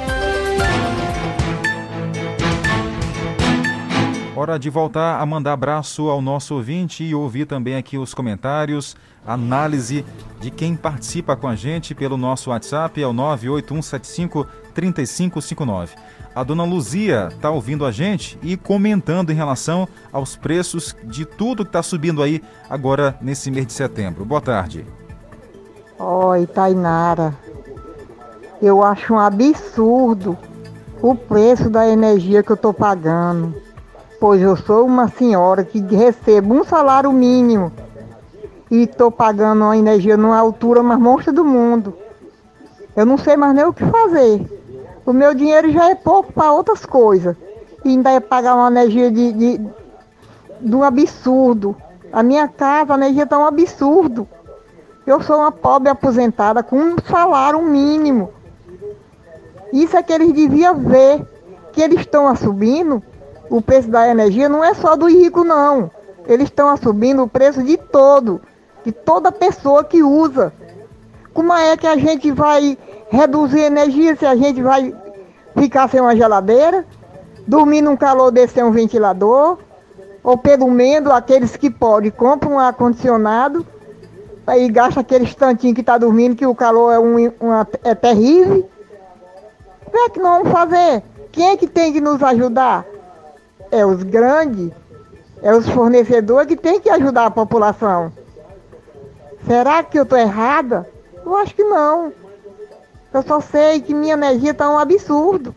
Hora 4.37 4.57
de 4.57 4.71
voltar 4.71 5.21
a 5.21 5.27
mandar 5.27 5.55
abraço 5.55 6.09
ao 6.09 6.23
nosso 6.23 6.55
ouvinte 6.55 7.03
e 7.03 7.13
ouvir 7.13 7.45
também 7.45 7.75
aqui 7.75 7.99
os 7.99 8.15
comentários, 8.15 8.97
análise 9.27 10.05
de 10.41 10.49
quem 10.49 10.77
participa 10.77 11.35
com 11.35 11.49
a 11.49 11.57
gente 11.57 11.93
pelo 11.93 12.17
nosso 12.17 12.51
WhatsApp, 12.51 13.03
é 13.03 13.07
o 13.07 13.13
98175 13.13 14.47
3559. 14.73 15.97
A 16.33 16.45
dona 16.45 16.63
Luzia 16.63 17.31
está 17.33 17.51
ouvindo 17.51 17.85
a 17.85 17.91
gente 17.91 18.39
e 18.41 18.57
comentando 18.57 19.31
em 19.31 19.35
relação 19.35 19.89
aos 20.13 20.37
preços 20.37 20.95
de 21.03 21.25
tudo 21.25 21.65
que 21.65 21.71
está 21.71 21.83
subindo 21.83 22.23
aí 22.23 22.41
agora 22.71 23.19
nesse 23.21 23.51
mês 23.51 23.67
de 23.67 23.73
setembro. 23.73 24.25
Boa 24.25 24.41
tarde. 24.41 24.87
Oi, 25.99 26.47
Tainara. 26.47 27.37
Eu 28.61 28.83
acho 28.83 29.15
um 29.15 29.19
absurdo 29.19 30.37
o 31.01 31.15
preço 31.15 31.71
da 31.71 31.89
energia 31.89 32.43
que 32.43 32.51
eu 32.51 32.57
estou 32.57 32.75
pagando. 32.75 33.55
Pois 34.19 34.43
eu 34.43 34.57
sou 34.57 34.85
uma 34.85 35.07
senhora 35.09 35.65
que 35.65 35.79
recebo 35.81 36.55
um 36.55 36.65
salário 36.65 37.13
mínimo 37.13 37.71
e 38.69 38.83
estou 38.83 39.13
pagando 39.13 39.63
uma 39.63 39.77
energia 39.77 40.17
numa 40.17 40.37
altura 40.37 40.83
mais 40.83 40.99
monstra 40.99 41.33
do 41.33 41.45
mundo. 41.45 41.95
Eu 42.97 43.07
não 43.07 43.17
sei 43.17 43.37
mais 43.37 43.55
nem 43.55 43.65
o 43.65 43.73
que 43.73 43.85
fazer. 43.85 44.45
O 45.07 45.13
meu 45.13 45.35
dinheiro 45.35 45.71
já 45.71 45.89
é 45.91 45.95
pouco 45.95 46.33
para 46.33 46.53
outras 46.53 46.85
coisas. 46.85 47.37
E 47.85 47.91
ainda 47.91 48.11
é 48.11 48.19
pagar 48.19 48.57
uma 48.57 48.69
energia 48.69 49.09
de, 49.09 49.33
de, 49.33 49.61
de 50.61 50.77
um 50.77 50.83
absurdo. 50.83 51.77
A 52.13 52.25
minha 52.25 52.49
casa, 52.49 52.93
a 52.93 52.97
energia 52.97 53.23
está 53.23 53.39
um 53.39 53.47
absurdo. 53.47 54.27
Eu 55.07 55.23
sou 55.23 55.37
uma 55.37 55.53
pobre 55.53 55.89
aposentada 55.89 56.61
com 56.61 56.77
um 56.77 56.97
salário 57.09 57.63
mínimo. 57.63 58.33
Isso 59.73 59.97
é 59.97 60.03
que 60.03 60.13
eles 60.13 60.33
deviam 60.33 60.75
ver, 60.77 61.25
que 61.73 61.83
eles 61.83 62.01
estão 62.01 62.35
subindo 62.37 63.03
o 63.51 63.61
preço 63.61 63.89
da 63.89 64.09
energia, 64.09 64.49
não 64.49 64.63
é 64.63 64.75
só 64.75 64.97
do 64.97 65.07
rico 65.07 65.45
não. 65.45 65.91
Eles 66.27 66.49
estão 66.49 66.77
subindo 66.77 67.23
o 67.23 67.29
preço 67.29 67.63
de 67.63 67.77
todo, 67.77 68.41
de 68.85 68.93
toda 68.93 69.33
pessoa 69.33 69.85
que 69.85 70.03
usa. 70.03 70.53
Como 71.33 71.53
é 71.53 71.77
que 71.77 71.87
a 71.87 71.97
gente 71.97 72.31
vai 72.31 72.77
reduzir 73.09 73.63
a 73.63 73.67
energia 73.67 74.17
se 74.17 74.27
a 74.27 74.37
gente 74.37 74.63
vai 74.63 74.95
ficar 75.57 75.89
sem 75.89 76.01
uma 76.01 76.15
geladeira, 76.15 76.85
dormir 77.47 77.81
num 77.81 77.97
calor 77.97 78.31
desse 78.31 78.55
sem 78.55 78.63
um 78.63 78.71
ventilador, 78.71 79.59
ou 80.23 80.37
pelo 80.37 80.71
menos 80.71 81.11
aqueles 81.11 81.57
que 81.57 81.71
podem 81.71 82.11
compram 82.11 82.53
um 82.53 82.59
ar-condicionado 82.59 83.65
aí 84.49 84.69
gasta 84.69 85.01
aquele 85.01 85.25
instantinho 85.25 85.75
que 85.75 85.83
está 85.83 85.99
dormindo, 85.99 86.35
que 86.35 86.47
o 86.47 86.55
calor 86.55 86.93
é, 86.93 86.99
um, 86.99 87.31
uma, 87.39 87.69
é 87.85 87.95
terrível. 87.95 88.69
O 89.89 89.91
que 89.91 89.97
é 89.97 90.09
que 90.11 90.21
nós 90.21 90.43
vamos 90.43 90.53
fazer? 90.53 91.03
Quem 91.33 91.49
é 91.49 91.57
que 91.57 91.67
tem 91.67 91.95
que 91.95 92.01
nos 92.01 92.23
ajudar? 92.23 92.85
É 93.71 93.87
os 93.87 94.03
grandes, 94.03 94.71
é 95.41 95.51
os 95.55 95.67
fornecedores 95.67 96.47
que 96.47 96.57
tem 96.57 96.79
que 96.79 96.91
ajudar 96.91 97.25
a 97.25 97.31
população. 97.31 98.13
Será 99.47 99.83
que 99.83 99.99
eu 99.99 100.03
estou 100.03 100.19
errada? 100.19 100.87
Eu 101.25 101.35
acho 101.39 101.55
que 101.55 101.65
não. 101.65 102.13
Eu 103.15 103.23
só 103.23 103.41
sei 103.41 103.81
que 103.81 103.95
minha 103.95 104.13
energia 104.13 104.51
está 104.51 104.71
um 104.71 104.77
absurdo. 104.77 105.55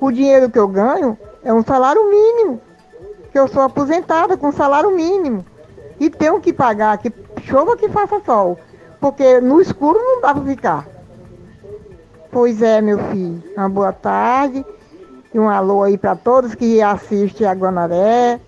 O 0.00 0.10
dinheiro 0.10 0.48
que 0.48 0.58
eu 0.58 0.66
ganho 0.66 1.18
é 1.44 1.52
um 1.52 1.62
salário 1.62 2.08
mínimo. 2.08 2.62
Que 3.30 3.38
eu 3.38 3.46
sou 3.46 3.60
aposentada 3.60 4.38
com 4.38 4.50
salário 4.50 4.90
mínimo. 4.90 5.44
E 6.00 6.08
tenho 6.08 6.40
que 6.40 6.50
pagar, 6.50 6.96
que 6.96 7.12
chova 7.42 7.76
que 7.76 7.90
faça 7.90 8.22
sol. 8.24 8.58
Porque 8.98 9.38
no 9.38 9.60
escuro 9.60 9.98
não 9.98 10.22
dá 10.22 10.32
para 10.32 10.44
ficar. 10.44 10.97
Pois 12.30 12.62
é, 12.62 12.80
meu 12.80 12.98
filho. 13.10 13.42
Uma 13.56 13.68
boa 13.68 13.92
tarde. 13.92 14.64
E 15.32 15.38
um 15.38 15.48
alô 15.48 15.82
aí 15.82 15.98
para 15.98 16.16
todos 16.16 16.54
que 16.54 16.80
assistem 16.80 17.46
a 17.46 17.52
Guanaré. 17.52 18.40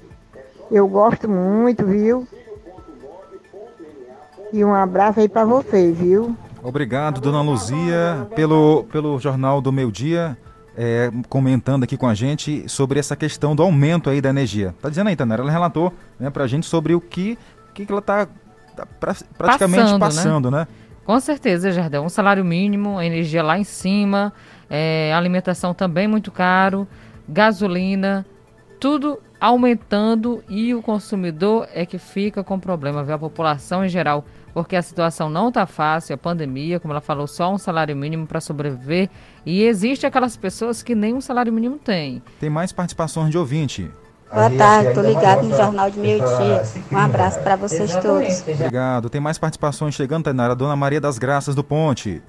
Eu 0.70 0.86
gosto 0.86 1.28
muito, 1.28 1.84
viu? 1.84 2.26
E 4.52 4.64
um 4.64 4.74
abraço 4.74 5.20
aí 5.20 5.28
para 5.28 5.44
vocês, 5.44 5.96
viu? 5.96 6.36
Obrigado, 6.62 7.20
dona 7.20 7.40
Luzia, 7.40 8.28
pelo, 8.34 8.84
pelo 8.84 9.18
Jornal 9.18 9.60
do 9.60 9.72
Meio 9.72 9.90
Dia, 9.90 10.36
é, 10.76 11.10
comentando 11.28 11.84
aqui 11.84 11.96
com 11.96 12.06
a 12.06 12.14
gente 12.14 12.68
sobre 12.68 12.98
essa 12.98 13.16
questão 13.16 13.56
do 13.56 13.62
aumento 13.62 14.10
aí 14.10 14.20
da 14.20 14.28
energia. 14.28 14.74
Tá 14.80 14.88
dizendo 14.88 15.08
aí, 15.08 15.16
Tanera, 15.16 15.42
ela 15.42 15.50
relatou 15.50 15.92
né, 16.18 16.28
pra 16.28 16.46
gente 16.46 16.66
sobre 16.66 16.94
o 16.94 17.00
que, 17.00 17.38
que, 17.72 17.86
que 17.86 17.92
ela 17.92 18.02
tá, 18.02 18.26
tá 18.76 18.86
pra, 18.98 19.16
praticamente 19.38 19.98
passando, 19.98 20.00
passando 20.00 20.50
né? 20.50 20.58
né? 20.58 20.66
Com 21.04 21.18
certeza, 21.18 21.72
Jardel. 21.72 22.02
Um 22.02 22.08
salário 22.08 22.44
mínimo, 22.44 23.00
energia 23.00 23.42
lá 23.42 23.58
em 23.58 23.64
cima, 23.64 24.32
é, 24.68 25.12
alimentação 25.14 25.74
também 25.74 26.06
muito 26.06 26.30
caro, 26.30 26.86
gasolina, 27.28 28.24
tudo 28.78 29.18
aumentando 29.40 30.44
e 30.48 30.74
o 30.74 30.82
consumidor 30.82 31.66
é 31.72 31.86
que 31.86 31.98
fica 31.98 32.44
com 32.44 32.60
problema, 32.60 33.02
viu? 33.02 33.14
A 33.14 33.18
população 33.18 33.84
em 33.84 33.88
geral 33.88 34.24
porque 34.52 34.76
a 34.76 34.82
situação 34.82 35.30
não 35.30 35.48
está 35.48 35.66
fácil, 35.66 36.14
a 36.14 36.18
pandemia, 36.18 36.80
como 36.80 36.92
ela 36.92 37.00
falou, 37.00 37.26
só 37.26 37.52
um 37.52 37.58
salário 37.58 37.96
mínimo 37.96 38.26
para 38.26 38.40
sobreviver. 38.40 39.08
E 39.44 39.62
existe 39.62 40.06
aquelas 40.06 40.36
pessoas 40.36 40.82
que 40.82 40.94
nem 40.94 41.14
um 41.14 41.20
salário 41.20 41.52
mínimo 41.52 41.78
têm. 41.78 42.22
Tem 42.38 42.50
mais 42.50 42.72
participações 42.72 43.30
de 43.30 43.38
ouvinte. 43.38 43.90
Boa 44.32 44.48
tarde, 44.48 44.88
estou 44.90 45.02
ligado 45.02 45.42
no 45.42 45.56
Jornal 45.56 45.90
de 45.90 45.98
Meio 45.98 46.18
Dia. 46.18 46.62
Um 46.92 46.96
abraço 46.96 47.40
para 47.40 47.56
vocês 47.56 47.90
todos. 47.96 48.42
Obrigado. 48.42 49.10
Tem 49.10 49.20
mais 49.20 49.38
participações 49.38 49.94
chegando, 49.94 50.24
Tainara. 50.24 50.54
Dona 50.54 50.76
Maria 50.76 51.00
das 51.00 51.18
Graças 51.18 51.54
do 51.54 51.64
Ponte. 51.64 52.22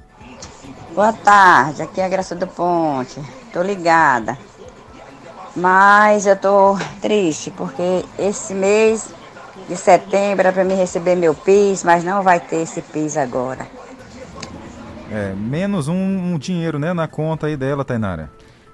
Boa 0.95 1.13
tarde, 1.13 1.83
aqui 1.83 2.01
é 2.01 2.05
a 2.05 2.09
Graça 2.09 2.33
do 2.33 2.47
Ponte. 2.47 3.19
Estou 3.45 3.61
ligada. 3.61 4.35
Mas 5.55 6.25
eu 6.25 6.33
estou 6.33 6.79
triste 6.99 7.51
porque 7.51 8.03
esse 8.17 8.55
mês 8.55 9.13
de 9.69 9.75
setembro 9.75 10.47
era 10.47 10.51
para 10.51 10.63
me 10.63 10.73
receber 10.73 11.15
meu 11.15 11.35
PIS, 11.35 11.83
mas 11.83 12.03
não 12.03 12.23
vai 12.23 12.39
ter 12.39 12.63
esse 12.63 12.81
PIS 12.81 13.15
agora. 13.15 13.67
É, 15.11 15.33
menos 15.33 15.87
um, 15.87 15.93
um 15.93 16.37
dinheiro, 16.39 16.79
né, 16.79 16.93
na 16.93 17.07
conta 17.07 17.45
aí 17.45 17.55
dela, 17.55 17.85
Tainara. 17.85 18.31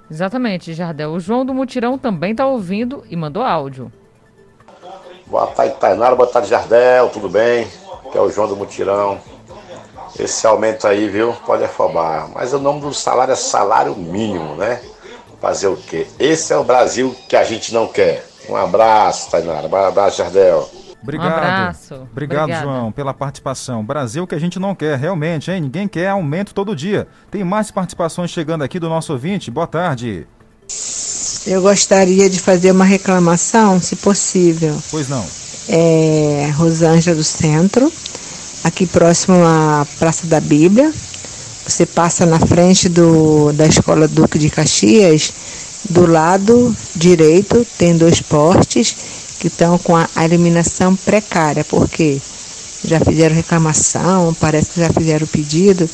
Exatamente, 0.10 0.74
Jardel. 0.74 1.12
O 1.12 1.20
João 1.20 1.46
do 1.46 1.54
Mutirão 1.54 1.98
também 1.98 2.32
está 2.32 2.46
ouvindo 2.46 3.04
e 3.10 3.16
mandou 3.16 3.44
áudio. 3.44 3.92
Boa 5.26 5.48
tarde, 5.48 5.76
Tainara. 5.80 6.16
Boa 6.16 6.30
tarde, 6.30 6.50
Jardel. 6.50 7.10
Tudo 7.10 7.28
bem? 7.28 7.68
Que 8.12 8.18
é 8.18 8.22
o 8.22 8.30
João 8.30 8.48
do 8.48 8.56
Mutirão. 8.56 9.20
Esse 10.18 10.48
aumento 10.48 10.88
aí, 10.88 11.10
viu? 11.10 11.34
Pode 11.46 11.64
afobar. 11.66 12.30
Mas 12.34 12.54
o 12.54 12.60
nome 12.60 12.82
do 12.82 12.94
salário 12.94 13.34
é 13.34 13.36
salário 13.36 13.96
mínimo, 13.96 14.56
né? 14.56 14.82
Fazer 15.42 15.68
o 15.68 15.76
quê? 15.76 16.08
Esse 16.18 16.54
é 16.54 16.58
o 16.58 16.64
Brasil 16.64 17.14
que 17.28 17.36
a 17.36 17.44
gente 17.44 17.74
não 17.74 17.88
quer. 17.88 18.26
Um 18.50 18.56
abraço, 18.56 19.30
Tainara. 19.30 19.68
Um 19.68 19.76
abraço, 19.76 20.18
Jardel. 20.18 20.68
Obrigado. 21.08 21.32
Um 21.32 21.36
abraço. 21.36 21.94
Obrigado, 22.12 22.44
Obrigada. 22.44 22.64
João, 22.64 22.92
pela 22.92 23.14
participação. 23.14 23.84
Brasil 23.84 24.28
que 24.28 24.36
a 24.36 24.40
gente 24.40 24.60
não 24.60 24.76
quer, 24.76 24.98
realmente, 24.98 25.50
hein? 25.50 25.62
Ninguém 25.62 25.88
quer 25.88 26.10
aumento 26.10 26.54
todo 26.54 26.76
dia. 26.76 27.08
Tem 27.32 27.46
mais 27.46 27.72
participações 27.72 28.30
chegando 28.30 28.64
aqui 28.64 28.78
do 28.78 28.90
nosso 28.90 29.14
ouvinte. 29.14 29.50
Boa 29.50 29.68
tarde. 29.68 30.28
Eu 31.46 31.62
gostaria 31.62 32.30
de 32.30 32.42
fazer 32.42 32.72
uma 32.72 32.84
reclamação, 32.84 33.80
se 33.80 33.96
possível. 33.96 34.78
Pois 34.92 35.08
não. 35.08 35.26
É 35.70 36.52
Rosângela 36.56 37.16
do 37.16 37.24
Centro, 37.24 37.92
aqui 38.64 38.86
próximo 38.86 39.38
à 39.46 39.88
Praça 39.98 40.28
da 40.28 40.42
Bíblia. 40.42 40.94
Você 41.66 41.86
passa 41.86 42.26
na 42.26 42.40
frente 42.40 42.90
do, 42.90 43.54
da 43.54 43.66
Escola 43.66 44.08
Duque 44.08 44.38
de 44.38 44.50
Caxias, 44.50 45.34
do 45.90 46.06
lado 46.06 46.76
direito 46.96 47.66
tem 47.78 47.98
dois 47.98 48.22
postes 48.22 48.96
que 49.40 49.48
estão 49.48 49.78
com 49.78 49.96
a, 49.96 50.08
eliminação 50.24 50.96
precária, 50.96 51.64
porque 51.64 52.20
já 52.84 53.00
fizeram 53.00 53.36
reclamação, 53.36 54.36
parece 54.40 54.72
que 54.72 54.80
já 54.80 54.90
fizeram 54.90 55.28
pedido, 55.28 55.90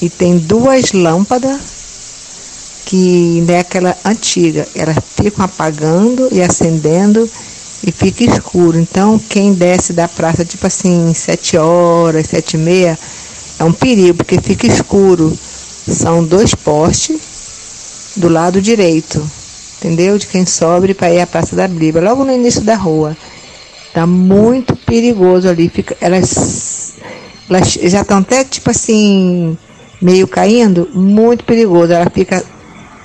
e 0.00 0.08
tem 0.08 0.38
duas 0.38 0.92
lâmpadas 0.92 1.60
que 2.84 3.42
não 3.46 3.54
é 3.54 3.60
aquela 3.60 3.96
antiga, 4.04 4.66
elas 4.74 4.96
ficam 5.16 5.44
apagando 5.44 6.28
e 6.30 6.40
acendendo 6.40 7.28
e 7.84 7.90
fica 7.90 8.24
escuro. 8.24 8.78
Então 8.78 9.18
quem 9.18 9.52
desce 9.52 9.92
da 9.92 10.06
praça, 10.06 10.44
tipo 10.44 10.66
assim, 10.66 11.12
sete 11.14 11.56
horas, 11.56 12.28
sete 12.28 12.54
e 12.54 12.58
meia, 12.58 12.98
é 13.58 13.64
um 13.64 13.72
perigo, 13.72 14.18
porque 14.18 14.40
fica 14.40 14.66
escuro. 14.66 15.36
São 15.88 16.24
dois 16.24 16.54
postes 16.54 17.20
do 18.16 18.28
lado 18.28 18.60
direito 18.60 19.24
entendeu? 19.86 20.18
De 20.18 20.26
quem 20.26 20.44
sobe 20.44 20.92
para 20.94 21.12
ir 21.12 21.20
à 21.20 21.26
Praça 21.26 21.54
da 21.54 21.68
Bíblia, 21.68 22.02
logo 22.02 22.24
no 22.24 22.32
início 22.32 22.62
da 22.62 22.74
rua. 22.74 23.16
Tá 23.94 24.06
muito 24.06 24.74
perigoso 24.76 25.48
ali. 25.48 25.68
Fica, 25.68 25.96
elas, 26.00 26.98
elas 27.48 27.72
já 27.72 28.02
estão 28.02 28.18
até 28.18 28.44
tipo 28.44 28.70
assim, 28.70 29.56
meio 30.02 30.26
caindo, 30.26 30.88
muito 30.92 31.44
perigoso. 31.44 31.92
Ela 31.92 32.10
fica, 32.10 32.44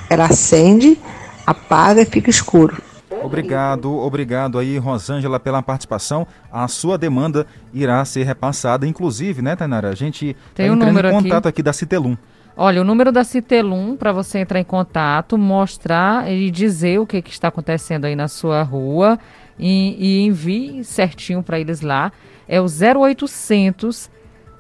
ela 0.10 0.26
acende, 0.26 0.98
apaga 1.46 2.02
e 2.02 2.06
fica 2.06 2.30
escuro. 2.30 2.82
Obrigado, 3.24 3.96
obrigado 4.00 4.58
aí, 4.58 4.80
Rosângela, 4.80 5.40
pela 5.40 5.62
participação. 5.62 6.26
A 6.52 6.68
sua 6.68 6.98
demanda 6.98 7.46
irá 7.72 8.04
ser 8.04 8.24
repassada, 8.24 8.88
inclusive, 8.88 9.44
né, 9.44 9.56
Tainara? 9.56 9.90
A 9.90 9.96
gente 9.96 10.36
tem 10.56 10.68
tá 10.68 10.74
um 10.74 10.90
em 10.90 11.12
contato 11.12 11.48
aqui, 11.48 11.48
aqui 11.48 11.64
da 11.64 11.72
Citelum. 11.72 12.18
Olha, 12.56 12.82
o 12.82 12.84
número 12.84 13.12
da 13.12 13.24
Citelum 13.24 13.96
para 13.96 14.12
você 14.12 14.40
entrar 14.40 14.60
em 14.60 14.64
contato, 14.64 15.38
mostrar 15.38 16.32
e 16.32 16.52
dizer 16.52 17.00
o 17.00 17.08
que, 17.08 17.22
que 17.22 17.32
está 17.32 17.48
acontecendo 17.48 18.06
aí 18.06 18.16
na 18.16 18.28
sua 18.28 18.62
rua 18.62 19.18
e, 19.58 19.96
e 19.98 20.26
envie 20.26 20.84
certinho 20.84 21.42
para 21.42 21.58
eles 21.60 21.82
lá. 21.82 22.12
É 22.48 22.60
o 22.60 22.66
0800 22.66 24.12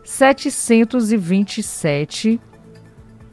727. 0.03 2.39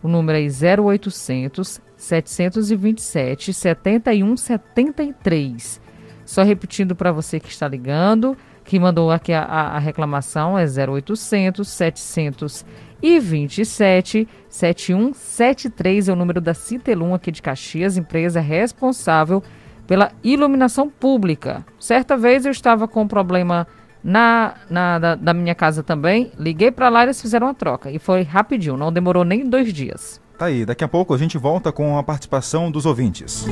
O 0.02 0.08
número 0.08 0.38
é 0.38 0.42
0800 0.80 1.80
727 1.96 3.52
7173. 3.52 5.80
Só 6.24 6.42
repetindo 6.42 6.94
para 6.94 7.10
você 7.10 7.40
que 7.40 7.48
está 7.48 7.66
ligando, 7.66 8.36
que 8.64 8.78
mandou 8.78 9.10
aqui 9.10 9.32
a, 9.32 9.42
a 9.42 9.78
reclamação, 9.78 10.56
é 10.58 10.64
0800 10.64 11.66
727 11.66 12.66
e 13.02 13.18
27 13.18 14.28
7173 14.48 16.08
é 16.08 16.12
o 16.12 16.16
número 16.16 16.40
da 16.40 16.54
Citelum 16.54 17.14
aqui 17.14 17.30
de 17.30 17.42
Caxias, 17.42 17.96
empresa 17.96 18.40
responsável 18.40 19.42
pela 19.86 20.12
iluminação 20.22 20.88
pública. 20.90 21.64
Certa 21.78 22.16
vez 22.16 22.44
eu 22.44 22.52
estava 22.52 22.86
com 22.86 23.02
um 23.02 23.08
problema 23.08 23.66
na, 24.02 24.54
na 24.68 24.98
da, 24.98 25.14
da 25.14 25.34
minha 25.34 25.54
casa 25.54 25.82
também, 25.82 26.30
liguei 26.38 26.70
para 26.70 26.88
lá 26.88 27.00
e 27.00 27.06
eles 27.06 27.20
fizeram 27.20 27.48
a 27.48 27.54
troca 27.54 27.90
e 27.90 27.98
foi 27.98 28.22
rapidinho, 28.22 28.76
não 28.76 28.92
demorou 28.92 29.24
nem 29.24 29.48
dois 29.48 29.72
dias. 29.72 30.20
Tá 30.38 30.46
aí, 30.46 30.64
daqui 30.64 30.84
a 30.84 30.88
pouco 30.88 31.12
a 31.12 31.18
gente 31.18 31.36
volta 31.36 31.72
com 31.72 31.98
a 31.98 32.02
participação 32.02 32.70
dos 32.70 32.86
ouvintes 32.86 33.44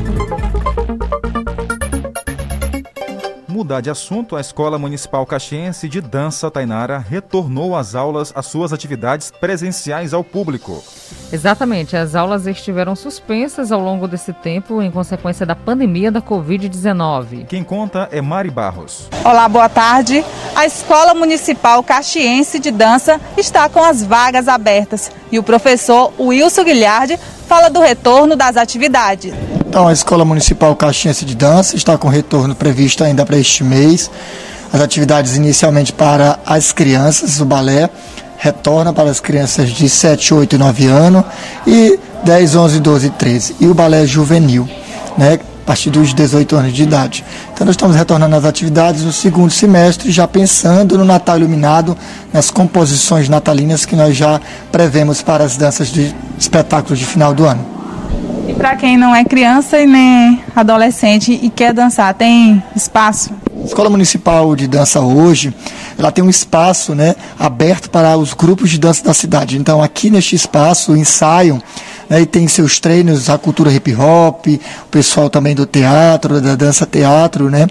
mudar 3.57 3.81
de 3.81 3.89
assunto, 3.89 4.37
a 4.37 4.41
Escola 4.41 4.79
Municipal 4.79 5.25
Caxiense 5.25 5.89
de 5.89 6.03
Dança 6.03 6.51
Tainara 6.51 6.99
retornou 6.99 7.75
às 7.75 7.95
aulas 7.95 8.31
às 8.37 8.45
suas 8.45 8.71
atividades 8.71 9.31
presenciais 9.31 10.13
ao 10.13 10.23
público. 10.23 10.85
Exatamente, 11.33 11.97
as 11.97 12.15
aulas 12.15 12.47
estiveram 12.47 12.95
suspensas 12.95 13.73
ao 13.73 13.81
longo 13.81 14.07
desse 14.07 14.33
tempo 14.33 14.83
em 14.83 14.91
consequência 14.91 15.47
da 15.47 15.57
pandemia 15.57 16.13
da 16.13 16.21
Covid-19. 16.21 17.47
Quem 17.47 17.65
conta 17.65 18.09
é 18.13 18.21
Mari 18.21 18.51
Barros. 18.51 19.09
Olá, 19.25 19.49
boa 19.49 19.71
tarde. 19.71 20.23
A 20.55 20.67
Escola 20.67 21.15
Municipal 21.15 21.83
Caxiense 21.83 22.59
de 22.59 22.71
Dança 22.71 23.19
está 23.39 23.71
com 23.71 23.83
as 23.83 24.05
vagas 24.05 24.49
abertas 24.49 25.11
e 25.33 25.39
o 25.39 25.43
professor 25.43 26.13
Wilson 26.21 26.65
Guilhardi 26.65 27.19
fala 27.49 27.71
do 27.71 27.81
retorno 27.81 28.37
das 28.37 28.57
atividades. 28.59 29.33
Então, 29.77 29.89
a 29.89 29.93
Escola 29.93 30.25
Municipal 30.25 30.75
Caxiense 30.75 31.23
de 31.27 31.37
Dança 31.37 31.77
está 31.77 31.99
com 31.99 32.09
retorno 32.09 32.55
previsto 32.55 33.05
ainda 33.05 33.27
para 33.27 33.37
este 33.37 33.63
mês. 33.63 34.11
As 34.73 34.81
atividades 34.81 35.37
inicialmente 35.37 35.93
para 35.93 36.39
as 36.47 36.73
crianças, 36.73 37.43
o 37.43 37.45
balé 37.45 37.91
retorna 38.39 38.91
para 38.91 39.11
as 39.11 39.21
crianças 39.21 39.69
de 39.69 39.87
7, 39.87 40.33
8 40.33 40.57
e 40.57 40.59
9 40.59 40.87
anos 40.87 41.25
e 41.67 42.01
10, 42.25 42.57
11, 42.57 42.81
12 42.81 43.07
e 43.07 43.11
13. 43.11 43.57
E 43.61 43.67
o 43.67 43.75
balé 43.75 44.07
juvenil, 44.07 44.67
né? 45.19 45.39
partir 45.67 45.91
dos 45.91 46.15
18 46.15 46.57
anos 46.57 46.73
de 46.73 46.83
idade. 46.83 47.23
Então 47.53 47.67
nós 47.67 47.75
estamos 47.75 47.97
retornando 47.97 48.35
às 48.35 48.47
atividades 48.47 49.03
no 49.03 49.13
segundo 49.13 49.51
semestre, 49.51 50.11
já 50.11 50.27
pensando 50.27 50.97
no 50.97 51.05
Natal 51.05 51.37
Iluminado, 51.37 51.95
nas 52.33 52.51
composições 52.51 53.29
natalinas 53.29 53.85
que 53.85 53.95
nós 53.95 54.17
já 54.17 54.41
prevemos 54.73 55.21
para 55.21 55.45
as 55.45 55.59
danças 55.59 55.89
de 55.89 56.17
espetáculos 56.39 56.99
de 56.99 57.05
final 57.05 57.35
do 57.35 57.45
ano. 57.45 57.77
E 58.49 58.55
para 58.55 58.77
quem 58.77 58.97
não 58.97 59.15
é 59.15 59.25
criança 59.25 59.81
e 59.81 59.87
nem 59.87 60.41
adolescente 60.55 61.33
e 61.43 61.51
quer 61.51 61.73
dançar, 61.73 62.15
tem 62.15 62.63
espaço? 62.77 63.31
A 63.61 63.65
Escola 63.65 63.91
Municipal 63.91 64.55
de 64.55 64.69
Dança 64.69 65.01
hoje, 65.01 65.53
ela 65.99 66.13
tem 66.13 66.23
um 66.23 66.31
espaço 66.31 66.95
né, 66.95 67.17
aberto 67.37 67.91
para 67.91 68.17
os 68.17 68.35
grupos 68.35 68.71
de 68.71 68.79
dança 68.79 69.03
da 69.03 69.13
cidade. 69.13 69.59
Então 69.59 69.83
aqui 69.83 70.11
neste 70.11 70.37
espaço 70.37 70.97
ensaiam 70.97 71.61
né, 72.09 72.21
e 72.21 72.27
tem 72.27 72.47
seus 72.47 72.79
treinos, 72.79 73.29
a 73.29 73.37
cultura 73.37 73.73
hip 73.73 73.93
hop, 73.97 74.47
o 74.47 74.89
pessoal 74.93 75.29
também 75.29 75.55
do 75.55 75.67
teatro, 75.67 76.41
da 76.41 76.55
dança 76.55 76.87
teatro, 76.87 77.51
né? 77.51 77.67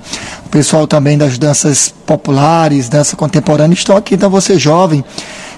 O 0.45 0.49
pessoal 0.49 0.85
também 0.85 1.17
das 1.17 1.37
danças 1.37 1.93
populares, 2.05 2.89
dança 2.89 3.15
contemporânea 3.15 3.73
estão 3.73 3.95
aqui. 3.95 4.15
Então 4.15 4.29
você 4.29 4.59
jovem 4.59 5.05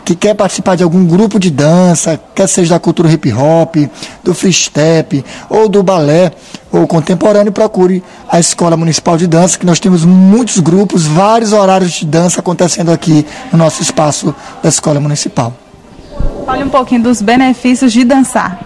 que 0.07 0.15
quer 0.15 0.33
participar 0.33 0.77
de 0.77 0.83
algum 0.83 1.05
grupo 1.05 1.37
de 1.37 1.51
dança, 1.51 2.17
quer 2.33 2.47
seja 2.47 2.75
da 2.75 2.79
cultura 2.79 3.11
hip 3.11 3.29
hop, 3.33 3.75
do 4.23 4.33
freestep 4.33 5.21
ou 5.49 5.67
do 5.67 5.83
balé 5.83 6.31
ou 6.71 6.87
contemporâneo, 6.87 7.51
procure 7.51 8.01
a 8.29 8.39
Escola 8.39 8.77
Municipal 8.77 9.17
de 9.17 9.27
Dança, 9.27 9.59
que 9.59 9.65
nós 9.65 9.81
temos 9.81 10.05
muitos 10.05 10.59
grupos, 10.59 11.05
vários 11.05 11.51
horários 11.51 11.91
de 11.91 12.05
dança 12.05 12.39
acontecendo 12.39 12.89
aqui 12.89 13.25
no 13.51 13.57
nosso 13.57 13.81
espaço 13.81 14.33
da 14.63 14.69
Escola 14.69 14.97
Municipal. 15.01 15.53
Fale 16.45 16.63
um 16.63 16.69
pouquinho 16.69 17.03
dos 17.03 17.21
benefícios 17.21 17.91
de 17.91 18.05
dançar. 18.05 18.61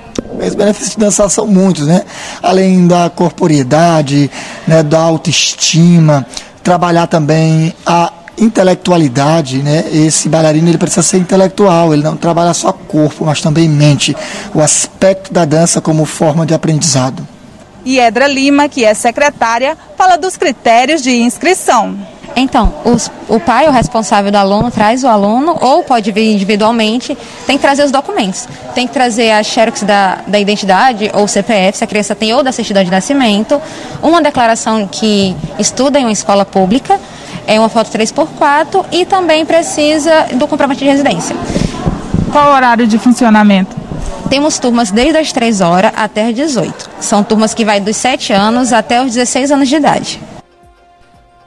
Os 0.47 0.53
benefícios 0.53 0.91
de 0.91 0.99
dançar 0.99 1.27
são 1.27 1.47
muitos, 1.47 1.87
né? 1.87 2.03
Além 2.43 2.85
da 2.85 3.09
corporeidade, 3.09 4.29
né, 4.67 4.83
da 4.83 4.99
autoestima, 4.99 6.23
trabalhar 6.61 7.07
também 7.07 7.73
a 7.83 8.13
intelectualidade, 8.37 9.61
né? 9.61 9.85
Esse 9.91 10.29
bailarino 10.29 10.69
ele 10.69 10.77
precisa 10.77 11.03
ser 11.03 11.17
intelectual, 11.17 11.93
ele 11.93 12.03
não 12.03 12.15
trabalha 12.15 12.53
só 12.53 12.71
corpo, 12.71 13.25
mas 13.25 13.41
também 13.41 13.67
mente. 13.69 14.15
O 14.53 14.61
aspecto 14.61 15.33
da 15.33 15.45
dança 15.45 15.81
como 15.81 16.05
forma 16.05 16.45
de 16.45 16.53
aprendizado. 16.53 17.27
E 17.83 17.99
Edra 17.99 18.27
Lima, 18.27 18.69
que 18.69 18.85
é 18.85 18.93
secretária, 18.93 19.77
fala 19.97 20.15
dos 20.15 20.37
critérios 20.37 21.01
de 21.01 21.11
inscrição. 21.21 21.97
Então, 22.35 22.73
os, 22.85 23.11
o 23.27 23.39
pai, 23.39 23.67
o 23.67 23.71
responsável 23.71 24.31
do 24.31 24.37
aluno, 24.37 24.71
traz 24.71 25.03
o 25.03 25.07
aluno, 25.07 25.57
ou 25.59 25.83
pode 25.83 26.11
vir 26.11 26.31
individualmente, 26.31 27.17
tem 27.45 27.57
que 27.57 27.61
trazer 27.61 27.83
os 27.83 27.91
documentos. 27.91 28.47
Tem 28.73 28.87
que 28.87 28.93
trazer 28.93 29.31
a 29.31 29.43
xerox 29.43 29.83
da, 29.83 30.19
da 30.27 30.39
identidade, 30.39 31.11
ou 31.13 31.27
CPF, 31.27 31.77
se 31.77 31.83
a 31.83 31.87
criança 31.87 32.15
tem, 32.15 32.33
ou 32.33 32.41
da 32.41 32.51
certidão 32.51 32.83
de 32.83 32.91
nascimento, 32.91 33.61
uma 34.01 34.21
declaração 34.21 34.87
que 34.87 35.35
estuda 35.59 35.99
em 35.99 36.03
uma 36.03 36.11
escola 36.11 36.45
pública, 36.45 36.99
é 37.47 37.59
uma 37.59 37.69
foto 37.69 37.91
3x4 37.91 38.85
e 38.91 39.05
também 39.05 39.45
precisa 39.45 40.27
do 40.33 40.47
comprovante 40.47 40.79
de 40.79 40.85
residência. 40.85 41.35
Qual 42.31 42.51
o 42.51 42.55
horário 42.55 42.87
de 42.87 42.97
funcionamento? 42.97 43.75
Temos 44.29 44.57
turmas 44.57 44.91
desde 44.91 45.17
as 45.17 45.31
3 45.33 45.59
horas 45.61 45.91
até 45.95 46.29
as 46.29 46.35
18. 46.35 46.89
São 47.01 47.23
turmas 47.23 47.53
que 47.53 47.65
vai 47.65 47.79
dos 47.79 47.97
7 47.97 48.31
anos 48.31 48.71
até 48.71 49.03
os 49.03 49.13
16 49.13 49.51
anos 49.51 49.67
de 49.67 49.75
idade. 49.75 50.21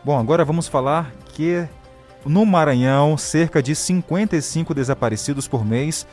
Bom, 0.04 0.18
agora 0.18 0.44
vamos 0.44 0.68
falar 0.68 1.10
que 1.32 1.66
no 2.26 2.44
Maranhão, 2.44 3.16
cerca 3.16 3.62
de 3.62 3.74
55 3.74 4.74
desaparecidos 4.74 5.48
por 5.48 5.64
mês 5.64 6.06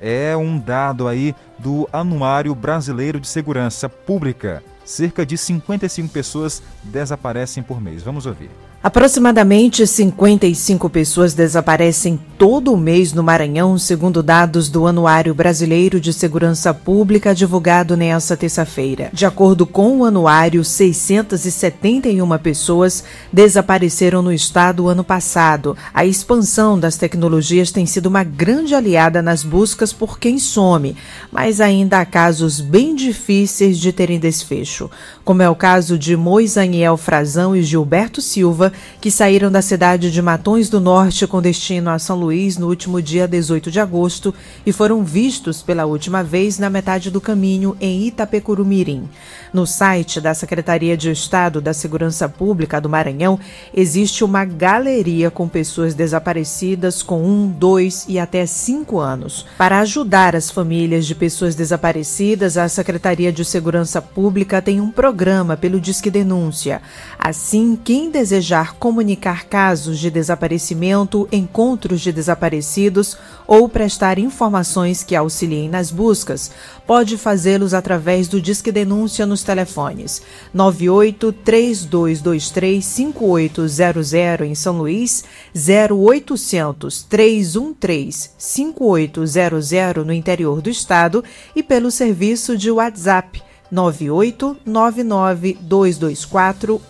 é 0.00 0.36
um 0.36 0.58
dado 0.58 1.08
aí 1.08 1.34
do 1.58 1.88
Anuário 1.92 2.54
Brasileiro 2.54 3.18
de 3.18 3.26
Segurança 3.26 3.88
Pública. 3.88 4.62
Cerca 4.84 5.24
de 5.24 5.38
55 5.38 6.08
pessoas 6.10 6.62
desaparecem 6.82 7.62
por 7.62 7.80
mês. 7.80 8.02
Vamos 8.02 8.26
ouvir. 8.26 8.50
Aproximadamente 8.84 9.86
55 9.86 10.90
pessoas 10.90 11.32
desaparecem 11.32 12.20
todo 12.36 12.76
mês 12.76 13.14
no 13.14 13.22
Maranhão, 13.22 13.78
segundo 13.78 14.22
dados 14.22 14.68
do 14.68 14.86
Anuário 14.86 15.34
Brasileiro 15.34 15.98
de 15.98 16.12
Segurança 16.12 16.74
Pública 16.74 17.34
divulgado 17.34 17.96
nesta 17.96 18.36
terça-feira. 18.36 19.08
De 19.10 19.24
acordo 19.24 19.64
com 19.64 20.00
o 20.00 20.04
anuário, 20.04 20.62
671 20.62 22.36
pessoas 22.36 23.02
desapareceram 23.32 24.20
no 24.20 24.30
estado 24.30 24.86
ano 24.86 25.02
passado. 25.02 25.74
A 25.94 26.04
expansão 26.04 26.78
das 26.78 26.98
tecnologias 26.98 27.72
tem 27.72 27.86
sido 27.86 28.04
uma 28.04 28.22
grande 28.22 28.74
aliada 28.74 29.22
nas 29.22 29.42
buscas 29.42 29.94
por 29.94 30.18
quem 30.18 30.38
some, 30.38 30.94
mas 31.32 31.58
ainda 31.58 32.00
há 32.00 32.04
casos 32.04 32.60
bem 32.60 32.94
difíceis 32.94 33.78
de 33.78 33.94
terem 33.94 34.18
desfecho, 34.18 34.90
como 35.24 35.40
é 35.40 35.48
o 35.48 35.56
caso 35.56 35.98
de 35.98 36.14
Moisaniel 36.18 36.98
Frazão 36.98 37.56
e 37.56 37.62
Gilberto 37.62 38.20
Silva, 38.20 38.73
que 39.00 39.10
saíram 39.10 39.50
da 39.50 39.62
cidade 39.62 40.10
de 40.10 40.22
Matões 40.22 40.68
do 40.68 40.80
Norte 40.80 41.26
com 41.26 41.42
destino 41.42 41.90
a 41.90 41.98
São 41.98 42.16
Luís 42.16 42.56
no 42.56 42.68
último 42.68 43.02
dia 43.02 43.28
18 43.28 43.70
de 43.70 43.80
agosto 43.80 44.34
e 44.64 44.72
foram 44.72 45.04
vistos 45.04 45.62
pela 45.62 45.84
última 45.84 46.22
vez 46.22 46.58
na 46.58 46.70
metade 46.70 47.10
do 47.10 47.20
caminho 47.20 47.76
em 47.80 48.06
Itapecurumirim. 48.06 49.08
No 49.52 49.66
site 49.66 50.20
da 50.20 50.34
Secretaria 50.34 50.96
de 50.96 51.10
Estado 51.10 51.60
da 51.60 51.72
Segurança 51.72 52.28
Pública 52.28 52.80
do 52.80 52.88
Maranhão 52.88 53.38
existe 53.72 54.24
uma 54.24 54.44
galeria 54.44 55.30
com 55.30 55.48
pessoas 55.48 55.94
desaparecidas 55.94 57.02
com 57.02 57.22
um, 57.22 57.46
dois 57.48 58.04
e 58.08 58.18
até 58.18 58.46
cinco 58.46 58.98
anos. 58.98 59.46
Para 59.58 59.80
ajudar 59.80 60.34
as 60.34 60.50
famílias 60.50 61.06
de 61.06 61.14
pessoas 61.14 61.54
desaparecidas, 61.54 62.56
a 62.56 62.68
Secretaria 62.68 63.32
de 63.32 63.44
Segurança 63.44 64.00
Pública 64.00 64.62
tem 64.62 64.80
um 64.80 64.90
programa 64.90 65.56
pelo 65.56 65.80
Disque 65.80 66.10
Denúncia. 66.10 66.80
Assim, 67.18 67.78
quem 67.82 68.10
desejar 68.10 68.63
comunicar 68.72 69.44
casos 69.44 69.98
de 69.98 70.10
desaparecimento, 70.10 71.28
encontros 71.30 72.00
de 72.00 72.10
desaparecidos 72.10 73.18
ou 73.46 73.68
prestar 73.68 74.18
informações 74.18 75.04
que 75.04 75.14
auxiliem 75.14 75.68
nas 75.68 75.90
buscas, 75.90 76.50
pode 76.86 77.18
fazê-los 77.18 77.74
através 77.74 78.26
do 78.26 78.40
Disque 78.40 78.72
Denúncia 78.72 79.26
nos 79.26 79.42
telefones. 79.42 80.22
98 80.54 81.32
3223 81.44 82.82
5800 82.82 84.40
em 84.40 84.54
São 84.54 84.78
Luís, 84.78 85.24
0800 85.54 87.02
313 87.02 88.30
5800 88.38 90.06
no 90.06 90.12
interior 90.12 90.62
do 90.62 90.70
estado 90.70 91.22
e 91.54 91.62
pelo 91.62 91.90
serviço 91.90 92.56
de 92.56 92.70
WhatsApp 92.70 93.42
9899 93.70 95.58
224 95.60 96.80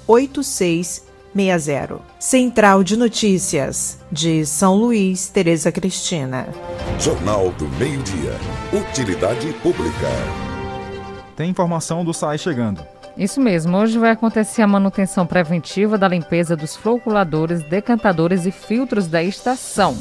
8660. 1.34 2.00
Central 2.18 2.84
de 2.84 2.96
Notícias, 2.96 3.98
de 4.10 4.46
São 4.46 4.76
Luís, 4.76 5.28
Tereza 5.28 5.72
Cristina. 5.72 6.46
Jornal 6.98 7.50
do 7.52 7.68
Meio-Dia. 7.70 8.32
Utilidade 8.72 9.52
Pública. 9.54 10.08
Tem 11.36 11.50
informação 11.50 12.04
do 12.04 12.14
SAI 12.14 12.38
chegando. 12.38 12.86
Isso 13.16 13.40
mesmo, 13.40 13.76
hoje 13.76 13.98
vai 13.98 14.10
acontecer 14.10 14.62
a 14.62 14.66
manutenção 14.66 15.26
preventiva 15.26 15.98
da 15.98 16.08
limpeza 16.08 16.56
dos 16.56 16.76
floculadores, 16.76 17.62
decantadores 17.68 18.46
e 18.46 18.50
filtros 18.50 19.06
da 19.06 19.22
estação. 19.22 19.96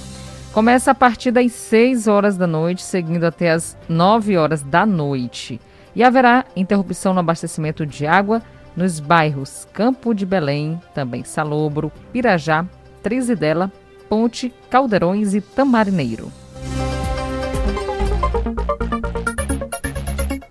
Começa 0.51 0.91
a 0.91 0.95
partir 0.95 1.31
das 1.31 1.51
6 1.51 2.07
horas 2.07 2.37
da 2.37 2.45
noite, 2.45 2.83
seguindo 2.83 3.23
até 3.23 3.51
as 3.51 3.75
9 3.89 4.37
horas 4.37 4.61
da 4.61 4.85
noite. 4.85 5.59
E 5.95 6.03
haverá 6.03 6.45
interrupção 6.55 7.13
no 7.13 7.19
abastecimento 7.19 7.85
de 7.85 8.05
água 8.05 8.41
nos 8.75 8.99
bairros 8.99 9.67
Campo 9.73 10.13
de 10.13 10.25
Belém, 10.25 10.79
também 10.93 11.23
Salobro, 11.23 11.91
Pirajá, 12.11 12.65
Trizidela, 13.01 13.71
Ponte, 14.09 14.53
Caldeirões 14.69 15.33
e 15.33 15.41
Tamarineiro. 15.41 16.31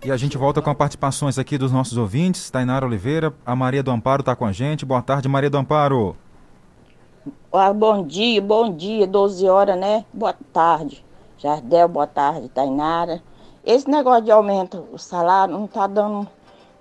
E 0.04 0.10
a 0.10 0.16
gente 0.16 0.36
volta 0.36 0.60
com 0.60 0.68
as 0.68 0.76
participações 0.76 1.38
aqui 1.38 1.56
dos 1.56 1.70
nossos 1.70 1.96
ouvintes. 1.96 2.50
Tainara 2.50 2.84
Oliveira, 2.84 3.32
a 3.46 3.54
Maria 3.54 3.82
do 3.82 3.90
Amparo 3.92 4.20
está 4.22 4.34
com 4.34 4.44
a 4.44 4.50
gente. 4.50 4.84
Boa 4.84 5.00
tarde, 5.00 5.28
Maria 5.28 5.48
do 5.48 5.58
Amparo. 5.58 6.16
Ah, 7.52 7.72
bom 7.72 8.04
dia, 8.04 8.42
bom 8.42 8.74
dia, 8.74 9.06
12 9.06 9.48
horas, 9.48 9.78
né? 9.78 10.04
Boa 10.12 10.34
tarde. 10.52 11.04
Jardel, 11.38 11.86
boa 11.86 12.06
tarde, 12.06 12.48
Tainara. 12.48 13.22
Esse 13.64 13.88
negócio 13.88 14.24
de 14.24 14.32
aumento 14.32 14.84
o 14.92 14.98
salário 14.98 15.54
não 15.54 15.66
está 15.66 15.86
dando, 15.86 16.26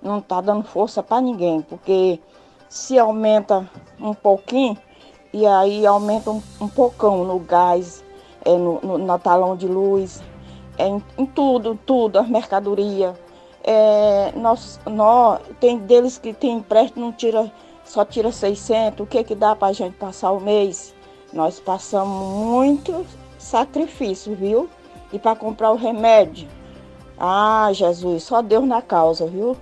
não 0.02 0.20
tá 0.20 0.40
dando 0.40 0.64
força 0.64 1.02
para 1.02 1.20
ninguém, 1.20 1.62
porque 1.62 2.20
se 2.68 2.98
aumenta 2.98 3.68
um 4.00 4.12
pouquinho, 4.12 4.76
e 5.32 5.46
aí 5.46 5.86
aumenta 5.86 6.30
um, 6.30 6.42
um 6.60 7.24
no 7.24 7.38
gás, 7.38 8.04
é, 8.44 8.50
no, 8.50 8.80
no, 8.82 8.98
no 8.98 9.18
talão 9.18 9.56
de 9.56 9.66
luz, 9.66 10.22
é, 10.76 10.86
em, 10.86 11.02
em 11.16 11.26
tudo, 11.26 11.78
tudo, 11.86 12.18
as 12.18 12.28
mercadorias. 12.28 13.14
É, 13.64 14.32
nós, 14.34 14.80
nós, 14.84 15.40
tem 15.60 15.78
deles 15.78 16.18
que 16.18 16.32
tem 16.32 16.58
empréstimo, 16.58 17.06
não 17.06 17.12
tira, 17.12 17.50
só 17.84 18.04
tira 18.04 18.32
600, 18.32 19.00
o 19.00 19.06
que 19.06 19.22
que 19.22 19.34
dá 19.34 19.54
para 19.54 19.68
a 19.68 19.72
gente 19.72 19.96
passar 19.96 20.32
o 20.32 20.40
mês? 20.40 20.94
Nós 21.32 21.60
passamos 21.60 22.44
muito 22.44 23.06
sacrifício, 23.38 24.34
viu? 24.34 24.68
E 25.12 25.18
para 25.18 25.36
comprar 25.36 25.70
o 25.70 25.76
remédio, 25.76 26.48
ah, 27.18 27.70
Jesus, 27.72 28.24
só 28.24 28.42
Deus 28.42 28.66
na 28.66 28.82
causa, 28.82 29.26
viu? 29.26 29.56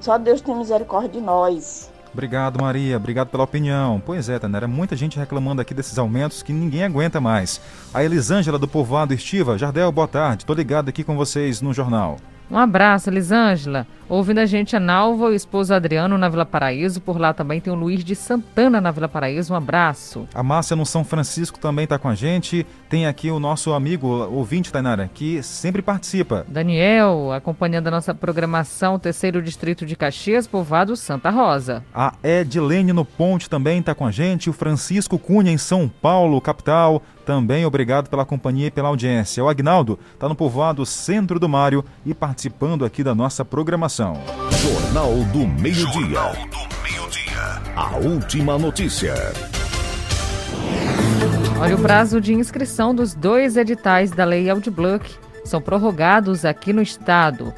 Só 0.00 0.18
Deus 0.18 0.40
tem 0.40 0.56
misericórdia 0.56 1.10
de 1.10 1.20
nós. 1.20 1.90
Obrigado, 2.12 2.62
Maria. 2.62 2.96
Obrigado 2.96 3.28
pela 3.28 3.42
opinião. 3.42 4.00
Pois 4.04 4.28
é, 4.28 4.38
Tanera, 4.38 4.68
muita 4.68 4.94
gente 4.94 5.18
reclamando 5.18 5.60
aqui 5.60 5.74
desses 5.74 5.98
aumentos 5.98 6.44
que 6.44 6.52
ninguém 6.52 6.84
aguenta 6.84 7.20
mais. 7.20 7.60
A 7.92 8.04
Elisângela 8.04 8.58
do 8.58 8.68
Povoado 8.68 9.12
Estiva. 9.12 9.58
Jardel, 9.58 9.90
boa 9.90 10.06
tarde. 10.06 10.46
Tô 10.46 10.54
ligado 10.54 10.88
aqui 10.88 11.02
com 11.02 11.16
vocês 11.16 11.60
no 11.60 11.74
jornal. 11.74 12.18
Um 12.50 12.58
abraço, 12.58 13.10
Elisângela. 13.10 13.86
Ouvindo 14.06 14.38
a 14.38 14.46
gente 14.46 14.76
a 14.76 14.80
Nalva, 14.80 15.26
o 15.26 15.34
esposo 15.34 15.72
Adriano 15.72 16.18
na 16.18 16.28
Vila 16.28 16.44
Paraíso. 16.44 17.00
Por 17.00 17.18
lá 17.18 17.32
também 17.32 17.58
tem 17.58 17.72
o 17.72 17.76
Luiz 17.76 18.04
de 18.04 18.14
Santana 18.14 18.80
na 18.80 18.90
Vila 18.90 19.08
Paraíso. 19.08 19.54
Um 19.54 19.56
abraço. 19.56 20.28
A 20.34 20.42
Márcia 20.42 20.76
no 20.76 20.84
São 20.84 21.02
Francisco 21.02 21.58
também 21.58 21.84
está 21.84 21.98
com 21.98 22.08
a 22.08 22.14
gente. 22.14 22.66
Tem 22.88 23.06
aqui 23.06 23.30
o 23.30 23.40
nosso 23.40 23.72
amigo 23.72 24.08
ouvinte, 24.08 24.70
Tainara, 24.70 25.10
que 25.12 25.42
sempre 25.42 25.80
participa. 25.80 26.44
Daniel, 26.46 27.32
acompanhando 27.32 27.88
a 27.88 27.90
nossa 27.90 28.14
programação, 28.14 28.98
terceiro 28.98 29.40
distrito 29.40 29.86
de 29.86 29.96
Caxias, 29.96 30.46
povoado 30.46 30.94
Santa 30.96 31.30
Rosa. 31.30 31.82
A 31.94 32.12
Edilene 32.22 32.92
no 32.92 33.06
Ponte 33.06 33.48
também 33.48 33.78
está 33.80 33.94
com 33.94 34.06
a 34.06 34.10
gente. 34.10 34.50
O 34.50 34.52
Francisco 34.52 35.18
Cunha 35.18 35.50
em 35.50 35.58
São 35.58 35.88
Paulo, 35.88 36.40
capital. 36.42 37.02
Também 37.24 37.64
obrigado 37.64 38.08
pela 38.08 38.24
companhia 38.24 38.66
e 38.66 38.70
pela 38.70 38.88
audiência. 38.88 39.42
O 39.42 39.48
Agnaldo 39.48 39.98
está 40.12 40.28
no 40.28 40.34
povoado 40.34 40.84
Centro 40.84 41.40
do 41.40 41.48
Mário 41.48 41.84
e 42.04 42.12
participando 42.12 42.84
aqui 42.84 43.02
da 43.02 43.14
nossa 43.14 43.44
programação. 43.44 44.20
Jornal 44.62 45.12
do 45.32 45.46
Meio-Dia. 45.46 46.20
A 47.74 47.96
última 47.96 48.58
notícia. 48.58 49.14
Olha, 51.58 51.76
o 51.76 51.80
prazo 51.80 52.20
de 52.20 52.34
inscrição 52.34 52.94
dos 52.94 53.14
dois 53.14 53.56
editais 53.56 54.10
da 54.10 54.24
Lei 54.24 54.50
Audiblock 54.50 55.14
são 55.44 55.60
prorrogados 55.60 56.44
aqui 56.44 56.72
no 56.72 56.82
estado. 56.82 57.54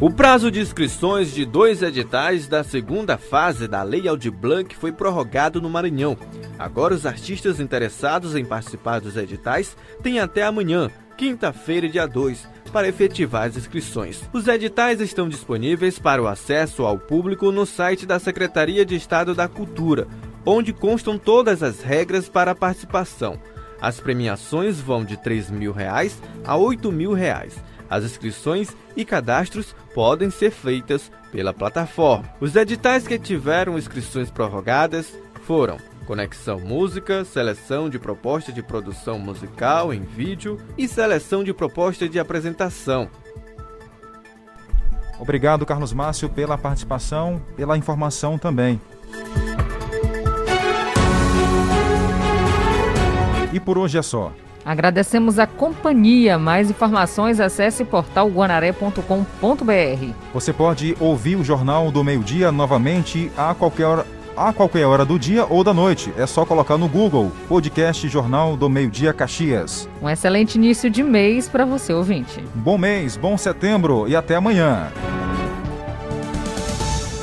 O 0.00 0.10
prazo 0.10 0.50
de 0.50 0.60
inscrições 0.60 1.32
de 1.32 1.44
dois 1.44 1.80
editais 1.80 2.48
da 2.48 2.64
segunda 2.64 3.16
fase 3.16 3.68
da 3.68 3.84
Lei 3.84 4.08
Aldir 4.08 4.32
Blanc 4.32 4.74
foi 4.74 4.90
prorrogado 4.90 5.60
no 5.60 5.70
Maranhão. 5.70 6.18
Agora, 6.58 6.94
os 6.94 7.06
artistas 7.06 7.60
interessados 7.60 8.34
em 8.34 8.44
participar 8.44 9.00
dos 9.00 9.16
editais 9.16 9.76
têm 10.02 10.18
até 10.18 10.42
amanhã, 10.42 10.90
quinta-feira, 11.16 11.88
dia 11.88 12.06
2, 12.06 12.46
para 12.72 12.88
efetivar 12.88 13.46
as 13.46 13.56
inscrições. 13.56 14.20
Os 14.32 14.48
editais 14.48 15.00
estão 15.00 15.28
disponíveis 15.28 15.96
para 15.96 16.20
o 16.20 16.26
acesso 16.26 16.82
ao 16.82 16.98
público 16.98 17.52
no 17.52 17.64
site 17.64 18.04
da 18.04 18.18
Secretaria 18.18 18.84
de 18.84 18.96
Estado 18.96 19.32
da 19.32 19.46
Cultura, 19.46 20.08
onde 20.44 20.72
constam 20.72 21.16
todas 21.16 21.62
as 21.62 21.82
regras 21.82 22.28
para 22.28 22.50
a 22.50 22.54
participação. 22.54 23.38
As 23.80 24.00
premiações 24.00 24.80
vão 24.80 25.04
de 25.04 25.16
3 25.16 25.50
mil 25.50 25.72
reais 25.72 26.20
a 26.44 26.56
8 26.56 26.90
mil 26.90 27.12
reais. 27.12 27.54
As 27.88 28.04
inscrições 28.04 28.74
e 28.96 29.04
cadastros 29.04 29.74
podem 29.94 30.30
ser 30.30 30.50
feitas 30.50 31.10
pela 31.30 31.52
plataforma. 31.52 32.24
Os 32.40 32.54
editais 32.56 33.06
que 33.06 33.18
tiveram 33.18 33.78
inscrições 33.78 34.30
prorrogadas 34.30 35.12
foram 35.42 35.78
Conexão 36.06 36.60
Música, 36.60 37.24
seleção 37.24 37.88
de 37.88 37.98
proposta 37.98 38.52
de 38.52 38.62
produção 38.62 39.18
musical 39.18 39.92
em 39.92 40.02
vídeo 40.02 40.60
e 40.76 40.86
seleção 40.86 41.42
de 41.42 41.52
proposta 41.52 42.08
de 42.08 42.18
apresentação. 42.18 43.08
Obrigado, 45.18 45.64
Carlos 45.64 45.92
Márcio, 45.92 46.28
pela 46.28 46.58
participação, 46.58 47.40
pela 47.56 47.78
informação 47.78 48.36
também. 48.36 48.80
E 53.52 53.60
por 53.60 53.78
hoje 53.78 53.96
é 53.96 54.02
só. 54.02 54.32
Agradecemos 54.64 55.38
a 55.38 55.46
companhia. 55.46 56.38
Mais 56.38 56.70
informações, 56.70 57.40
acesse 57.40 57.84
portalguanaré.com.br. 57.84 60.14
Você 60.32 60.52
pode 60.52 60.96
ouvir 60.98 61.36
o 61.36 61.44
Jornal 61.44 61.90
do 61.90 62.02
Meio-Dia 62.02 62.50
novamente 62.50 63.30
a 63.36 63.54
qualquer 63.54 63.84
hora. 63.84 64.06
A 64.36 64.52
qualquer 64.52 64.84
hora 64.84 65.04
do 65.04 65.16
dia 65.16 65.46
ou 65.48 65.62
da 65.62 65.72
noite. 65.72 66.12
É 66.18 66.26
só 66.26 66.44
colocar 66.44 66.76
no 66.76 66.88
Google 66.88 67.30
Podcast 67.48 68.08
Jornal 68.08 68.56
do 68.56 68.68
Meio-Dia 68.68 69.12
Caxias. 69.12 69.88
Um 70.02 70.10
excelente 70.10 70.56
início 70.56 70.90
de 70.90 71.04
mês 71.04 71.48
para 71.48 71.64
você, 71.64 71.92
ouvinte. 71.92 72.42
Bom 72.52 72.76
mês, 72.76 73.16
bom 73.16 73.38
setembro 73.38 74.08
e 74.08 74.16
até 74.16 74.34
amanhã. 74.34 74.90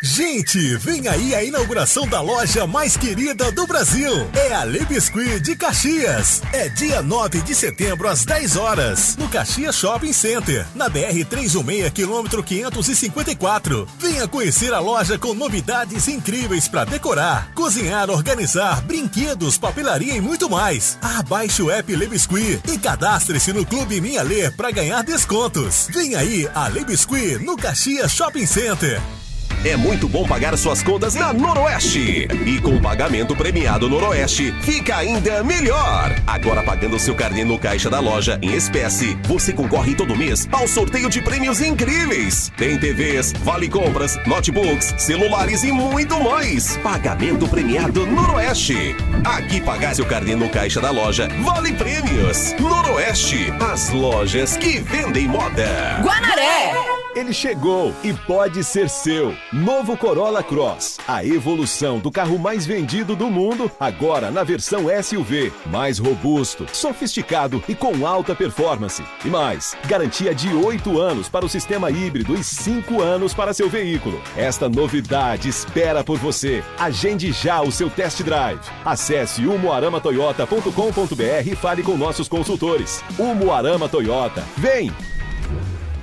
Gente, 0.00 0.76
vem 0.76 1.08
aí 1.08 1.34
a 1.34 1.42
inauguração 1.42 2.06
da 2.06 2.20
loja 2.20 2.68
mais 2.68 2.96
querida 2.96 3.50
do 3.50 3.66
Brasil. 3.66 4.12
É 4.32 4.54
a 4.54 4.62
Le 4.62 4.84
Biscuit 4.84 5.40
de 5.40 5.56
Caxias. 5.56 6.40
É 6.52 6.68
dia 6.68 7.02
9 7.02 7.40
de 7.40 7.52
setembro 7.52 8.06
às 8.06 8.24
10 8.24 8.56
horas, 8.56 9.16
no 9.16 9.28
Caxias 9.28 9.74
Shopping 9.74 10.12
Center, 10.12 10.64
na 10.72 10.88
BR 10.88 11.24
316, 11.28 11.90
quilômetro 11.90 12.44
554. 12.44 13.88
Venha 13.98 14.28
conhecer 14.28 14.72
a 14.72 14.78
loja 14.78 15.18
com 15.18 15.34
novidades 15.34 16.06
incríveis 16.06 16.68
para 16.68 16.84
decorar, 16.84 17.50
cozinhar, 17.52 18.08
organizar, 18.08 18.80
brinquedos, 18.82 19.58
papelaria 19.58 20.14
e 20.14 20.20
muito 20.20 20.48
mais. 20.48 20.96
Abaixe 21.02 21.60
o 21.60 21.72
app 21.72 21.92
Le 21.92 22.06
Biscuit 22.06 22.60
e 22.68 22.78
cadastre-se 22.78 23.52
no 23.52 23.66
Clube 23.66 24.00
Minha 24.00 24.22
Lê 24.22 24.48
para 24.48 24.70
ganhar 24.70 25.02
descontos. 25.02 25.88
Vem 25.92 26.14
aí 26.14 26.48
a 26.54 26.68
Le 26.68 26.84
Biscuit 26.84 27.38
no 27.38 27.56
Caxias 27.56 28.12
Shopping 28.12 28.46
Center. 28.46 29.02
É 29.64 29.76
muito 29.76 30.08
bom 30.08 30.26
pagar 30.26 30.56
suas 30.56 30.82
contas 30.82 31.14
na 31.14 31.32
Noroeste. 31.32 32.28
E 32.46 32.60
com 32.60 32.76
o 32.76 32.80
pagamento 32.80 33.34
premiado 33.34 33.88
Noroeste, 33.88 34.52
fica 34.62 34.96
ainda 34.96 35.42
melhor. 35.42 36.14
Agora 36.26 36.62
pagando 36.62 36.98
seu 36.98 37.14
carnê 37.14 37.44
no 37.44 37.58
caixa 37.58 37.90
da 37.90 37.98
loja 37.98 38.38
em 38.40 38.54
espécie, 38.54 39.18
você 39.24 39.52
concorre 39.52 39.96
todo 39.96 40.16
mês 40.16 40.48
ao 40.52 40.68
sorteio 40.68 41.10
de 41.10 41.20
prêmios 41.20 41.60
incríveis. 41.60 42.52
Tem 42.56 42.78
TVs, 42.78 43.32
vale 43.42 43.68
compras, 43.68 44.16
notebooks, 44.26 44.94
celulares 44.96 45.64
e 45.64 45.72
muito 45.72 46.22
mais. 46.22 46.76
Pagamento 46.76 47.48
premiado 47.48 48.06
Noroeste. 48.06 48.94
Aqui 49.24 49.60
pagar 49.60 49.94
seu 49.94 50.06
carnê 50.06 50.36
no 50.36 50.48
caixa 50.48 50.80
da 50.80 50.90
loja, 50.90 51.28
vale 51.42 51.72
prêmios. 51.72 52.54
Noroeste, 52.60 53.52
as 53.72 53.90
lojas 53.90 54.56
que 54.56 54.78
vendem 54.78 55.26
moda. 55.26 56.00
Guanaré! 56.02 56.97
Ele 57.18 57.32
chegou 57.32 57.92
e 58.04 58.12
pode 58.12 58.62
ser 58.62 58.88
seu. 58.88 59.34
Novo 59.52 59.96
Corolla 59.96 60.40
Cross. 60.40 60.98
A 61.08 61.24
evolução 61.24 61.98
do 61.98 62.12
carro 62.12 62.38
mais 62.38 62.64
vendido 62.64 63.16
do 63.16 63.28
mundo, 63.28 63.68
agora 63.80 64.30
na 64.30 64.44
versão 64.44 64.84
SUV. 65.02 65.52
Mais 65.66 65.98
robusto, 65.98 66.64
sofisticado 66.72 67.60
e 67.68 67.74
com 67.74 68.06
alta 68.06 68.36
performance. 68.36 69.02
E 69.24 69.28
mais, 69.28 69.76
garantia 69.88 70.32
de 70.32 70.54
8 70.54 71.00
anos 71.00 71.28
para 71.28 71.44
o 71.44 71.48
sistema 71.48 71.90
híbrido 71.90 72.36
e 72.36 72.44
5 72.44 73.02
anos 73.02 73.34
para 73.34 73.52
seu 73.52 73.68
veículo. 73.68 74.22
Esta 74.36 74.68
novidade 74.68 75.48
espera 75.48 76.04
por 76.04 76.18
você. 76.18 76.62
Agende 76.78 77.32
já 77.32 77.60
o 77.60 77.72
seu 77.72 77.90
test 77.90 78.22
drive. 78.22 78.60
Acesse 78.84 79.44
umuaramatoyota.com.br 79.44 81.50
e 81.50 81.56
fale 81.56 81.82
com 81.82 81.96
nossos 81.96 82.28
consultores. 82.28 83.02
Umuarama 83.18 83.88
Toyota. 83.88 84.44
Vem! 84.56 84.92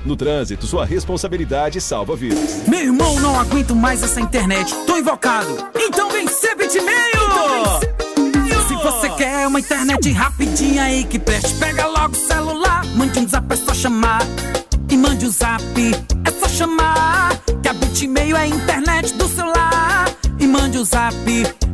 No 0.06 0.16
trânsito, 0.16 0.68
sua 0.68 0.86
responsabilidade 0.86 1.82
salva 1.82 2.16
vidas. 2.16 2.62
Meu 2.68 2.80
irmão, 2.80 3.20
não 3.20 3.39
aguento 3.39 3.76
mais 3.76 4.03
essa 4.03 4.22
internet. 4.22 4.74
Tô 4.86 4.97
invocado. 4.97 5.68
Então 5.76 6.12
vem 6.12 6.28
ser 6.28 6.56
bitmail! 6.56 6.95
Se 8.68 8.76
você 8.76 9.10
quer 9.10 9.47
uma 9.47 9.60
internet 9.60 10.12
rapidinha 10.12 10.84
aí 10.84 11.03
que 11.06 11.18
preste, 11.18 11.56
pega 11.56 11.88
logo 11.88 12.14
o 12.14 12.16
celular. 12.16 12.86
Mande 12.95 13.20
um 13.20 13.28
zap, 13.28 13.51
é 13.51 13.56
só 13.56 13.74
chamar. 13.74 14.22
E 14.89 14.95
mande 14.95 15.26
um 15.26 15.32
zap, 15.32 15.64
é 16.24 16.32
só 16.39 16.47
chamar. 16.47 17.36
Que 17.64 17.70
a 17.70 17.74
bitmail 17.74 18.38
é 18.38 18.41
a 18.41 18.47
internet 18.47 19.12
do 19.16 19.28
celular. 19.28 20.06
E 20.39 20.45
mande 20.45 20.78
um 20.78 20.86
zap, 20.86 21.16